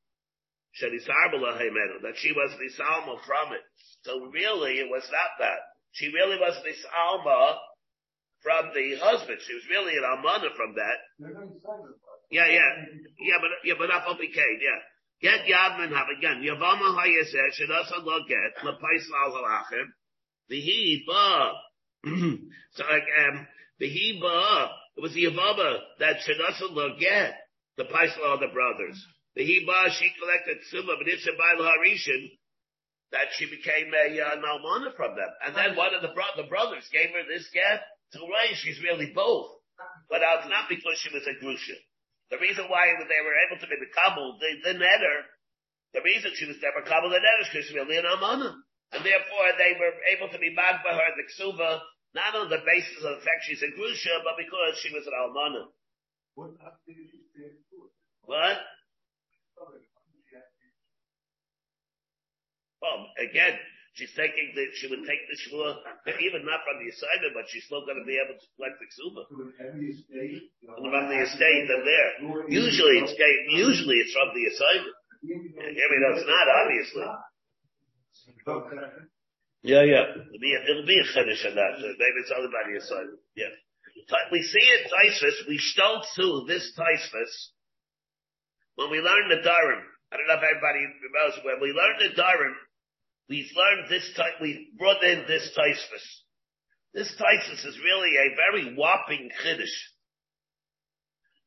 That 0.80 2.14
she 2.16 2.32
was 2.32 2.50
the 2.58 2.82
salma 2.82 3.20
from 3.26 3.52
it. 3.52 3.60
So 4.02 4.20
really, 4.26 4.78
it 4.78 4.88
was 4.88 5.06
not 5.10 5.30
that. 5.38 5.58
She 5.92 6.08
really 6.08 6.38
was 6.38 6.56
the 6.64 6.70
salma 6.70 7.58
from 8.42 8.70
the 8.74 8.96
husband. 9.00 9.38
She 9.46 9.54
was 9.54 9.62
really 9.70 9.96
an 9.96 10.04
almana 10.04 10.54
from 10.56 10.74
that. 10.74 10.98
Yeah, 12.30 12.46
yeah, 12.46 12.70
yeah, 13.20 13.38
but 13.40 13.50
yeah, 13.64 13.74
but 13.78 13.88
not 13.88 14.18
became 14.18 14.58
yeah. 14.60 14.80
Get 15.22 15.46
yadman 15.46 15.94
have 15.94 16.08
again. 16.16 16.42
Yavama 16.42 16.98
hayeseh 16.98 17.52
should 17.54 17.70
also 17.70 18.02
look 18.02 18.26
at 18.30 18.64
lepais 18.64 19.06
al 19.24 19.32
halachim. 19.38 19.86
Ba. 21.06 21.52
So 22.74 22.84
like 22.84 23.04
um, 23.28 23.46
v'hi 23.80 24.18
ba 24.20 24.70
it 24.96 25.00
was 25.00 25.14
the 25.14 25.24
Yavama 25.24 25.78
that 26.00 26.16
Shanasa 26.26 26.98
get 26.98 27.34
the 27.76 27.84
Paisla 27.84 28.34
of 28.34 28.40
the 28.40 28.52
brothers. 28.52 29.00
The 29.34 29.42
Hiba, 29.42 29.88
she 29.96 30.12
collected 30.20 30.58
Suma, 30.68 30.94
but 30.98 31.08
it's 31.08 31.26
a 31.26 31.32
by 31.32 31.56
Harishan, 31.56 32.28
that 33.12 33.32
she 33.36 33.46
became 33.48 33.92
a 33.94 34.20
uh, 34.20 34.36
Nalmana 34.36 34.94
from 34.94 35.16
them. 35.16 35.32
And 35.46 35.56
then 35.56 35.76
one 35.76 35.94
of 35.94 36.02
the, 36.02 36.12
bro- 36.12 36.36
the 36.36 36.48
brothers 36.48 36.88
gave 36.92 37.10
her 37.10 37.24
this 37.28 37.48
get 37.52 37.80
to 38.12 38.20
raise. 38.20 38.58
She's 38.58 38.80
really 38.82 39.12
both. 39.14 39.48
But 40.08 40.22
uh, 40.22 40.48
not 40.48 40.68
because 40.68 41.00
she 41.00 41.10
was 41.10 41.24
a 41.24 41.34
Grusha. 41.40 41.76
The 42.30 42.40
reason 42.40 42.64
why 42.68 42.88
they 42.96 43.20
were 43.24 43.36
able 43.48 43.60
to 43.60 43.68
be 43.68 43.76
the 43.76 43.92
Kabul, 43.92 44.40
the, 44.40 44.72
the 44.72 44.74
netter, 44.78 45.16
the 45.92 46.00
reason 46.00 46.32
she 46.32 46.48
was 46.48 46.56
never 46.64 46.80
Kabul, 46.84 47.12
the 47.12 47.20
netter, 47.20 47.44
is 47.44 47.48
because 47.52 47.68
she 47.68 47.76
was 47.76 47.84
really 47.84 48.00
an 48.00 48.08
Almana. 48.08 48.56
And 48.92 49.04
therefore 49.04 49.56
they 49.56 49.76
were 49.76 49.92
able 50.16 50.28
to 50.32 50.40
be 50.40 50.52
mad 50.52 50.80
by 50.84 50.96
her, 50.96 51.08
the 51.16 51.28
Ksuva, 51.28 51.80
not 52.14 52.36
on 52.36 52.48
the 52.48 52.60
basis 52.64 53.00
of 53.04 53.20
the 53.20 53.24
fact 53.24 53.44
she's 53.48 53.64
a 53.64 53.72
Grusha, 53.72 54.20
but 54.24 54.36
because 54.36 54.76
she 54.80 54.92
was 54.92 55.04
an 55.08 55.16
Almana. 55.16 55.68
What? 58.24 58.56
Well, 62.80 63.06
again, 63.16 63.56
she's 63.92 64.12
taking 64.16 64.52
the, 64.56 64.64
she 64.76 64.88
would 64.88 65.04
take 65.04 65.22
the 65.28 65.36
shvua, 65.36 65.76
even 66.26 66.44
not 66.48 66.64
from 66.64 66.80
the 66.80 66.88
assignment, 66.88 67.32
but 67.36 67.44
she's 67.48 67.64
still 67.68 67.84
going 67.84 68.00
to 68.00 68.06
be 68.08 68.16
able 68.16 68.36
to 68.36 68.48
collect 68.56 68.76
the 68.80 68.88
ksuba. 68.88 69.22
From 70.80 71.06
the 71.08 71.20
estate 71.20 71.68
and 71.68 71.84
there. 71.84 72.10
Usually 72.48 73.04
it's, 73.04 73.14
usually 73.52 73.96
it's 74.00 74.12
from 74.12 74.32
the 74.32 74.44
assignment. 74.48 74.96
I 75.22 75.84
mean, 75.86 76.02
that's 76.02 76.26
not, 76.26 76.46
obviously. 76.50 77.06
Yeah, 79.62 79.86
yeah. 79.86 80.10
It'll 80.10 80.42
be 80.42 80.52
a, 80.58 80.60
it'll 80.66 80.90
be 80.90 80.98
a 80.98 81.06
finish 81.14 81.46
on 81.46 81.54
that. 81.54 81.72
Uh, 81.78 81.94
maybe 81.94 82.18
it's 82.18 82.34
other 82.34 82.50
body 82.50 82.74
assignment. 82.74 83.22
Yeah. 83.38 83.54
We 84.32 84.42
see 84.42 84.58
it 84.58 84.90
Taisvis, 84.90 85.46
we 85.46 85.58
stole 85.58 86.02
to 86.02 86.44
this 86.48 86.74
Taisvis 86.74 87.34
when 88.74 88.90
we 88.90 88.98
learned 88.98 89.30
the 89.30 89.46
Dharam. 89.46 89.82
I 90.10 90.16
don't 90.18 90.26
know 90.26 90.40
if 90.40 90.44
everybody 90.44 90.82
knows 91.14 91.38
when 91.44 91.60
we 91.62 91.70
learned 91.70 92.00
the 92.02 92.20
Dharam, 92.20 92.52
we've 93.28 93.50
learned 93.56 93.88
this 93.88 94.10
type, 94.16 94.34
we've 94.40 94.66
brought 94.78 95.02
in 95.02 95.24
this 95.26 95.50
Taisvis. 95.56 96.06
This 96.94 97.14
Taisvis 97.16 97.66
is 97.66 97.78
really 97.82 98.16
a 98.16 98.36
very 98.36 98.74
whopping 98.76 99.30
Kiddush. 99.42 99.76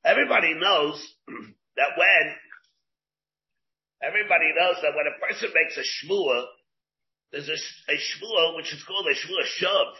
Everybody 0.03 0.53
knows 0.53 1.01
that 1.77 1.97
when, 1.97 2.35
everybody 4.03 4.53
knows 4.57 4.77
that 4.81 4.95
when 4.95 5.07
a 5.07 5.19
person 5.27 5.49
makes 5.53 5.77
a 5.77 5.85
shmua, 5.85 6.45
there's 7.31 7.49
a, 7.49 7.91
a 7.91 7.95
shvua 7.95 8.55
which 8.55 8.73
is 8.73 8.83
called 8.83 9.07
a 9.07 9.15
shvua 9.15 9.43
shav. 9.59 9.91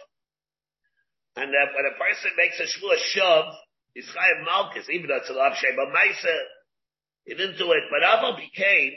And 1.36 1.52
that 1.52 1.74
when 1.74 1.84
a 1.84 1.98
person 1.98 2.30
makes 2.36 2.58
a 2.60 2.64
shvua 2.64 2.96
shav, 3.14 3.52
he's 3.94 4.06
chayav 4.06 4.44
malchus, 4.44 4.88
even 4.90 5.08
though 5.08 5.16
it's 5.16 5.30
a 5.30 5.34
lav 5.34 5.52
but 5.76 5.88
maisa, 5.88 6.34
He 7.26 7.34
didn't 7.34 7.58
do 7.58 7.72
it, 7.72 7.82
but 7.90 8.02
Aval 8.02 8.36
became, 8.38 8.92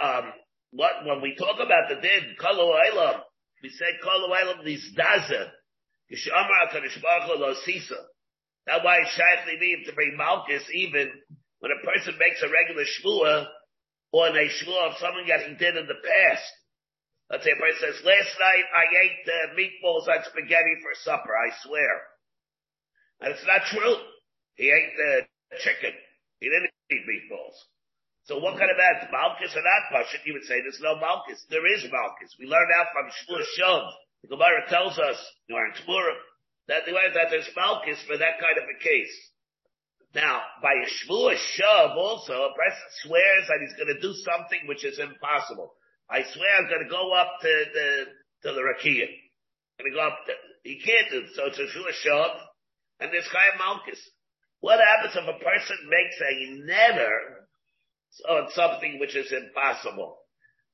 um, 0.00 0.32
what, 0.72 1.04
when 1.04 1.20
we 1.20 1.36
talk 1.36 1.56
about 1.60 1.88
the 1.88 1.96
din, 1.96 2.34
Kalu 2.40 2.64
Eilam, 2.64 3.20
we 3.62 3.68
say 3.68 3.92
Kalu 4.00 4.28
Eilam 4.32 4.64
Nizdaza, 4.64 5.52
Yishamar 6.10 6.72
HaKadosh 6.72 7.00
Baruch 7.00 7.38
Hu. 7.38 7.96
That's 8.66 8.84
why 8.84 8.98
it's 9.02 9.12
shaykh 9.12 9.60
mean 9.60 9.84
to 9.86 9.92
bring 9.92 10.16
Malchus 10.16 10.64
even 10.72 11.10
when 11.60 11.72
a 11.72 11.86
person 11.86 12.14
makes 12.18 12.42
a 12.42 12.48
regular 12.48 12.84
shvua, 12.84 13.46
or 14.12 14.28
a 14.28 14.48
shvua 14.48 14.90
of 14.90 14.98
something 14.98 15.26
that 15.28 15.46
he 15.48 15.54
did 15.54 15.76
in 15.76 15.86
the 15.86 16.00
past. 16.00 16.52
Let's 17.30 17.44
say 17.44 17.52
a 17.52 17.60
person 17.60 17.80
says, 17.80 18.04
last 18.04 18.32
night 18.40 18.66
I 18.76 18.84
ate 18.92 19.24
uh, 19.24 19.54
meatballs 19.56 20.08
and 20.08 20.24
spaghetti 20.24 20.76
for 20.82 20.92
supper, 21.00 21.32
I 21.32 21.48
swear. 21.64 21.94
And 23.20 23.32
it's 23.32 23.46
not 23.46 23.62
true. 23.72 23.96
He 24.54 24.68
ate 24.68 24.92
the 24.96 25.58
chicken. 25.60 25.92
He 26.40 26.48
didn't 26.48 26.70
eat 26.90 27.04
meatballs. 27.08 27.56
So 28.24 28.38
what 28.38 28.54
kind 28.58 28.70
of 28.70 28.78
bad 28.78 29.10
Malchus 29.10 29.54
or 29.56 29.62
not 29.66 29.90
Pashit? 29.90 30.22
You 30.24 30.34
would 30.34 30.46
say 30.46 30.62
there's 30.62 30.80
no 30.80 30.94
Malchus. 30.94 31.42
There 31.50 31.66
is 31.66 31.82
Malchus. 31.90 32.36
We 32.38 32.46
learned 32.46 32.70
out 32.78 32.94
from 32.94 33.10
Shmuel 33.10 33.42
Shov. 33.58 33.90
The 34.22 34.28
Gemara 34.30 34.62
tells 34.70 34.98
us, 34.98 35.18
during 35.48 35.74
Tmura, 35.82 36.14
that, 36.68 36.86
that 36.86 37.28
there's 37.30 37.50
Malchus 37.56 37.98
for 38.06 38.16
that 38.16 38.38
kind 38.38 38.58
of 38.58 38.70
a 38.70 38.78
case. 38.78 39.10
Now, 40.14 40.42
by 40.62 40.70
a 40.70 40.86
Shmuel 40.86 41.34
Shov 41.34 41.96
also, 41.96 42.32
a 42.32 42.54
person 42.54 42.86
swears 43.02 43.44
that 43.48 43.58
he's 43.58 43.74
going 43.74 43.90
to 43.90 44.00
do 44.00 44.14
something 44.22 44.70
which 44.70 44.84
is 44.84 45.00
impossible. 45.00 45.74
I 46.08 46.22
swear 46.22 46.52
I'm 46.58 46.68
going 46.68 46.84
to 46.84 46.90
go 46.90 47.10
up 47.14 47.40
to 47.42 47.52
the, 47.74 47.88
to 48.46 48.48
the 48.54 48.62
Rakia. 48.62 49.08
I'm 49.08 49.82
going 49.82 49.90
to 49.90 49.98
go 49.98 50.06
up 50.06 50.18
to, 50.26 50.32
he 50.62 50.78
can't 50.78 51.10
do 51.10 51.26
it. 51.26 51.34
So 51.34 51.46
it's 51.46 51.58
a 51.58 51.66
Shov, 52.06 52.38
and 53.00 53.10
there's 53.10 53.26
Chaim 53.26 53.58
Malchus. 53.58 53.98
What 54.60 54.78
happens 54.78 55.16
if 55.16 55.26
a 55.26 55.42
person 55.42 55.76
makes 55.90 56.14
a 56.22 56.62
netter 58.20 58.30
on 58.30 58.50
something 58.52 58.98
which 58.98 59.16
is 59.16 59.32
impossible? 59.32 60.18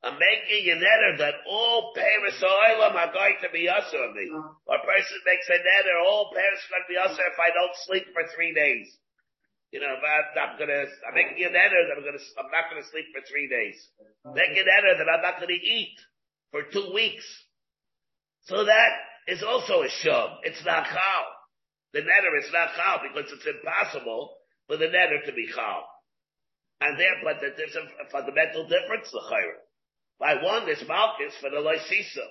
I'm 0.03 0.15
making 0.15 0.71
a 0.71 0.77
netter 0.79 1.19
that 1.19 1.35
all 1.51 1.93
Paris 1.95 2.39
Oilam 2.39 2.95
are 2.95 3.13
going 3.13 3.35
to 3.43 3.51
be 3.51 3.69
usher 3.69 3.99
on 3.99 4.15
me. 4.15 4.31
Or 4.31 4.77
a 4.77 4.87
person 4.87 5.19
makes 5.27 5.49
a 5.51 5.59
netter, 5.59 5.99
all 6.07 6.31
Paris 6.33 6.61
are 6.67 6.79
going 6.79 6.87
to 6.87 6.93
be 6.95 6.99
usher 7.03 7.27
if 7.27 7.39
I 7.39 7.51
don't 7.51 7.75
sleep 7.85 8.07
for 8.15 8.23
three 8.35 8.55
days. 8.55 8.87
You 9.73 9.81
know, 9.81 9.91
I'm, 9.91 10.59
gonna, 10.59 10.87
I'm 11.05 11.15
making 11.15 11.45
an 11.45 11.55
error 11.55 11.83
that 11.85 11.97
I'm 11.99 12.05
gonna, 12.05 12.25
I'm 12.41 12.51
not 12.51 12.71
gonna 12.73 12.89
sleep 12.89 13.05
for 13.13 13.21
three 13.29 13.49
days. 13.53 13.77
Making 14.25 14.65
an 14.65 14.71
error 14.73 14.97
that 14.97 15.11
I'm 15.13 15.21
not 15.21 15.41
gonna 15.41 15.61
eat 15.61 15.93
for 16.51 16.63
two 16.73 16.91
weeks. 16.95 17.27
So 18.49 18.65
that 18.65 18.91
is 19.27 19.43
also 19.43 19.83
a 19.83 19.91
shove. 19.91 20.41
It's 20.45 20.65
not 20.65 20.87
chal. 20.89 21.25
The 21.93 22.01
netter 22.01 22.33
is 22.41 22.49
not 22.51 22.73
chal 22.77 23.01
because 23.05 23.31
it's 23.31 23.45
impossible 23.45 24.39
for 24.69 24.79
the 24.79 24.87
netter 24.87 25.27
to 25.27 25.33
be 25.33 25.49
chal. 25.55 25.85
And 26.81 26.99
there, 26.99 27.19
but 27.25 27.41
there's 27.41 27.75
a 27.75 28.11
fundamental 28.11 28.63
difference, 28.69 29.11
the 29.11 29.23
chayra. 29.27 29.59
By 30.19 30.43
one, 30.43 30.67
there's 30.67 30.87
malchus 30.87 31.35
for 31.41 31.51
the 31.51 31.59
loisisa. 31.59 32.27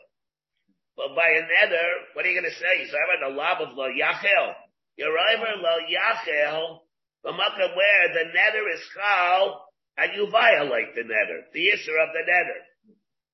But 0.95 1.15
by 1.15 1.27
another, 1.29 1.85
what 2.13 2.25
are 2.25 2.29
you 2.29 2.39
gonna 2.39 2.55
say? 2.55 2.87
So 2.89 2.97
I'm 2.97 3.33
a 3.33 3.37
lab 3.37 3.61
of 3.61 3.75
lo 3.75 3.87
yachel. 3.87 4.53
You're 4.95 5.17
either 5.17 5.61
lo 5.61 5.77
yachel, 5.85 6.79
the 7.23 7.31
makkah 7.31 7.75
where 7.75 8.07
the 8.13 8.31
netter 8.31 8.65
is 8.73 8.81
chal, 8.95 9.67
and 9.97 10.11
you 10.15 10.29
violate 10.31 10.95
the 10.95 11.01
netter, 11.01 11.51
the 11.53 11.67
issue 11.69 11.91
of 11.91 12.09
the 12.13 12.23
netter. 12.31 12.61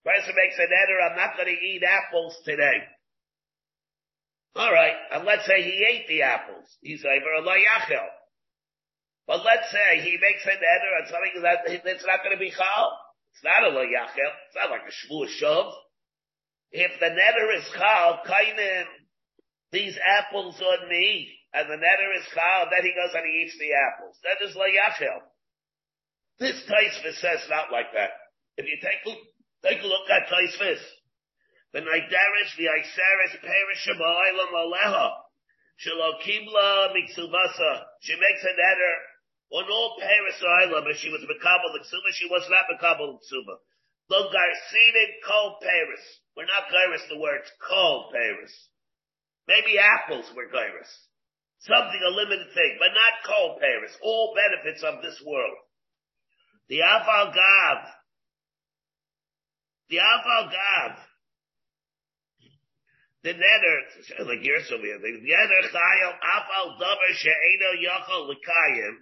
Person 0.04 0.36
makes 0.36 0.58
a 0.58 0.68
nether, 0.68 1.00
I'm 1.02 1.18
not 1.18 1.38
going 1.38 1.48
to 1.48 1.66
eat 1.66 1.84
apples 1.84 2.36
today. 2.44 2.84
Alright, 4.56 4.96
and 5.12 5.26
let's 5.26 5.46
say 5.46 5.64
he 5.64 5.86
ate 5.88 6.08
the 6.08 6.24
apples. 6.24 6.68
He's 6.82 7.04
over 7.06 7.34
a 7.34 7.42
yachel. 7.42 8.08
But 9.28 9.46
let's 9.46 9.72
say 9.72 10.04
he 10.04 10.20
makes 10.20 10.44
a 10.44 10.56
netter 10.60 10.92
on 11.00 11.08
something 11.08 11.42
that 11.44 11.64
it's 11.68 12.06
not 12.06 12.24
going 12.24 12.36
to 12.36 12.42
be 12.42 12.52
chal. 12.52 13.00
It's 13.32 13.44
not 13.44 13.64
a 13.64 13.72
yachel. 13.72 14.32
It's 14.48 14.58
not 14.60 14.70
like 14.70 14.84
a 14.84 14.92
shvu 14.92 15.26
shov. 15.40 15.72
If 16.72 17.00
the 17.00 17.08
netter 17.08 17.48
is 17.58 17.66
chal, 17.72 18.20
kainim, 18.28 18.86
these 19.72 19.98
apples 20.20 20.60
on 20.60 20.90
me, 20.90 21.32
and 21.54 21.70
the 21.70 21.80
netter 21.80 22.10
is 22.20 22.28
chal, 22.34 22.68
then 22.70 22.84
he 22.84 22.92
goes 22.92 23.16
and 23.16 23.24
he 23.26 23.46
eats 23.46 23.58
the 23.58 23.72
apples. 23.72 24.20
That 24.28 24.44
is 24.44 24.56
layachel. 24.56 25.24
This 26.40 26.60
Taisvis 26.68 27.22
says 27.22 27.48
not 27.50 27.72
like 27.72 27.94
that. 27.94 28.12
If 28.58 28.66
you 28.66 28.78
take, 28.82 29.02
take 29.64 29.82
a 29.82 29.88
look 29.88 30.10
at 30.10 30.28
Taisvis, 30.28 30.82
the 31.72 31.80
Naideris, 31.80 32.52
the 32.58 32.68
Iseris, 32.70 33.40
Perish 33.40 33.88
Shema'ilam 33.88 34.52
Aleha, 34.52 35.10
Shelo 35.80 36.22
Kibla 36.22 36.94
Miksubasa, 36.94 37.82
she 38.02 38.14
makes 38.14 38.44
a 38.44 38.54
netter 38.54 38.94
on 39.54 39.70
all 39.70 39.96
Paris 40.02 40.42
Island, 40.42 40.86
but 40.90 40.98
she 40.98 41.14
was 41.14 41.22
Makabal 41.22 41.78
Ksuma, 41.78 42.10
she 42.18 42.28
was 42.28 42.44
not 42.50 42.66
Makabal 42.74 43.22
Ksuma. 43.22 43.56
Lo 44.10 44.28
Garcinin 44.28 45.12
Kol 45.24 45.62
Paris. 45.62 46.06
We're 46.36 46.50
not 46.50 46.68
Gairis 46.68 47.08
the 47.08 47.22
words 47.22 47.48
Kol 47.62 48.10
Paris. 48.12 48.52
Maybe 49.48 49.78
apples 49.78 50.26
were 50.36 50.50
Gairis 50.50 50.92
something, 51.64 52.02
a 52.04 52.12
limited 52.12 52.52
thing, 52.54 52.76
but 52.80 52.92
not 52.92 53.24
cold 53.24 53.60
Paris, 53.60 53.96
all 54.04 54.36
benefits 54.36 54.84
of 54.84 55.02
this 55.02 55.20
world. 55.26 55.58
The 56.68 56.80
Aval 56.84 57.32
Gav, 57.32 57.80
the 59.90 59.98
Aval 59.98 60.52
Gav, 60.52 60.92
the 63.24 63.34
netter, 63.34 63.76
like 64.28 64.44
you're 64.44 64.64
so 64.68 64.78
the 64.78 65.12
netter 65.24 65.62
chayel, 65.72 66.12
Aval 66.20 66.80
Davar 66.80 67.12
She'eno 67.16 67.70
Yochel 67.80 68.28
L'Kayim, 68.28 68.96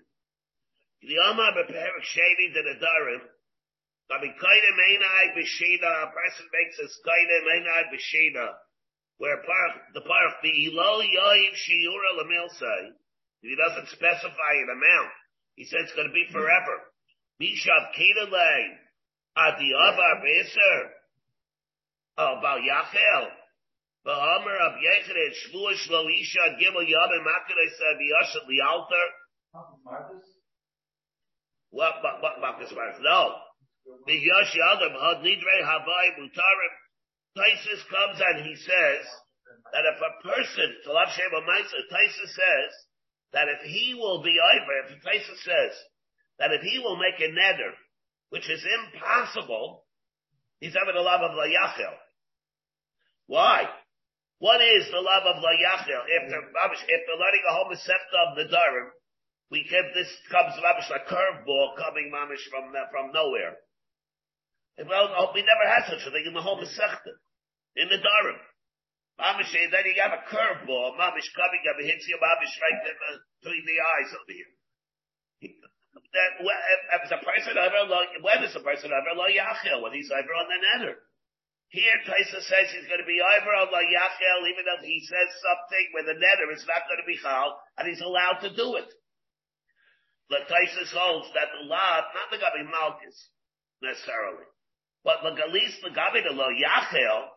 the 1.02 1.18
Omar 1.18 1.52
Beperik 1.58 2.06
Sheni 2.06 2.54
to 2.54 2.62
the 2.62 2.78
Darim, 2.78 3.26
Kamikaida 4.10 4.72
Mainai 4.78 5.34
Bishina, 5.34 6.06
a 6.06 6.12
person 6.14 6.46
makes 6.54 6.78
a 6.78 6.86
Skaida 6.86 7.38
Mainai 7.42 7.90
Bishina, 7.90 8.54
where 9.18 9.42
the 9.94 10.02
parach 10.02 10.42
the 10.44 10.50
ilo 10.50 11.02
yoim 11.02 11.54
shiura 11.58 12.22
lamilsai, 12.22 12.94
if 13.42 13.50
he 13.50 13.56
doesn't 13.56 13.90
specify 13.90 14.54
an 14.62 14.70
amount, 14.70 15.14
he 15.56 15.66
says 15.66 15.90
it's 15.90 15.96
going 15.96 16.08
to 16.08 16.14
be 16.14 16.26
forever. 16.32 16.78
Mishav 17.42 17.94
kedalei 17.98 18.78
adi 19.36 19.74
avar 19.74 20.22
beser 20.22 20.90
al 22.18 22.42
bal 22.42 22.60
yachel. 22.62 23.30
Ba'amar 24.06 24.58
ab 24.62 24.78
yechred 24.82 25.34
shvua 25.46 25.74
shlo 25.74 26.06
isha 26.10 26.58
gimel 26.62 26.86
yamim 26.86 27.26
makarei 27.26 27.70
sav 27.78 27.98
yashad 27.98 28.46
lialter. 28.46 29.08
What, 31.72 32.04
what, 32.04 32.22
what, 32.22 32.40
Marcus 32.40 32.72
Marcus? 32.76 33.00
No. 33.02 33.36
The 34.06 34.14
Yash 34.14 34.54
Yadam 34.54 34.94
had 34.94 35.24
nidre 35.24 35.58
havai 35.64 36.20
mutarim 36.20 36.74
Taisus 37.38 37.82
comes 37.88 38.20
and 38.20 38.46
he 38.46 38.56
says 38.56 39.04
that 39.72 39.88
if 39.88 39.98
a 40.04 40.12
person, 40.28 40.68
Talav 40.86 41.10
Shema 41.16 41.40
Maisa, 41.48 41.80
Taisus 41.88 42.32
says 42.36 42.72
that 43.32 43.48
if 43.48 43.62
he 43.64 43.96
will 43.96 44.22
be 44.22 44.36
over, 44.36 44.74
if 44.84 45.00
Taisus 45.00 45.40
says 45.44 45.74
that 46.40 46.52
if 46.52 46.62
he 46.62 46.80
will 46.80 46.98
make 46.98 47.20
a 47.20 47.32
nether, 47.32 47.72
which 48.30 48.50
is 48.50 48.64
impossible, 48.64 49.86
he's 50.60 50.76
having 50.76 50.96
the 50.96 51.02
love 51.02 51.22
of 51.22 51.32
Layachel. 51.32 51.96
Why? 53.28 53.64
What 54.40 54.60
is 54.60 54.92
the 54.92 55.00
love 55.00 55.24
of 55.24 55.40
Layachel? 55.40 56.04
If 56.08 56.30
they're 56.30 57.16
learning 57.16 57.44
a 57.48 57.54
whole 57.54 57.72
of 57.72 58.36
the 58.36 58.44
Durham, 58.44 58.92
we 59.52 59.68
can, 59.68 59.84
this 59.92 60.08
comes 60.32 60.56
mamish 60.64 60.88
a 60.96 61.04
curveball 61.12 61.76
coming 61.76 62.08
mamish 62.08 62.48
from, 62.48 62.72
uh, 62.72 62.88
from 62.88 63.12
nowhere. 63.12 63.60
Well, 64.80 65.36
we 65.36 65.44
never 65.44 65.68
had 65.68 65.92
such 65.92 66.08
a 66.08 66.12
thing 66.16 66.24
in 66.26 66.34
the 66.34 66.42
whole 66.42 66.56
Masechta, 66.56 67.14
in 67.76 67.92
the 67.92 68.00
Dharam. 68.00 68.40
Mamish, 69.20 69.52
then 69.52 69.84
you 69.86 70.00
have 70.00 70.16
a 70.16 70.24
curveball, 70.32 70.96
Mamish 70.96 71.28
coming 71.36 71.62
up, 71.68 71.78
hits 71.84 72.08
you, 72.08 72.16
Mamish 72.16 72.56
right 72.64 72.80
between 73.44 73.66
the 73.68 73.78
eyes 73.78 74.12
over 74.16 74.34
here. 74.34 74.52
That, 76.12 76.44
if 76.44 77.08
the 77.08 77.24
person 77.24 77.56
ever, 77.56 77.88
when 78.20 78.44
is 78.44 78.52
the 78.52 78.60
person 78.60 78.92
ever 78.92 79.16
lo 79.16 79.28
yachel? 79.32 79.80
When 79.80 79.96
he's 79.96 80.12
ever 80.12 80.36
on 80.36 80.48
the 80.48 80.60
nether. 80.60 80.96
Here, 81.72 82.00
Taisa 82.04 82.44
says 82.44 82.68
he's 82.68 82.88
going 82.88 83.00
to 83.00 83.08
be 83.08 83.24
over 83.24 83.52
on 83.56 83.72
lo 83.72 83.80
yachel, 83.80 84.40
even 84.44 84.68
though 84.68 84.84
he 84.84 85.00
says 85.08 85.30
something 85.40 85.86
where 85.96 86.08
the 86.08 86.20
nether 86.20 86.52
is 86.52 86.68
not 86.68 86.84
going 86.88 87.00
to 87.00 87.08
be 87.08 87.16
chal, 87.16 87.60
and 87.80 87.88
he's 87.88 88.04
allowed 88.04 88.44
to 88.44 88.52
do 88.56 88.76
it. 88.76 88.92
The 90.32 90.48
Taisa 90.48 90.88
holds 90.96 91.28
that 91.36 91.52
the 91.52 91.68
law, 91.68 92.08
not 92.16 92.32
the 92.32 92.40
Gabi 92.40 92.64
Malchus, 92.64 93.20
necessarily. 93.84 94.48
But 95.04 95.28
Lagalis 95.28 95.76
Lagabi 95.84 96.24
the 96.24 96.32
Lo 96.32 96.48
Yachel, 96.48 97.28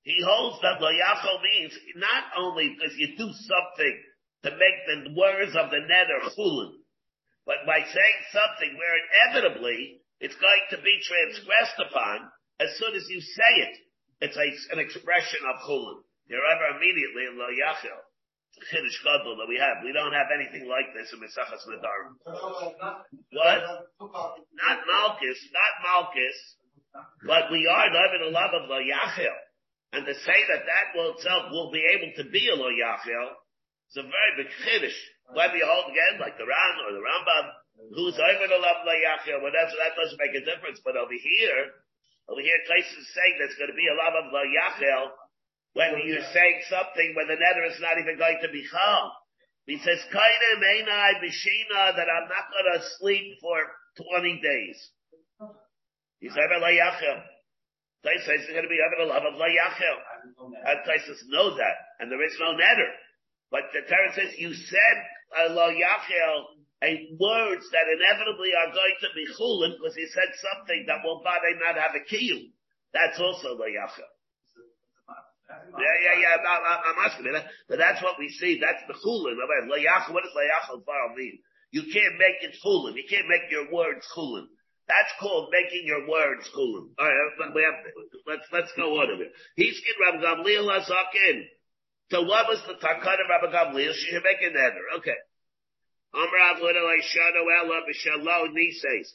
he 0.00 0.16
holds 0.24 0.56
that 0.62 0.80
Lo 0.80 0.88
Yachel 0.88 1.42
means 1.44 1.76
not 1.96 2.24
only 2.38 2.72
because 2.72 2.96
you 2.96 3.18
do 3.20 3.28
something 3.28 3.94
to 4.44 4.50
make 4.56 4.78
the 4.88 5.12
words 5.12 5.52
of 5.60 5.68
the 5.68 5.84
netter 5.84 6.24
chulin, 6.32 6.72
but 7.44 7.68
by 7.68 7.84
saying 7.84 8.20
something 8.32 8.72
where 8.80 8.96
inevitably 8.96 10.00
it's 10.18 10.40
going 10.40 10.64
to 10.70 10.80
be 10.80 10.96
transgressed 11.04 11.76
upon 11.84 12.32
as 12.60 12.72
soon 12.78 12.96
as 12.96 13.04
you 13.10 13.20
say 13.20 13.52
it. 13.68 13.76
It's 14.24 14.36
a, 14.40 14.48
an 14.72 14.80
expression 14.80 15.44
of 15.52 15.68
chulin. 15.68 16.00
You're 16.28 16.48
ever 16.48 16.80
immediately 16.80 17.28
in 17.28 17.36
Lo 17.36 17.52
Yachel. 17.52 18.07
Chiddush 18.56 18.98
Gadol 19.04 19.38
that 19.38 19.48
we 19.48 19.60
have. 19.60 19.84
We 19.84 19.92
don't 19.92 20.12
have 20.12 20.32
anything 20.34 20.66
like 20.66 20.90
this 20.96 21.12
in 21.14 21.20
Mesachas 21.22 21.62
Nadarim. 21.68 22.18
What? 23.32 23.60
Not 24.00 24.78
Malchus, 24.82 25.40
not 25.52 25.72
Malchus, 25.84 26.38
but 27.24 27.52
we 27.52 27.68
are 27.70 27.86
living 27.86 28.28
a 28.28 28.32
love 28.34 28.52
of 28.56 28.68
Lo 28.68 28.80
Yachel. 28.82 29.38
And 29.92 30.04
to 30.04 30.14
say 30.14 30.38
that 30.52 30.68
that 30.68 30.86
will 30.92 31.16
itself 31.16 31.48
will 31.48 31.72
be 31.72 31.80
able 31.80 32.12
to 32.20 32.24
be 32.28 32.50
a 32.50 32.56
Lo 32.56 32.68
Yachel, 32.68 33.36
is 33.88 33.96
a 33.96 34.04
very 34.04 34.32
big 34.36 34.50
Chiddush. 34.64 34.98
Whether 35.32 35.60
you 35.60 35.68
hold 35.68 35.92
again, 35.92 36.20
like 36.20 36.36
the 36.36 36.48
Ran 36.48 36.74
or 36.84 36.92
the 36.92 37.04
Rambam, 37.04 37.46
who's 37.94 38.16
over 38.16 38.46
the 38.48 38.60
love 38.60 38.80
of 38.82 38.88
Lo 38.88 38.96
Yachel, 38.96 39.40
whatever, 39.44 39.72
that 39.80 39.96
doesn't 39.96 40.20
make 40.20 40.34
a 40.36 40.44
difference. 40.44 40.80
But 40.84 40.96
over 40.96 41.14
here, 41.14 41.60
over 42.28 42.40
here, 42.40 42.58
Tais 42.68 42.90
is 42.96 43.08
saying 43.16 43.40
there's 43.40 43.56
going 43.56 43.72
to 43.72 43.78
be 43.78 43.88
a 43.88 43.96
love 43.96 44.16
of 44.18 44.32
Lo 44.32 44.44
Yachel, 44.44 45.14
when 45.78 46.02
you're 46.02 46.26
saying 46.34 46.58
something 46.66 47.14
where 47.14 47.30
the 47.30 47.38
nether 47.38 47.62
is 47.70 47.78
not 47.78 48.02
even 48.02 48.18
going 48.18 48.42
to 48.42 48.50
be 48.50 48.66
chal. 48.66 49.14
He 49.70 49.78
says, 49.78 50.02
Kaina 50.10 50.50
Meinai 50.58 51.22
Bishina 51.22 51.94
that 51.94 52.08
I'm 52.10 52.26
not 52.26 52.50
gonna 52.50 52.82
sleep 52.98 53.38
for 53.38 53.62
20 54.16 54.40
days. 54.42 54.78
He's 56.18 56.34
Ever 56.34 56.58
Layachel. 56.58 57.22
Tais 58.02 58.24
says 58.26 58.42
he's 58.42 58.56
gonna 58.56 58.66
be 58.66 58.80
Ever 58.82 59.06
Love 59.06 59.22
of 59.22 59.38
Layachel. 59.38 59.98
And 60.66 60.78
Tais 60.82 61.06
knows 61.28 61.56
that. 61.58 61.76
And 62.00 62.10
there 62.10 62.24
is 62.26 62.34
no 62.40 62.52
nether. 62.52 62.90
But 63.50 63.70
the 63.72 63.86
Torah 63.86 64.12
says, 64.14 64.34
you 64.38 64.54
said 64.54 64.96
uh, 65.36 65.54
Layachel 65.54 66.58
a 66.82 67.10
words 67.18 67.66
that 67.70 67.90
inevitably 67.90 68.50
are 68.54 68.72
going 68.72 68.96
to 69.02 69.10
be 69.14 69.26
chulin 69.34 69.74
because 69.78 69.96
he 69.96 70.06
said 70.14 70.30
something 70.38 70.84
that 70.86 71.02
will 71.02 71.22
bother 71.22 71.50
not 71.58 71.74
have 71.74 71.94
a 71.94 72.02
kiyum. 72.06 72.54
That's 72.94 73.18
also 73.18 73.58
Layachel. 73.58 74.06
Yeah, 75.48 75.96
yeah, 76.04 76.16
yeah. 76.20 76.36
I'm, 76.36 76.62
I'm 76.92 76.98
asking 77.08 77.24
you, 77.24 77.32
but 77.68 77.78
that's 77.78 78.02
what 78.02 78.18
we 78.18 78.28
see. 78.28 78.60
That's 78.60 78.84
the 78.84 78.94
chulin. 79.00 79.40
What 79.40 79.48
does 79.48 80.36
layachal 80.36 80.84
bar 80.84 81.16
mean? 81.16 81.40
You 81.70 81.82
can't 81.88 82.20
make 82.20 82.44
it 82.44 82.56
chulin. 82.64 82.96
You 82.96 83.04
can't 83.08 83.28
make 83.28 83.50
your 83.50 83.72
words 83.72 84.04
chulin. 84.16 84.44
That's 84.88 85.12
called 85.20 85.48
making 85.52 85.84
your 85.84 86.08
words 86.08 86.48
chulin. 86.52 86.92
All 86.98 87.08
right, 87.08 87.54
we 87.54 87.64
have, 87.64 87.80
let's 88.26 88.48
let's 88.52 88.72
go 88.76 89.00
on 89.00 89.08
a 89.08 89.20
it. 89.20 89.32
He's 89.56 89.80
in 89.80 89.96
Rabbi 90.00 90.24
Gamliel 90.24 90.68
Azakin. 90.68 91.44
So 92.10 92.22
what 92.22 92.48
was 92.48 92.60
the 92.66 92.74
takan 92.80 93.20
of 93.20 93.28
Rabbi 93.28 93.52
Gamliel? 93.52 93.92
She 93.92 94.12
should 94.12 94.24
make 94.24 94.40
an 94.40 94.56
eder. 94.56 95.00
Okay. 95.00 95.16
Amrav 96.14 96.60
Lidalai 96.60 97.00
Shano 97.04 97.44
Ella 97.60 97.82
B'Shalom. 97.84 98.54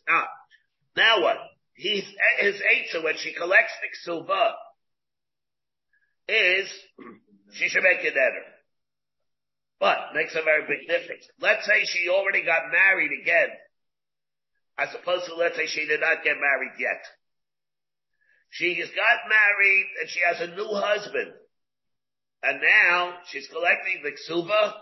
Ah, 0.09 0.27
now 0.95 1.21
what? 1.21 1.38
He's 1.73 2.05
his 2.39 2.55
eitzah 2.61 3.03
when 3.03 3.17
she 3.17 3.34
collects 3.34 3.73
the 3.81 4.11
ksuba 4.11 4.51
is 6.28 6.69
she 7.53 7.67
should 7.69 7.84
make 7.84 8.03
it 8.05 8.13
better. 8.13 8.43
But 9.80 10.15
makes 10.15 10.36
a 10.36 10.43
very 10.43 10.63
big 10.63 10.88
difference. 10.88 11.28
Let's 11.41 11.65
say 11.65 11.84
she 11.84 12.09
already 12.09 12.45
got 12.45 12.71
married 12.71 13.11
again, 13.21 13.49
as 14.78 14.95
opposed 14.95 15.26
to 15.26 15.36
let's 15.36 15.57
say 15.57 15.67
she 15.67 15.86
did 15.86 15.99
not 15.99 16.24
get 16.24 16.36
married 16.39 16.80
yet. 16.80 17.03
She 18.49 18.76
has 18.80 18.89
got 18.89 19.28
married 19.28 19.86
and 19.99 20.09
she 20.09 20.19
has 20.26 20.39
a 20.39 20.55
new 20.55 20.69
husband. 20.71 21.34
And 22.43 22.61
now 22.61 23.15
she's 23.28 23.47
collecting 23.47 24.03
the 24.03 24.11
ksuba 24.11 24.74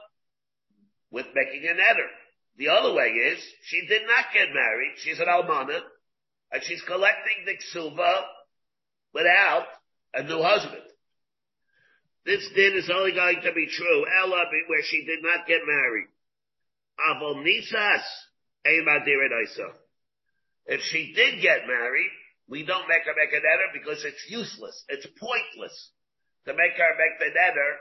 with 1.09 1.27
making 1.33 1.67
an 1.69 1.77
eder. 1.79 2.09
The 2.57 2.69
other 2.69 2.93
way 2.93 3.07
is 3.07 3.39
she 3.63 3.87
did 3.87 4.01
not 4.07 4.25
get 4.33 4.53
married. 4.53 4.95
She's 4.97 5.19
an 5.19 5.27
almana 5.27 5.79
and 6.51 6.63
she's 6.63 6.81
collecting 6.81 7.45
the 7.45 7.53
ksuba 7.53 8.23
without 9.13 9.67
a 10.13 10.23
new 10.23 10.41
husband. 10.43 10.83
This 12.25 12.47
din 12.53 12.77
is 12.77 12.89
only 12.89 13.13
going 13.13 13.41
to 13.41 13.53
be 13.53 13.67
true, 13.67 14.05
Ella, 14.21 14.45
where 14.67 14.83
she 14.83 15.05
did 15.05 15.23
not 15.23 15.47
get 15.47 15.61
married. 15.65 16.07
Avol 17.09 17.41
nisas, 17.41 18.05
If 20.67 20.81
she 20.81 21.13
did 21.13 21.41
get 21.41 21.65
married, 21.65 22.11
we 22.47 22.63
don't 22.63 22.87
make 22.87 23.03
her 23.05 23.15
make 23.17 23.33
a 23.33 23.41
netter 23.41 23.73
because 23.73 24.05
it's 24.05 24.25
useless. 24.29 24.83
It's 24.89 25.07
pointless 25.17 25.89
to 26.45 26.53
make 26.53 26.73
her 26.77 26.93
make 26.99 27.17
the 27.17 27.31
netter 27.37 27.71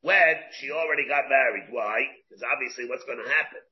when 0.00 0.34
she 0.58 0.70
already 0.70 1.06
got 1.06 1.28
married. 1.28 1.68
Why? 1.70 2.02
Because 2.28 2.42
obviously 2.42 2.88
what's 2.88 3.04
going 3.04 3.22
to 3.22 3.30
happen? 3.30 3.62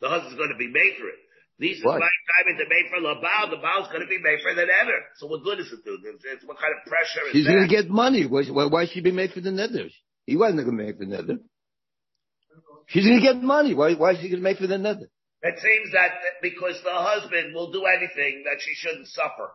The 0.00 0.08
husband's 0.08 0.36
going 0.36 0.50
to 0.50 0.58
be 0.58 0.66
made 0.72 0.98
for 0.98 1.06
it. 1.06 1.20
These 1.62 1.78
is 1.78 1.84
my 1.84 1.94
time 1.94 2.58
to 2.58 2.66
made 2.66 2.90
for 2.90 2.98
Labal. 2.98 3.50
The 3.54 3.62
Baal's 3.62 3.86
going 3.86 4.02
to 4.02 4.10
be 4.10 4.18
made 4.18 4.42
for 4.42 4.52
the 4.52 4.66
nether. 4.66 4.98
So 5.18 5.28
what 5.28 5.44
good 5.44 5.60
is 5.60 5.70
it 5.70 5.84
do? 5.84 5.96
It's, 6.02 6.44
what 6.44 6.58
kind 6.58 6.74
of 6.74 6.82
pressure 6.90 7.22
is 7.28 7.32
She's 7.38 7.46
going 7.46 7.62
to 7.62 7.70
get 7.70 7.88
money. 7.88 8.26
Why, 8.26 8.42
why, 8.50 8.66
why 8.66 8.84
should 8.86 8.94
she 8.94 9.00
be 9.00 9.12
made 9.12 9.30
for 9.30 9.40
the 9.40 9.52
nether? 9.52 9.86
He 10.26 10.34
wasn't 10.36 10.66
going 10.66 10.76
to 10.76 10.84
make 10.84 10.98
the 10.98 11.06
nether. 11.06 11.38
She's 12.88 13.06
going 13.06 13.20
to 13.20 13.22
get 13.22 13.40
money. 13.40 13.74
Why, 13.74 13.94
why 13.94 14.10
is 14.10 14.18
she 14.18 14.28
going 14.28 14.42
to 14.42 14.44
make 14.44 14.58
for 14.58 14.66
the 14.66 14.76
nether? 14.76 15.06
It 15.42 15.54
seems 15.62 15.92
that 15.94 16.10
because 16.42 16.82
the 16.82 16.90
husband 16.90 17.54
will 17.54 17.70
do 17.70 17.84
anything 17.86 18.42
that 18.42 18.58
she 18.58 18.74
shouldn't 18.74 19.06
suffer. 19.06 19.54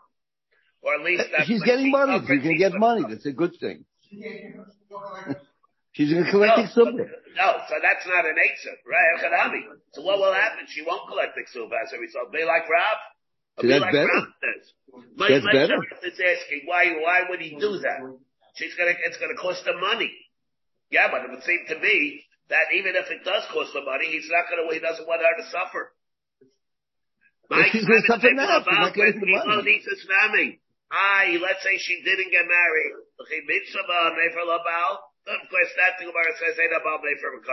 Or 0.81 0.95
at 0.95 1.01
least 1.03 1.23
eh, 1.27 1.37
that 1.37 1.47
she's 1.47 1.63
getting 1.63 1.91
money. 1.91 2.19
She's 2.19 2.39
going 2.39 2.55
to 2.55 2.57
get 2.57 2.73
money. 2.73 3.03
That's 3.09 3.25
a 3.25 3.33
good 3.33 3.55
thing. 3.59 3.83
She's 5.97 6.13
going 6.13 6.29
to 6.29 6.29
collect 6.29 6.61
no, 6.61 6.61
the 6.61 7.09
No, 7.33 7.57
so 7.65 7.73
that's 7.81 8.05
not 8.05 8.21
an 8.29 8.37
Eitzah, 8.37 8.77
right? 8.85 9.17
So 9.97 10.05
what 10.05 10.21
will 10.21 10.29
happen? 10.29 10.69
She 10.69 10.85
won't 10.85 11.09
collect 11.09 11.33
the 11.33 11.41
ksuba 11.41 11.73
as 11.73 11.89
a 11.89 11.97
result. 11.97 12.29
Be 12.29 12.45
like 12.45 12.69
Rav. 12.69 12.97
So 13.57 13.65
that's 13.65 13.81
like 13.81 13.97
better. 13.97 14.05
Rav 14.05 14.29
My, 15.17 15.25
that's 15.25 15.41
my 15.41 15.57
better. 15.57 15.81
is 16.05 16.21
asking 16.21 16.69
why, 16.69 17.01
why 17.01 17.25
would 17.25 17.41
he 17.41 17.57
do 17.57 17.81
that? 17.81 18.05
She's 18.61 18.77
gonna, 18.77 18.93
it's 19.09 19.17
gonna 19.17 19.33
cost 19.41 19.65
him 19.65 19.81
money. 19.81 20.13
Yeah, 20.93 21.09
but 21.09 21.25
it 21.25 21.33
would 21.33 21.41
seem 21.41 21.65
to 21.65 21.81
me 21.81 22.21
that 22.53 22.69
even 22.77 22.93
if 22.93 23.09
it 23.09 23.25
does 23.25 23.49
cost 23.49 23.73
him 23.73 23.89
money, 23.89 24.13
he's 24.13 24.29
not 24.29 24.45
gonna, 24.53 24.69
he 24.69 24.77
doesn't 24.77 25.09
want 25.09 25.25
her 25.25 25.33
to 25.33 25.49
suffer. 25.49 25.97
My 27.49 27.65
she's 27.73 27.89
gonna 27.89 28.05
suffer 28.05 28.37
now. 28.37 28.61
She's 28.61 28.69
not 28.69 28.93
getting 28.93 29.17
the 29.17 29.33
money. 29.49 30.61
Aye, 30.93 31.41
let's 31.41 31.65
say 31.65 31.81
she 31.81 32.05
didn't 32.05 32.29
get 32.29 32.45
married. 32.45 32.93
Of 35.27 35.43
course, 35.51 35.71
that 35.75 35.99
the 35.99 36.07
Gemara 36.07 36.31
says 36.39 36.55
ain't 36.55 36.79
about 36.79 37.03
made 37.03 37.19
for 37.19 37.35
a 37.35 37.43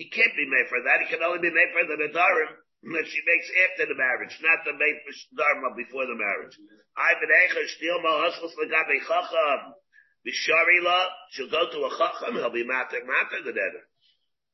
He 0.00 0.08
can't 0.08 0.32
be 0.32 0.48
made 0.48 0.72
for 0.72 0.80
that. 0.80 1.04
He 1.04 1.12
can 1.12 1.20
only 1.20 1.44
be 1.44 1.52
made 1.52 1.68
for 1.76 1.84
the 1.84 2.00
Nadarim 2.00 2.64
that 2.96 3.06
she 3.08 3.20
makes 3.24 3.48
after 3.64 3.84
the 3.88 3.96
marriage, 3.96 4.32
not 4.40 4.64
the 4.64 4.72
made 4.72 4.98
for 5.04 5.12
Dharma 5.36 5.76
before 5.76 6.04
the 6.08 6.16
marriage. 6.16 6.56
I 6.96 7.16
b'neicha 7.16 7.60
steal 7.76 8.00
ma'aschus 8.00 8.56
legabe 8.56 9.04
chacham. 9.04 9.76
Bisharila, 10.24 10.98
she'll 11.32 11.52
go 11.52 11.68
to 11.68 11.78
a 11.84 11.90
chacham, 11.96 12.40
he'll 12.40 12.52
be 12.52 12.64
matek 12.64 13.04
matek 13.04 13.44
the 13.44 13.52
neder. 13.52 13.84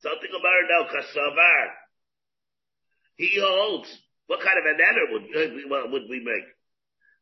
Something 0.03 0.31
about 0.31 0.67
no 0.67 0.79
kasavar. 0.91 1.67
He 3.15 3.39
holds. 3.39 3.87
What 4.27 4.39
kind 4.39 4.59
of 4.59 4.65
a 4.65 4.75
neder 4.75 5.05
would, 5.11 5.91
would 5.91 6.07
we 6.09 6.19
make? 6.19 6.47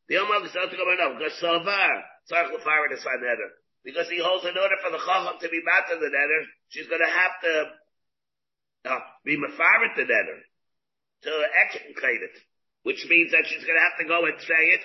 The 0.09 0.17
Omar 0.17 0.41
something 0.49 0.79
about 0.79 0.97
no 0.97 1.21
kasavar. 1.21 2.01
Tzarech 2.29 2.53
l'fire 2.53 2.89
the 2.89 2.97
sign 2.97 3.21
neder. 3.21 3.49
Because 3.83 4.09
he 4.11 4.19
holds 4.19 4.43
in 4.43 4.59
order 4.59 4.75
for 4.83 4.91
the 4.91 4.99
chacham 4.99 5.39
to 5.39 5.49
be 5.49 5.63
matter 5.63 5.95
the 5.99 6.11
netter, 6.11 6.41
she's 6.67 6.87
going 6.87 7.01
to 7.01 7.09
have 7.09 7.35
to 7.41 7.53
uh, 8.91 9.03
be 9.23 9.39
mefarit 9.39 9.95
the 9.95 10.03
netter 10.03 10.39
to 11.23 11.31
execute 11.63 12.21
it, 12.23 12.35
which 12.83 13.05
means 13.09 13.31
that 13.31 13.47
she's 13.47 13.63
going 13.63 13.79
to 13.79 13.85
have 13.87 13.99
to 13.99 14.07
go 14.07 14.27
and 14.27 14.35
say 14.43 14.63
it, 14.75 14.83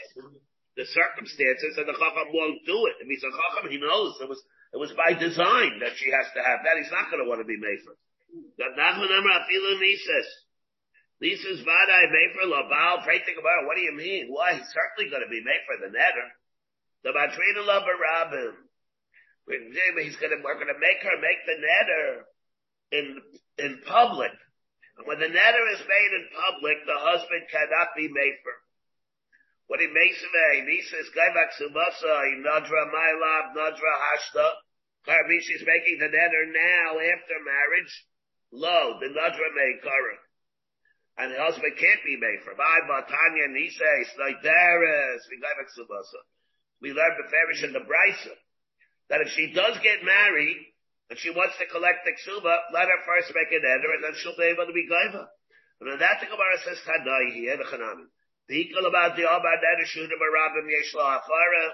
the 0.78 0.86
circumstances, 0.86 1.78
and 1.78 1.86
the 1.86 1.98
chacham 1.98 2.30
won't 2.34 2.62
do 2.66 2.78
it. 2.90 3.02
It 3.02 3.06
means 3.06 3.22
the 3.22 3.34
chacham, 3.34 3.70
he 3.70 3.78
knows 3.78 4.18
it 4.22 4.28
was 4.30 4.42
it 4.74 4.82
was 4.82 4.90
by 4.98 5.14
design 5.14 5.78
that 5.86 5.94
she 5.94 6.10
has 6.10 6.26
to 6.34 6.42
have 6.42 6.66
that. 6.66 6.74
He's 6.82 6.90
not 6.90 7.06
going 7.06 7.22
to 7.22 7.30
want 7.30 7.38
to 7.38 7.46
be 7.46 7.54
mefer. 7.54 7.94
Lisa's 11.22 11.62
vadai 11.62 12.02
mefer 12.10 12.46
labal. 12.50 13.06
Pray 13.06 13.22
think 13.22 13.38
about 13.38 13.62
it. 13.62 13.66
What 13.70 13.78
do 13.78 13.86
you 13.86 13.94
mean? 13.94 14.34
Why? 14.34 14.58
He's 14.58 14.66
certainly 14.74 15.14
going 15.14 15.22
to 15.22 15.30
be 15.30 15.46
mefer 15.46 15.78
the 15.78 15.94
netter. 15.94 16.26
The 17.06 17.14
matrina 17.14 17.62
labarabim. 17.62 18.63
Gonna, 19.46 20.40
we're 20.40 20.56
gonna 20.56 20.80
make 20.80 21.04
her 21.04 21.16
make 21.20 21.40
the 21.44 21.58
netter 21.60 22.08
in, 22.92 23.06
in 23.58 23.80
public. 23.84 24.32
And 24.96 25.06
when 25.06 25.20
the 25.20 25.28
netter 25.28 25.64
is 25.74 25.84
made 25.84 26.12
in 26.16 26.24
public, 26.32 26.78
the 26.86 26.96
husband 26.96 27.44
cannot 27.50 27.92
be 27.96 28.08
made 28.08 28.38
for. 28.42 28.56
What 29.66 29.80
he 29.80 29.88
makes 29.88 30.20
of 30.22 30.32
a, 30.32 30.80
says, 30.88 31.08
Gaivak 31.16 31.56
Subasa, 31.56 32.40
Nadra 32.40 32.84
Mailab, 32.88 33.56
Nadra 33.56 33.92
Hashta. 34.00 34.48
She's 35.40 35.64
making 35.66 35.98
the 35.98 36.08
netter 36.08 36.44
now 36.52 37.00
after 37.00 37.36
marriage. 37.44 37.92
Lo, 38.52 39.00
the 39.00 39.08
Nadra 39.08 39.48
Meikara. 39.52 40.16
And 41.16 41.32
the 41.32 41.40
husband 41.40 41.76
can't 41.76 42.04
be 42.04 42.16
made 42.16 42.40
for. 42.44 42.54
By 42.54 42.80
Batanya 42.88 43.52
Nisa, 43.52 43.84
Snaidaris, 44.16 45.24
Gaivak 45.28 45.68
Subasa. 45.76 46.20
We 46.80 46.92
learned 46.92 47.16
the 47.18 47.28
Farish 47.28 47.64
in 47.64 47.72
the 47.72 47.80
Brisa 47.80 48.36
that 49.08 49.20
if 49.20 49.28
she 49.32 49.52
does 49.52 49.76
get 49.82 50.04
married 50.04 50.56
and 51.10 51.18
she 51.18 51.30
wants 51.30 51.56
to 51.58 51.66
collect 51.66 52.04
the 52.04 52.16
ksuba, 52.16 52.72
let 52.72 52.88
her 52.88 53.00
first 53.04 53.32
make 53.34 53.52
an 53.52 53.64
eder 53.64 53.92
and 53.94 54.02
then 54.04 54.14
she'll 54.16 54.36
be 54.36 54.48
able 54.48 54.66
to 54.66 54.72
be 54.72 54.88
gaiva. 54.88 55.28
And 55.80 56.00
that 56.00 56.20
the 56.20 56.26
Gemara 56.26 56.56
says 56.64 56.80
Tadai 56.86 57.34
here, 57.34 57.56
the 57.58 57.68
Chanami. 57.68 58.08
V'ikal 58.48 58.88
about 58.88 59.16
the 59.16 59.28
Obar 59.28 59.56
Neder 59.60 59.84
Shudim 59.84 60.16
Arabim 60.16 60.70
Yesh 60.70 60.94
Lo 60.94 61.04
Hafara. 61.04 61.66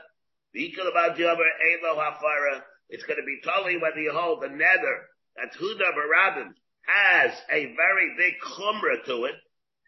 V'ikal 0.55 0.91
about 0.91 1.17
the 1.17 1.25
Obar 1.25 1.47
Ein 1.47 1.79
Lo 1.83 1.95
Hafara. 1.95 2.63
It's 2.89 3.05
going 3.05 3.19
to 3.19 3.27
be 3.27 3.39
totally 3.45 3.79
whether 3.79 4.01
you 4.01 4.11
hold 4.11 4.43
the 4.43 4.49
nether 4.51 5.07
that 5.37 5.55
Huda 5.55 5.95
Barabim 5.95 6.51
has 6.87 7.31
a 7.51 7.71
very 7.79 8.15
big 8.19 8.35
chumrah 8.43 9.05
to 9.07 9.31
it. 9.31 9.37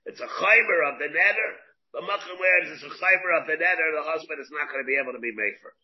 It's 0.06 0.20
a 0.20 0.26
chaymer 0.26 0.80
of 0.86 0.98
the 0.98 1.10
nether. 1.10 1.50
The 1.94 2.02
makom 2.02 2.38
where 2.38 2.62
it's 2.62 2.82
a 2.82 2.94
chaymer 2.94 3.40
of 3.40 3.46
the 3.46 3.58
nether. 3.58 3.88
the 3.94 4.06
husband 4.06 4.38
is 4.40 4.50
not 4.50 4.70
going 4.70 4.82
to 4.82 4.86
be 4.86 4.98
able 5.02 5.12
to 5.12 5.22
be 5.22 5.34
made 5.34 5.58
for. 5.62 5.74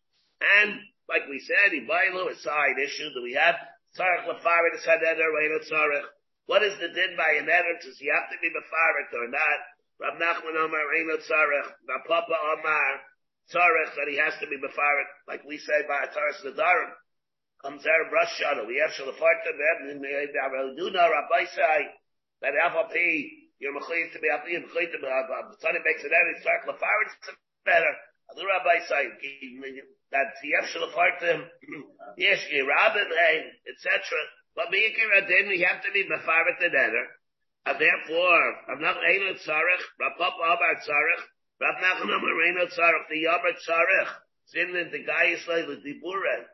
And 0.40 0.80
like 1.08 1.24
we 1.26 1.40
said, 1.40 1.72
Ibailu, 1.72 2.30
a 2.30 2.36
side 2.36 2.78
issue 2.78 3.10
that 3.10 3.24
we 3.24 3.32
have. 3.34 3.56
Tzarech 3.96 4.28
lefaret 4.28 4.76
is 4.76 4.84
haneder, 4.84 5.32
reino 5.32 5.58
tzarech. 5.64 6.04
What 6.46 6.62
is 6.62 6.76
the 6.78 6.88
din 6.92 7.16
by 7.16 7.40
a 7.40 7.42
neder? 7.42 7.80
Does 7.80 7.98
he 7.98 8.12
have 8.12 8.28
to 8.28 8.36
be 8.40 8.52
befaret 8.52 9.08
or 9.16 9.28
not? 9.28 9.60
Rab 9.98 10.20
Nachman 10.20 10.54
Omar, 10.54 10.84
reino 10.92 11.16
tzarech. 11.16 11.72
Rab 11.88 12.04
Papa 12.06 12.36
Omar, 12.36 12.92
tzarech, 13.50 13.96
that 13.96 14.08
he 14.08 14.16
has 14.20 14.36
to 14.40 14.46
be 14.46 14.60
befaret, 14.60 15.08
like 15.26 15.42
we 15.48 15.56
say 15.58 15.82
by 15.88 16.04
a 16.04 16.08
tzarech 16.12 16.44
nedarim. 16.44 16.92
Comes 17.64 17.82
there, 17.82 18.08
brush 18.08 18.30
shuttle. 18.38 18.66
We 18.68 18.78
have 18.78 18.94
shalafarta, 18.94 19.50
do 20.76 20.90
know, 20.92 21.10
Rabbi 21.10 21.44
say, 21.50 21.90
that 22.42 22.54
FLP, 22.54 22.94
you're 23.58 23.74
mechayim 23.74 24.12
to 24.12 24.20
be 24.20 24.28
you're 24.28 24.60
mechayim 24.62 24.92
to 24.92 25.00
be 25.00 25.08
happy. 25.08 25.42
The 25.50 25.56
son 25.58 25.74
makes 25.82 26.04
it 26.04 26.12
out, 26.12 26.28
it's 26.36 26.44
tzarech 26.44 26.68
lefaret, 26.68 27.10
it's 27.18 27.34
better. 27.64 27.96
The 28.36 28.44
Rabbi 28.44 28.76
say, 28.84 29.04
that 30.12 30.36
Tiyef 30.40 30.68
Shalafartim, 30.68 31.40
um, 31.40 31.84
yes, 32.18 32.38
Yerabim, 32.52 33.08
hey, 33.08 33.50
etc. 33.68 34.00
But 34.54 34.68
Miyakir 34.68 35.22
Adin, 35.22 35.48
we 35.48 35.60
have 35.62 35.82
to 35.82 35.90
be 35.92 36.04
Mefaret 36.04 36.60
the 36.60 36.68
Neder. 36.68 37.06
And 37.66 37.76
therefore, 37.80 38.44
I'm 38.68 38.80
not 38.80 38.96
Eino 38.96 39.32
Tzarech, 39.36 39.84
Rav 40.00 40.12
Papa 40.18 40.42
Abar 40.44 40.76
Tzarech, 40.80 41.22
Rav 41.60 41.76
Nachman 41.82 42.20
Marino 42.20 42.66
Tzarech, 42.66 43.08
the 43.10 43.24
Yabar 43.24 43.54
Tzarech, 43.66 44.08
Sin 44.48 44.72
the 44.72 45.04
guy 45.04 45.36
is 45.36 45.44
like 45.46 45.66
the 45.66 45.76
Diburen. 45.76 46.44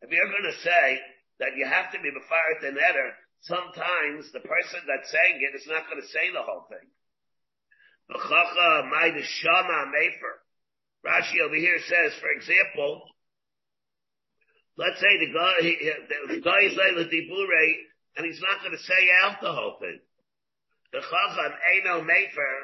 If 0.00 0.10
you're 0.10 0.32
going 0.32 0.48
to 0.48 0.58
say 0.64 1.00
that 1.38 1.56
you 1.56 1.66
have 1.66 1.92
to 1.92 2.00
be 2.00 2.08
Mefaret 2.08 2.60
the 2.62 2.72
Neder, 2.72 3.12
sometimes 3.42 4.32
the 4.32 4.40
person 4.40 4.80
that's 4.88 5.12
saying 5.12 5.36
it 5.36 5.56
is 5.56 5.68
not 5.68 5.84
going 5.88 6.00
to 6.00 6.08
say 6.08 6.32
the 6.32 6.40
whole 6.40 6.64
thing. 6.72 6.88
B'chacha, 8.08 8.88
my 8.88 9.12
Shama 9.20 9.92
Mefer. 9.92 10.41
Rashi 11.04 11.42
over 11.42 11.56
here 11.58 11.78
says, 11.82 12.14
for 12.22 12.30
example, 12.30 13.02
let's 14.78 15.00
say 15.00 15.18
the 15.18 15.32
guy, 15.34 15.54
he, 15.60 15.74
the 16.30 16.40
guy 16.40 16.62
is 16.62 16.78
like 16.78 16.94
the 16.94 17.10
dibure, 17.10 17.66
and 18.16 18.26
he's 18.26 18.40
not 18.40 18.62
going 18.62 18.76
to 18.76 18.82
say 18.86 19.02
out 19.24 19.42
the 19.42 19.52
whole 19.52 19.78
thing. 19.80 19.98
The 20.92 21.00
chacham 21.02 21.52
eino 21.58 22.06
mefer, 22.06 22.54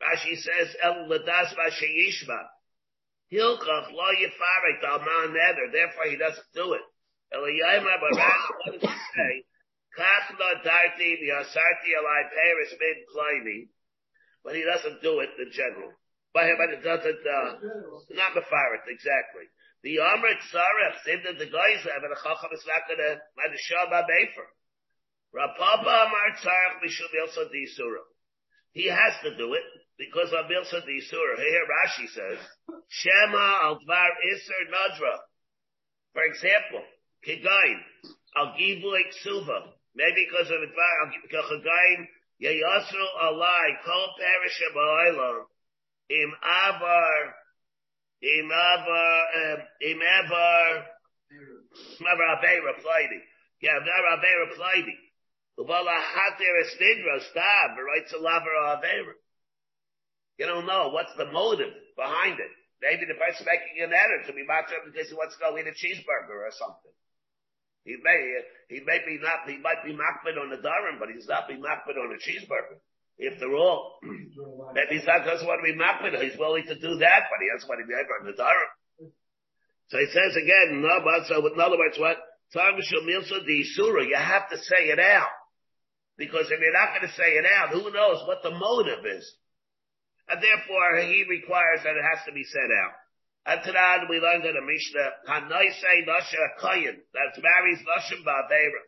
Rashi 0.00 0.40
says, 0.40 0.74
el 0.82 1.04
ladas 1.04 1.52
v'sheyishma. 1.52 2.40
Hilchach 3.30 3.92
lo 3.92 4.08
yifarik 4.16 4.80
al 4.88 4.98
man 5.00 5.36
neder, 5.36 5.72
therefore 5.72 6.08
he 6.08 6.16
doesn't 6.16 6.48
do 6.54 6.72
it. 6.72 6.84
Eliyayma, 7.34 7.92
Rashi 8.00 8.48
what 8.64 8.80
does 8.80 8.88
he 8.88 8.96
say? 9.16 9.44
Kach 9.98 10.38
lo 10.40 10.48
darti 10.64 11.20
v'yasarti 11.20 11.90
alai 11.92 12.22
peris 12.32 12.72
min 12.80 13.04
kleini, 13.14 13.68
but 14.42 14.54
he 14.54 14.62
doesn't 14.62 15.02
do 15.02 15.20
it 15.20 15.28
in 15.38 15.52
general 15.52 15.92
uh, 16.34 17.60
not 18.16 18.32
Mefaret, 18.32 18.84
exactly. 18.88 19.46
The 19.82 19.98
Amrit 20.00 20.40
Sarech, 20.48 20.96
same 21.04 21.20
that 21.26 21.38
the 21.38 21.50
guys 21.50 21.84
have, 21.84 22.00
the 22.00 22.16
Chacham 22.16 22.50
is 22.54 22.64
not 22.64 22.88
gonna, 22.88 23.20
by 23.36 23.50
the 23.50 23.58
Shabbat 23.58 24.06
Befer. 24.08 24.48
Rav 25.34 25.56
Papa 25.58 26.08
Amart 26.08 26.36
Sarech 26.40 26.80
Mishum 26.80 27.10
Yilsa 27.12 27.50
Disura. 27.50 28.04
He 28.72 28.88
has 28.88 29.12
to 29.24 29.36
do 29.36 29.52
it, 29.52 29.64
because 29.98 30.32
of 30.32 30.46
Milsa 30.46 30.80
Disura. 30.86 31.36
Here 31.36 31.66
Rashi 31.68 32.06
says, 32.08 32.40
Shema 32.88 33.68
al 33.68 33.76
Dvar 33.84 34.10
Isser 34.32 34.64
Nadra. 34.72 35.18
For 36.14 36.24
example, 36.24 36.84
Kigain, 37.26 37.78
al 38.36 38.54
Givu 38.56 38.96
Suva. 39.22 39.74
Maybe 39.94 40.26
because 40.30 40.48
of 40.48 40.62
Dvar, 40.64 40.94
al 41.04 41.10
Kigain, 41.44 42.06
Yayasru 42.40 43.06
Alai, 43.22 43.68
Kol 43.84 44.08
Perish 44.18 44.62
Ba'olam, 44.74 45.44
im 46.20 46.32
avar, 46.42 47.34
im 48.20 48.50
avar, 48.50 49.16
um, 49.40 49.60
im 49.80 50.00
avar, 50.00 50.86
avar 52.12 52.28
avera 52.36 52.72
plighty. 52.80 53.20
Yeah, 53.60 53.78
avar 53.78 54.18
avera 54.18 54.46
plighty. 54.56 54.96
Uvala 55.58 55.96
hater 55.96 56.54
estidra 56.64 57.20
stab, 57.30 57.78
writes 57.78 58.12
a 58.12 58.18
lavar 58.18 58.76
avera. 58.76 59.14
You 60.38 60.46
don't 60.46 60.66
know 60.66 60.88
what's 60.88 61.14
the 61.16 61.26
motive 61.26 61.72
behind 61.96 62.40
it. 62.40 62.52
Maybe 62.82 63.06
the 63.06 63.14
person 63.14 63.46
making 63.46 63.78
an 63.78 63.94
error 63.94 64.26
to 64.26 64.32
be 64.32 64.42
matter 64.42 64.74
because 64.82 65.06
he 65.08 65.14
wants 65.14 65.38
to 65.38 65.40
go 65.40 65.54
eat 65.54 65.70
a 65.70 65.76
cheeseburger 65.76 66.34
or 66.34 66.50
something. 66.50 66.90
He 67.84 67.94
may, 68.02 68.18
he 68.68 68.80
may 68.82 68.98
be 69.06 69.22
not, 69.22 69.46
he 69.46 69.58
might 69.58 69.84
be 69.84 69.94
makbid 69.94 70.34
on 70.34 70.50
the 70.50 70.58
dharam, 70.58 70.98
but 70.98 71.10
he's 71.10 71.28
not 71.28 71.46
be 71.46 71.54
makbid 71.54 71.94
on 71.94 72.10
a 72.10 72.18
cheeseburger. 72.18 72.82
If 73.22 73.38
they're 73.38 73.54
all, 73.54 74.02
maybe 74.74 74.98
not 75.06 75.22
doesn't 75.22 75.46
want 75.46 75.62
to 75.62 75.70
be 75.70 75.78
makbid, 75.78 76.18
he's 76.26 76.34
willing 76.38 76.66
to 76.66 76.74
do 76.74 76.98
that, 76.98 77.30
but 77.30 77.38
he 77.38 77.46
doesn't 77.54 77.70
want 77.70 77.78
to 77.78 77.86
be 77.86 77.94
ever 77.94 78.18
on 78.18 78.26
the 78.26 78.34
dharam. 78.34 78.72
So 79.94 79.98
he 80.02 80.10
says 80.10 80.34
again, 80.34 80.82
no, 80.82 80.98
but 81.06 81.30
so 81.30 81.38
in 81.38 81.60
other 81.60 81.78
words, 81.78 81.98
what? 81.98 82.18
You 82.52 82.60
have 84.18 84.50
to 84.50 84.58
say 84.58 84.90
it 84.92 84.98
out. 85.00 85.30
Because 86.18 86.50
if 86.50 86.60
you're 86.60 86.76
not 86.76 86.92
going 86.92 87.08
to 87.08 87.16
say 87.16 87.40
it 87.40 87.46
out, 87.48 87.70
who 87.70 87.90
knows 87.90 88.26
what 88.28 88.42
the 88.42 88.50
motive 88.50 89.06
is? 89.06 89.24
And 90.28 90.42
therefore, 90.42 91.00
he 91.00 91.24
requires 91.28 91.80
that 91.84 91.96
it 91.96 92.04
has 92.04 92.24
to 92.26 92.32
be 92.32 92.44
said 92.44 92.68
out. 92.68 92.92
And 93.44 93.60
tonight 93.64 94.06
we 94.08 94.20
learned 94.20 94.44
in 94.44 94.54
the 94.54 94.62
Mishnah, 94.62 95.10
Hanoisei 95.28 96.06
Nasha 96.06 96.44
Kayin, 96.60 97.00
that 97.14 97.42
marries 97.42 97.80
Nashim 97.80 98.22
Ba'avera. 98.22 98.82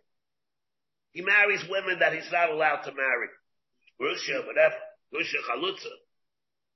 He 1.12 1.22
marries 1.22 1.64
women 1.68 1.98
that 2.00 2.12
he's 2.12 2.30
not 2.30 2.50
allowed 2.50 2.82
to 2.82 2.92
marry. 2.92 3.28
Rusha, 4.00 4.46
whatever. 4.46 4.74
Rusha 5.14 5.40
Chalutza. 5.48 5.92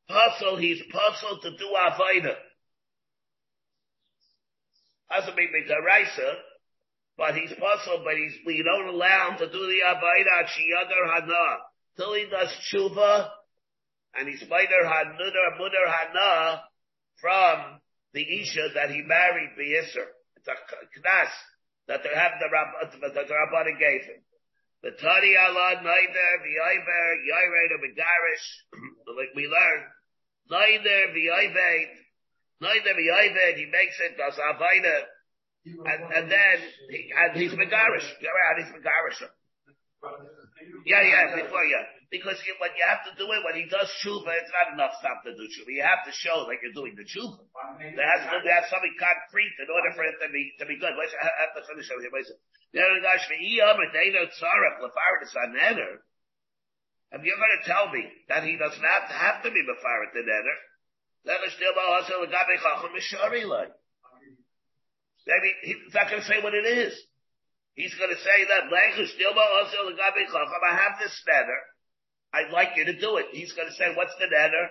Puzzle, 0.09 0.57
he's 0.57 0.83
puzzled 0.91 1.43
to 1.43 1.51
do 1.51 1.69
Avaida. 1.77 2.35
Doesn't 5.11 5.37
mean 5.37 5.49
Midaraisa, 5.49 6.35
but 7.17 7.35
he's 7.35 7.51
puzzled, 7.51 8.05
but 8.05 8.15
he's, 8.15 8.35
we 8.47 8.63
don't 8.63 8.95
allow 8.95 9.31
him 9.31 9.39
to 9.39 9.47
do 9.47 9.59
the 9.59 9.81
Avaida 9.87 10.45
Shiyadar 10.47 11.21
Hana. 11.21 11.59
Till 11.97 12.15
he 12.15 12.27
does 12.31 12.49
tshuva, 12.73 13.29
and 14.15 14.29
he's 14.29 14.43
Maider 14.43 14.85
Hanudar 14.85 15.59
Mudar 15.59 15.91
Hana, 15.91 16.63
from 17.21 17.81
the 18.13 18.23
Isha 18.23 18.69
that 18.75 18.91
he 18.91 19.03
married 19.03 19.51
Beisr. 19.59 20.07
It's 20.37 20.47
a 20.47 20.53
knas 20.53 21.29
that 21.89 22.03
they 22.05 22.15
have 22.15 22.33
the 22.39 22.49
Rabbah, 22.51 23.13
that 23.15 23.27
the 23.29 23.35
Rabbah 23.35 23.79
gave 23.79 24.03
him. 24.03 24.23
The 24.83 24.93
Tari 24.95 25.37
Allah 25.37 25.83
neither 25.83 26.29
v'yayver 26.39 27.07
yayred 27.27 27.75
of 27.75 27.81
Megarish, 27.83 28.47
like 29.19 29.35
we 29.35 29.47
learned, 29.47 29.87
neither 30.51 31.11
v'yayved, 31.11 31.91
neither 32.61 32.95
v'yayved, 32.95 33.57
he 33.57 33.67
makes 33.67 33.99
it 33.99 34.15
as 34.21 34.39
Avaida, 34.39 35.03
and, 35.67 36.13
and 36.15 36.31
then 36.31 36.59
he, 36.91 37.11
and 37.11 37.37
he's 37.37 37.53
Megarish. 37.53 38.07
Go 38.23 38.29
around, 38.31 38.63
he's 38.63 38.73
Megarish. 38.79 39.29
Yeah, 40.87 41.03
yeah, 41.03 41.43
before 41.43 41.65
yeah. 41.65 41.98
Because 42.09 42.41
you, 42.49 42.57
when 42.57 42.73
you 42.73 42.81
have 42.89 43.05
to 43.05 43.13
do 43.21 43.29
it, 43.29 43.45
when 43.45 43.53
he 43.53 43.69
does 43.69 43.85
tshuva, 44.01 44.33
it's 44.41 44.49
not 44.49 44.73
enough 44.73 44.97
stuff 44.97 45.21
to 45.29 45.37
do 45.37 45.45
tshuva. 45.45 45.69
You 45.69 45.85
have 45.85 46.09
to 46.09 46.13
show 46.17 46.49
that 46.49 46.57
you're 46.65 46.73
doing 46.73 46.97
the 46.97 47.05
tshuva. 47.05 47.37
There 47.85 48.09
has 48.09 48.25
to 48.25 48.41
be 48.41 48.49
have 48.49 48.65
something 48.73 48.97
concrete 48.97 49.53
in 49.61 49.69
order 49.69 49.93
for 49.93 50.09
it 50.09 50.17
to 50.25 50.33
be 50.33 50.57
to 50.57 50.65
be 50.65 50.81
good. 50.81 50.97
Let's 50.97 51.13
I 51.13 51.29
have 51.45 51.53
to 51.53 51.69
finish 51.69 51.85
over 51.93 52.01
here. 52.01 52.09
If 57.09 57.25
you're 57.25 57.41
going 57.41 57.57
to 57.61 57.65
tell 57.69 57.93
me 57.93 58.05
that 58.29 58.45
he 58.45 58.57
does 58.57 58.77
not 58.81 59.13
have 59.13 59.45
to 59.45 59.51
be 59.53 59.61
Mefaret 59.65 60.13
the 60.13 60.25
Neder, 60.25 60.57
also 61.29 62.25
Gabe 62.25 62.57
Chacham 62.57 62.93
Mishari 62.97 63.45
Maybe 65.29 65.53
he's 65.61 65.93
not 65.93 66.09
going 66.09 66.23
to 66.25 66.29
say 66.29 66.41
what 66.41 66.55
it 66.57 66.65
is. 66.65 66.97
He's 67.77 67.95
going 67.95 68.11
to 68.11 68.17
say 68.17 68.45
that 68.49 68.73
also 68.73 69.93
I 69.93 70.73
have 70.73 70.99
this 70.99 71.15
neder. 71.29 71.61
I'd 72.33 72.53
like 72.53 72.77
you 72.77 72.85
to 72.85 72.97
do 72.99 73.17
it. 73.17 73.33
He's 73.33 73.53
going 73.53 73.69
to 73.69 73.75
say, 73.75 73.93
what's 73.97 74.15
the 74.21 74.29
neder? 74.29 74.67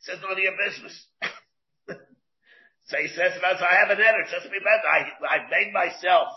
He 0.00 0.02
says, 0.08 0.18
none 0.22 0.32
of 0.32 0.38
your 0.38 0.56
business. 0.56 0.96
so 2.88 2.94
he 2.96 3.08
says, 3.12 3.36
I 3.40 3.74
have 3.84 3.92
a 3.92 3.98
neder. 4.00 4.24
Just 4.30 4.48
be 4.48 4.60
better. 4.60 4.88
I, 4.88 5.12
I've 5.28 5.48
made 5.52 5.72
myself 5.72 6.28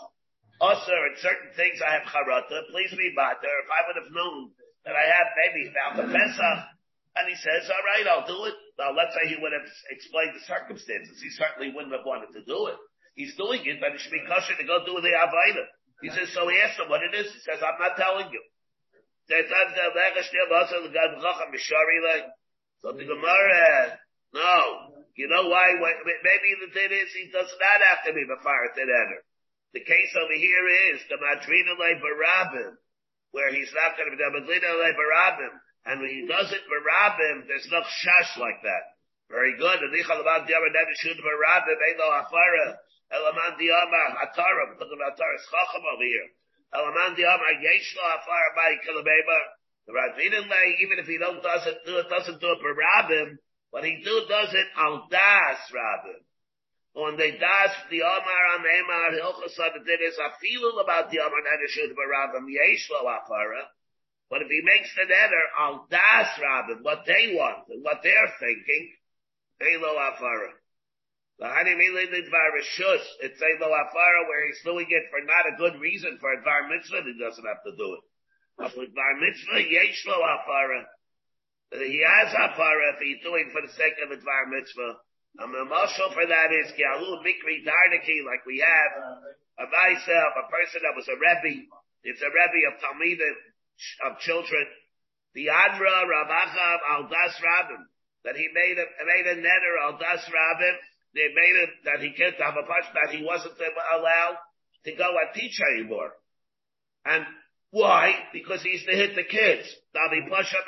also 0.60 0.92
in 0.92 1.14
certain 1.24 1.52
things 1.56 1.80
I 1.80 1.96
have 1.96 2.06
charata. 2.10 2.68
Please 2.70 2.92
be 2.92 3.14
matter. 3.16 3.48
If 3.48 3.68
I 3.72 3.80
would 3.88 3.98
have 4.04 4.12
known 4.12 4.52
that 4.84 4.94
I 4.94 5.06
have 5.08 5.28
maybe 5.40 5.72
found 5.72 5.92
the 6.00 6.06
Pesach, 6.12 6.60
and 7.18 7.26
he 7.26 7.36
says, 7.40 7.66
all 7.66 7.86
right, 7.88 8.06
I'll 8.06 8.28
do 8.28 8.46
it. 8.46 8.54
Now 8.78 8.94
let's 8.94 9.10
say 9.16 9.26
he 9.26 9.40
would 9.40 9.50
have 9.56 9.66
explained 9.90 10.38
the 10.38 10.44
circumstances. 10.46 11.18
He 11.18 11.34
certainly 11.34 11.74
wouldn't 11.74 11.96
have 11.96 12.06
wanted 12.06 12.30
to 12.36 12.44
do 12.46 12.70
it. 12.70 12.78
He's 13.18 13.34
doing 13.34 13.66
it, 13.66 13.82
but 13.82 13.90
it 13.90 13.98
should 13.98 14.14
be 14.14 14.22
kosher 14.22 14.54
to 14.54 14.66
go 14.68 14.86
do 14.86 15.02
the 15.02 15.10
Avaida. 15.10 15.66
He 15.98 16.14
says, 16.14 16.30
so 16.30 16.46
he 16.46 16.54
asked 16.62 16.78
him 16.78 16.86
what 16.86 17.02
it 17.02 17.10
is. 17.10 17.26
He 17.26 17.42
says, 17.42 17.58
I'm 17.58 17.74
not 17.82 17.98
telling 17.98 18.30
you. 18.30 18.38
So 19.28 19.36
the 22.92 23.04
Gemara, 23.04 23.98
no. 24.32 24.94
You 25.18 25.26
know 25.28 25.50
why? 25.50 25.74
Maybe 25.76 26.50
the 26.64 26.70
thing 26.72 26.94
is 26.94 27.12
he 27.12 27.28
does 27.28 27.50
not 27.58 27.80
have 27.90 28.06
to 28.06 28.14
be 28.14 28.24
Mefaret 28.24 28.78
Eder. 28.78 29.20
The 29.74 29.84
case 29.84 30.14
over 30.16 30.32
here 30.32 30.94
is 30.94 31.04
the 31.10 31.18
Madrina 31.20 31.76
Le 31.76 32.00
Barabim, 32.00 32.78
where 33.32 33.52
he's 33.52 33.74
not 33.76 33.98
going 33.98 34.08
to 34.08 34.16
be 34.16 34.22
the 34.22 34.30
Madrina 34.32 34.72
Le 34.78 34.94
Barabim, 34.96 35.60
and 35.84 36.00
when 36.00 36.08
he 36.08 36.24
does 36.24 36.48
it 36.54 36.64
Barabim, 36.64 37.44
there's 37.50 37.68
no 37.68 37.82
shash 37.82 38.38
like 38.40 38.62
that. 38.62 38.96
Very 39.28 39.58
good. 39.58 39.82
And 39.82 39.92
Nichalaman 39.92 40.48
Diyama 40.48 40.72
Nevi 40.72 40.94
Shud 40.96 41.20
Barabim, 41.20 41.76
Elo 41.76 42.08
Afara, 42.24 42.80
Elaman 43.12 43.60
Diyama 43.60 44.22
we're 44.22 44.32
talking 44.32 44.96
about 44.96 45.18
Atara 45.18 45.38
Schacham 45.44 45.84
over 45.84 46.04
here. 46.04 46.30
Elaman 46.74 47.16
Diyama 47.16 47.50
Yeshlo 47.64 48.02
Afara 48.02 48.50
Bari 48.54 48.78
Kilabeba. 48.84 49.38
The 49.88 49.94
Le, 49.94 50.60
even 50.84 50.98
if 50.98 51.06
he 51.06 51.16
don't 51.16 51.42
does 51.42 51.66
it, 51.66 51.78
do 51.86 51.96
it, 51.96 52.10
doesn't 52.10 52.40
do 52.40 52.52
it 52.52 52.60
for 52.60 52.76
Barabim, 52.76 53.38
but 53.72 53.84
he 53.84 54.02
do 54.04 54.26
does 54.28 54.52
it 54.52 54.66
Al 54.76 55.08
Das 55.10 55.56
Rabim. 55.72 56.20
When 56.92 57.16
they 57.16 57.32
das 57.32 57.72
the 57.88 58.02
Omar 58.02 58.42
am 58.58 58.64
Emar 58.68 59.16
Hilchasad 59.16 59.86
did 59.86 60.00
is 60.02 60.18
a 60.18 60.28
feeling 60.42 60.76
about 60.84 61.10
the 61.10 61.20
Omar 61.20 61.40
Nedeshut 61.40 61.94
Barabim 61.96 62.44
Yeshlo 62.52 63.00
Afara. 63.00 63.64
But 64.28 64.42
if 64.42 64.48
he 64.48 64.60
makes 64.62 64.94
the 64.94 65.08
netter 65.08 65.44
Al 65.58 65.86
Das 65.90 66.28
Rabim, 66.36 66.82
what 66.82 67.06
they 67.06 67.32
want 67.32 67.64
and 67.70 67.82
what 67.82 68.02
they're 68.02 68.34
thinking, 68.38 68.92
Elo 69.62 69.96
Afara. 69.96 70.52
It's 71.38 73.38
Elo 73.38 73.70
Afara 73.70 74.26
where 74.26 74.42
he's 74.46 74.58
doing 74.64 74.86
it 74.90 75.04
for 75.10 75.20
not 75.22 75.46
a 75.46 75.56
good 75.56 75.80
reason 75.80 76.18
for 76.18 76.32
a 76.34 76.42
Dvar 76.42 76.66
Mitzvah, 76.66 77.06
he 77.06 77.14
doesn't 77.14 77.46
have 77.46 77.62
to 77.62 77.78
do 77.78 77.94
it. 77.94 78.02
But 78.58 78.74
with 78.74 78.90
Dvar 78.90 79.14
Mitzvah, 79.22 79.62
Yeshlo 79.62 80.18
Afara. 80.18 80.82
Uh, 81.70 81.78
he 81.86 82.02
has 82.02 82.34
Afara 82.34 82.90
if 82.96 82.98
he's 82.98 83.22
doing 83.22 83.54
for 83.54 83.62
the 83.62 83.70
sake 83.70 83.94
of 84.02 84.10
a 84.10 84.18
Dvar 84.18 84.50
Mitzvah. 84.50 84.98
And 85.38 85.54
the 85.54 85.62
marshal 85.70 86.10
for 86.10 86.26
that 86.26 86.50
is 86.50 86.74
Kialu 86.74 87.22
Mikri 87.22 87.62
Darniki, 87.62 88.26
like 88.26 88.42
we 88.42 88.58
have 88.58 89.22
a 89.62 89.70
myself, 89.70 90.34
a 90.42 90.50
person 90.50 90.82
that 90.82 90.98
was 90.98 91.06
a 91.06 91.14
Rebbe. 91.14 91.70
It's 92.02 92.22
a 92.22 92.34
Rebbe 92.34 92.66
of 92.66 92.82
Talmidim, 92.82 93.38
of 94.10 94.18
children. 94.26 94.66
The 95.34 95.54
Adra 95.54 96.02
Ravachav 96.02 96.78
al 96.90 97.06
Das 97.06 97.38
Rabim, 97.38 97.86
that 98.24 98.34
he 98.34 98.48
made 98.50 98.74
a, 98.74 98.86
made 99.06 99.26
a 99.30 99.36
netter 99.38 99.74
al 99.86 99.98
Das 99.98 100.26
Rabim. 100.26 100.74
They 101.18 101.34
made 101.34 101.56
it 101.66 101.70
that 101.82 101.98
he 101.98 102.14
can't 102.14 102.38
have 102.38 102.54
a 102.54 102.62
punch, 102.62 102.86
that 102.94 103.10
he 103.10 103.26
wasn't 103.26 103.58
allowed 103.58 104.38
to 104.86 104.94
go 104.94 105.10
and 105.18 105.34
teach 105.34 105.58
anymore. 105.74 106.14
And 107.04 107.26
why? 107.74 108.14
Because 108.32 108.62
he 108.62 108.78
used 108.78 108.86
to 108.86 108.94
hit 108.94 109.18
the 109.18 109.26
kids. 109.26 109.66
Davi 109.90 110.30
Pasha 110.30 110.62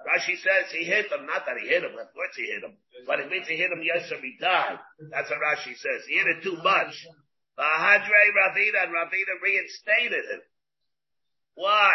Rashi 0.00 0.40
says 0.40 0.72
he 0.72 0.84
hit 0.84 1.12
him, 1.12 1.26
not 1.26 1.44
that 1.44 1.60
he 1.60 1.68
hit 1.68 1.84
him, 1.84 1.92
of 1.92 2.08
course 2.16 2.32
he 2.32 2.48
hit 2.48 2.64
him, 2.64 2.72
but 3.06 3.20
it 3.20 3.28
means 3.28 3.46
he 3.46 3.56
hit 3.56 3.68
him 3.68 3.84
yesterday 3.84 4.32
he 4.32 4.36
died. 4.40 4.80
That's 5.12 5.28
what 5.28 5.44
Rashi 5.44 5.76
says. 5.76 6.00
He 6.08 6.16
hit 6.16 6.40
it 6.40 6.42
too 6.42 6.56
much. 6.64 6.96
Hadre 7.60 8.24
Ravina 8.32 8.88
and 8.88 8.96
Ravina 8.96 9.34
reinstated 9.44 10.24
him. 10.24 10.42
Why? 11.54 11.92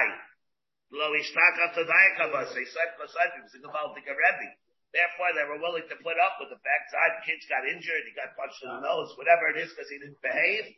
Lo 0.91 1.09
ishtaka 1.17 1.73
tadayakavas, 1.73 2.53
they 2.53 2.69
said 2.69 2.93
Kosadim, 3.01 3.49
it's 3.49 3.55
a 3.55 3.59
Gavaldik 3.65 4.05
Rebbe. 4.05 4.49
Therefore, 4.95 5.35
they 5.35 5.43
were 5.43 5.59
willing 5.59 5.83
to 5.91 5.97
put 5.99 6.15
up 6.15 6.39
with 6.39 6.55
the 6.55 6.61
fact 6.63 6.95
that 6.95 7.27
kids 7.27 7.43
got 7.51 7.67
injured, 7.67 8.07
he 8.07 8.15
got 8.15 8.31
punched 8.39 8.63
in 8.63 8.71
the 8.71 8.79
nose, 8.79 9.11
whatever 9.19 9.51
it 9.51 9.59
is, 9.59 9.67
because 9.75 9.91
he 9.91 9.99
didn't 9.99 10.23
behave. 10.23 10.71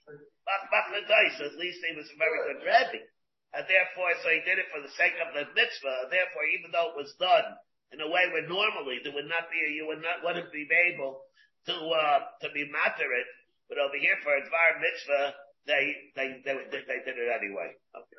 So 1.38 1.46
at 1.46 1.62
least 1.62 1.86
he 1.86 1.94
was 1.94 2.10
a 2.10 2.18
very 2.18 2.42
good 2.50 2.66
Rebbe. 2.66 3.06
And 3.54 3.70
therefore, 3.70 4.18
so 4.26 4.34
he 4.34 4.42
did 4.42 4.58
it 4.58 4.74
for 4.74 4.82
the 4.82 4.90
sake 4.98 5.14
of 5.22 5.38
the 5.38 5.46
mitzvah. 5.54 6.10
Therefore, 6.10 6.46
even 6.58 6.74
though 6.74 6.98
it 6.98 6.98
was 6.98 7.14
done 7.22 7.46
in 7.94 8.02
a 8.02 8.10
way 8.10 8.26
where 8.34 8.50
normally 8.50 9.06
there 9.06 9.14
would 9.14 9.30
not 9.30 9.54
be, 9.54 9.62
you 9.78 9.86
would 9.86 10.02
not, 10.02 10.26
wouldn't 10.26 10.50
be 10.50 10.66
able 10.66 11.22
to, 11.70 11.76
uh, 11.78 12.20
to 12.42 12.50
be 12.58 12.66
it. 12.66 13.28
But 13.70 13.78
over 13.78 14.02
here 14.02 14.18
for 14.26 14.34
a 14.34 14.42
dvar 14.42 14.82
mitzvah, 14.82 15.38
they, 15.70 16.10
they, 16.18 16.42
they, 16.42 16.56
they, 16.74 17.00
did 17.06 17.22
it 17.22 17.30
anyway. 17.30 17.70
Okay. 17.94 18.18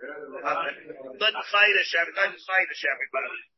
Good 1.19 1.37
fight, 1.51 1.75
Hashem. 1.75 2.07
Good 2.15 2.39
fight, 2.47 2.71
Hashem, 2.71 2.95
everybody. 2.95 3.58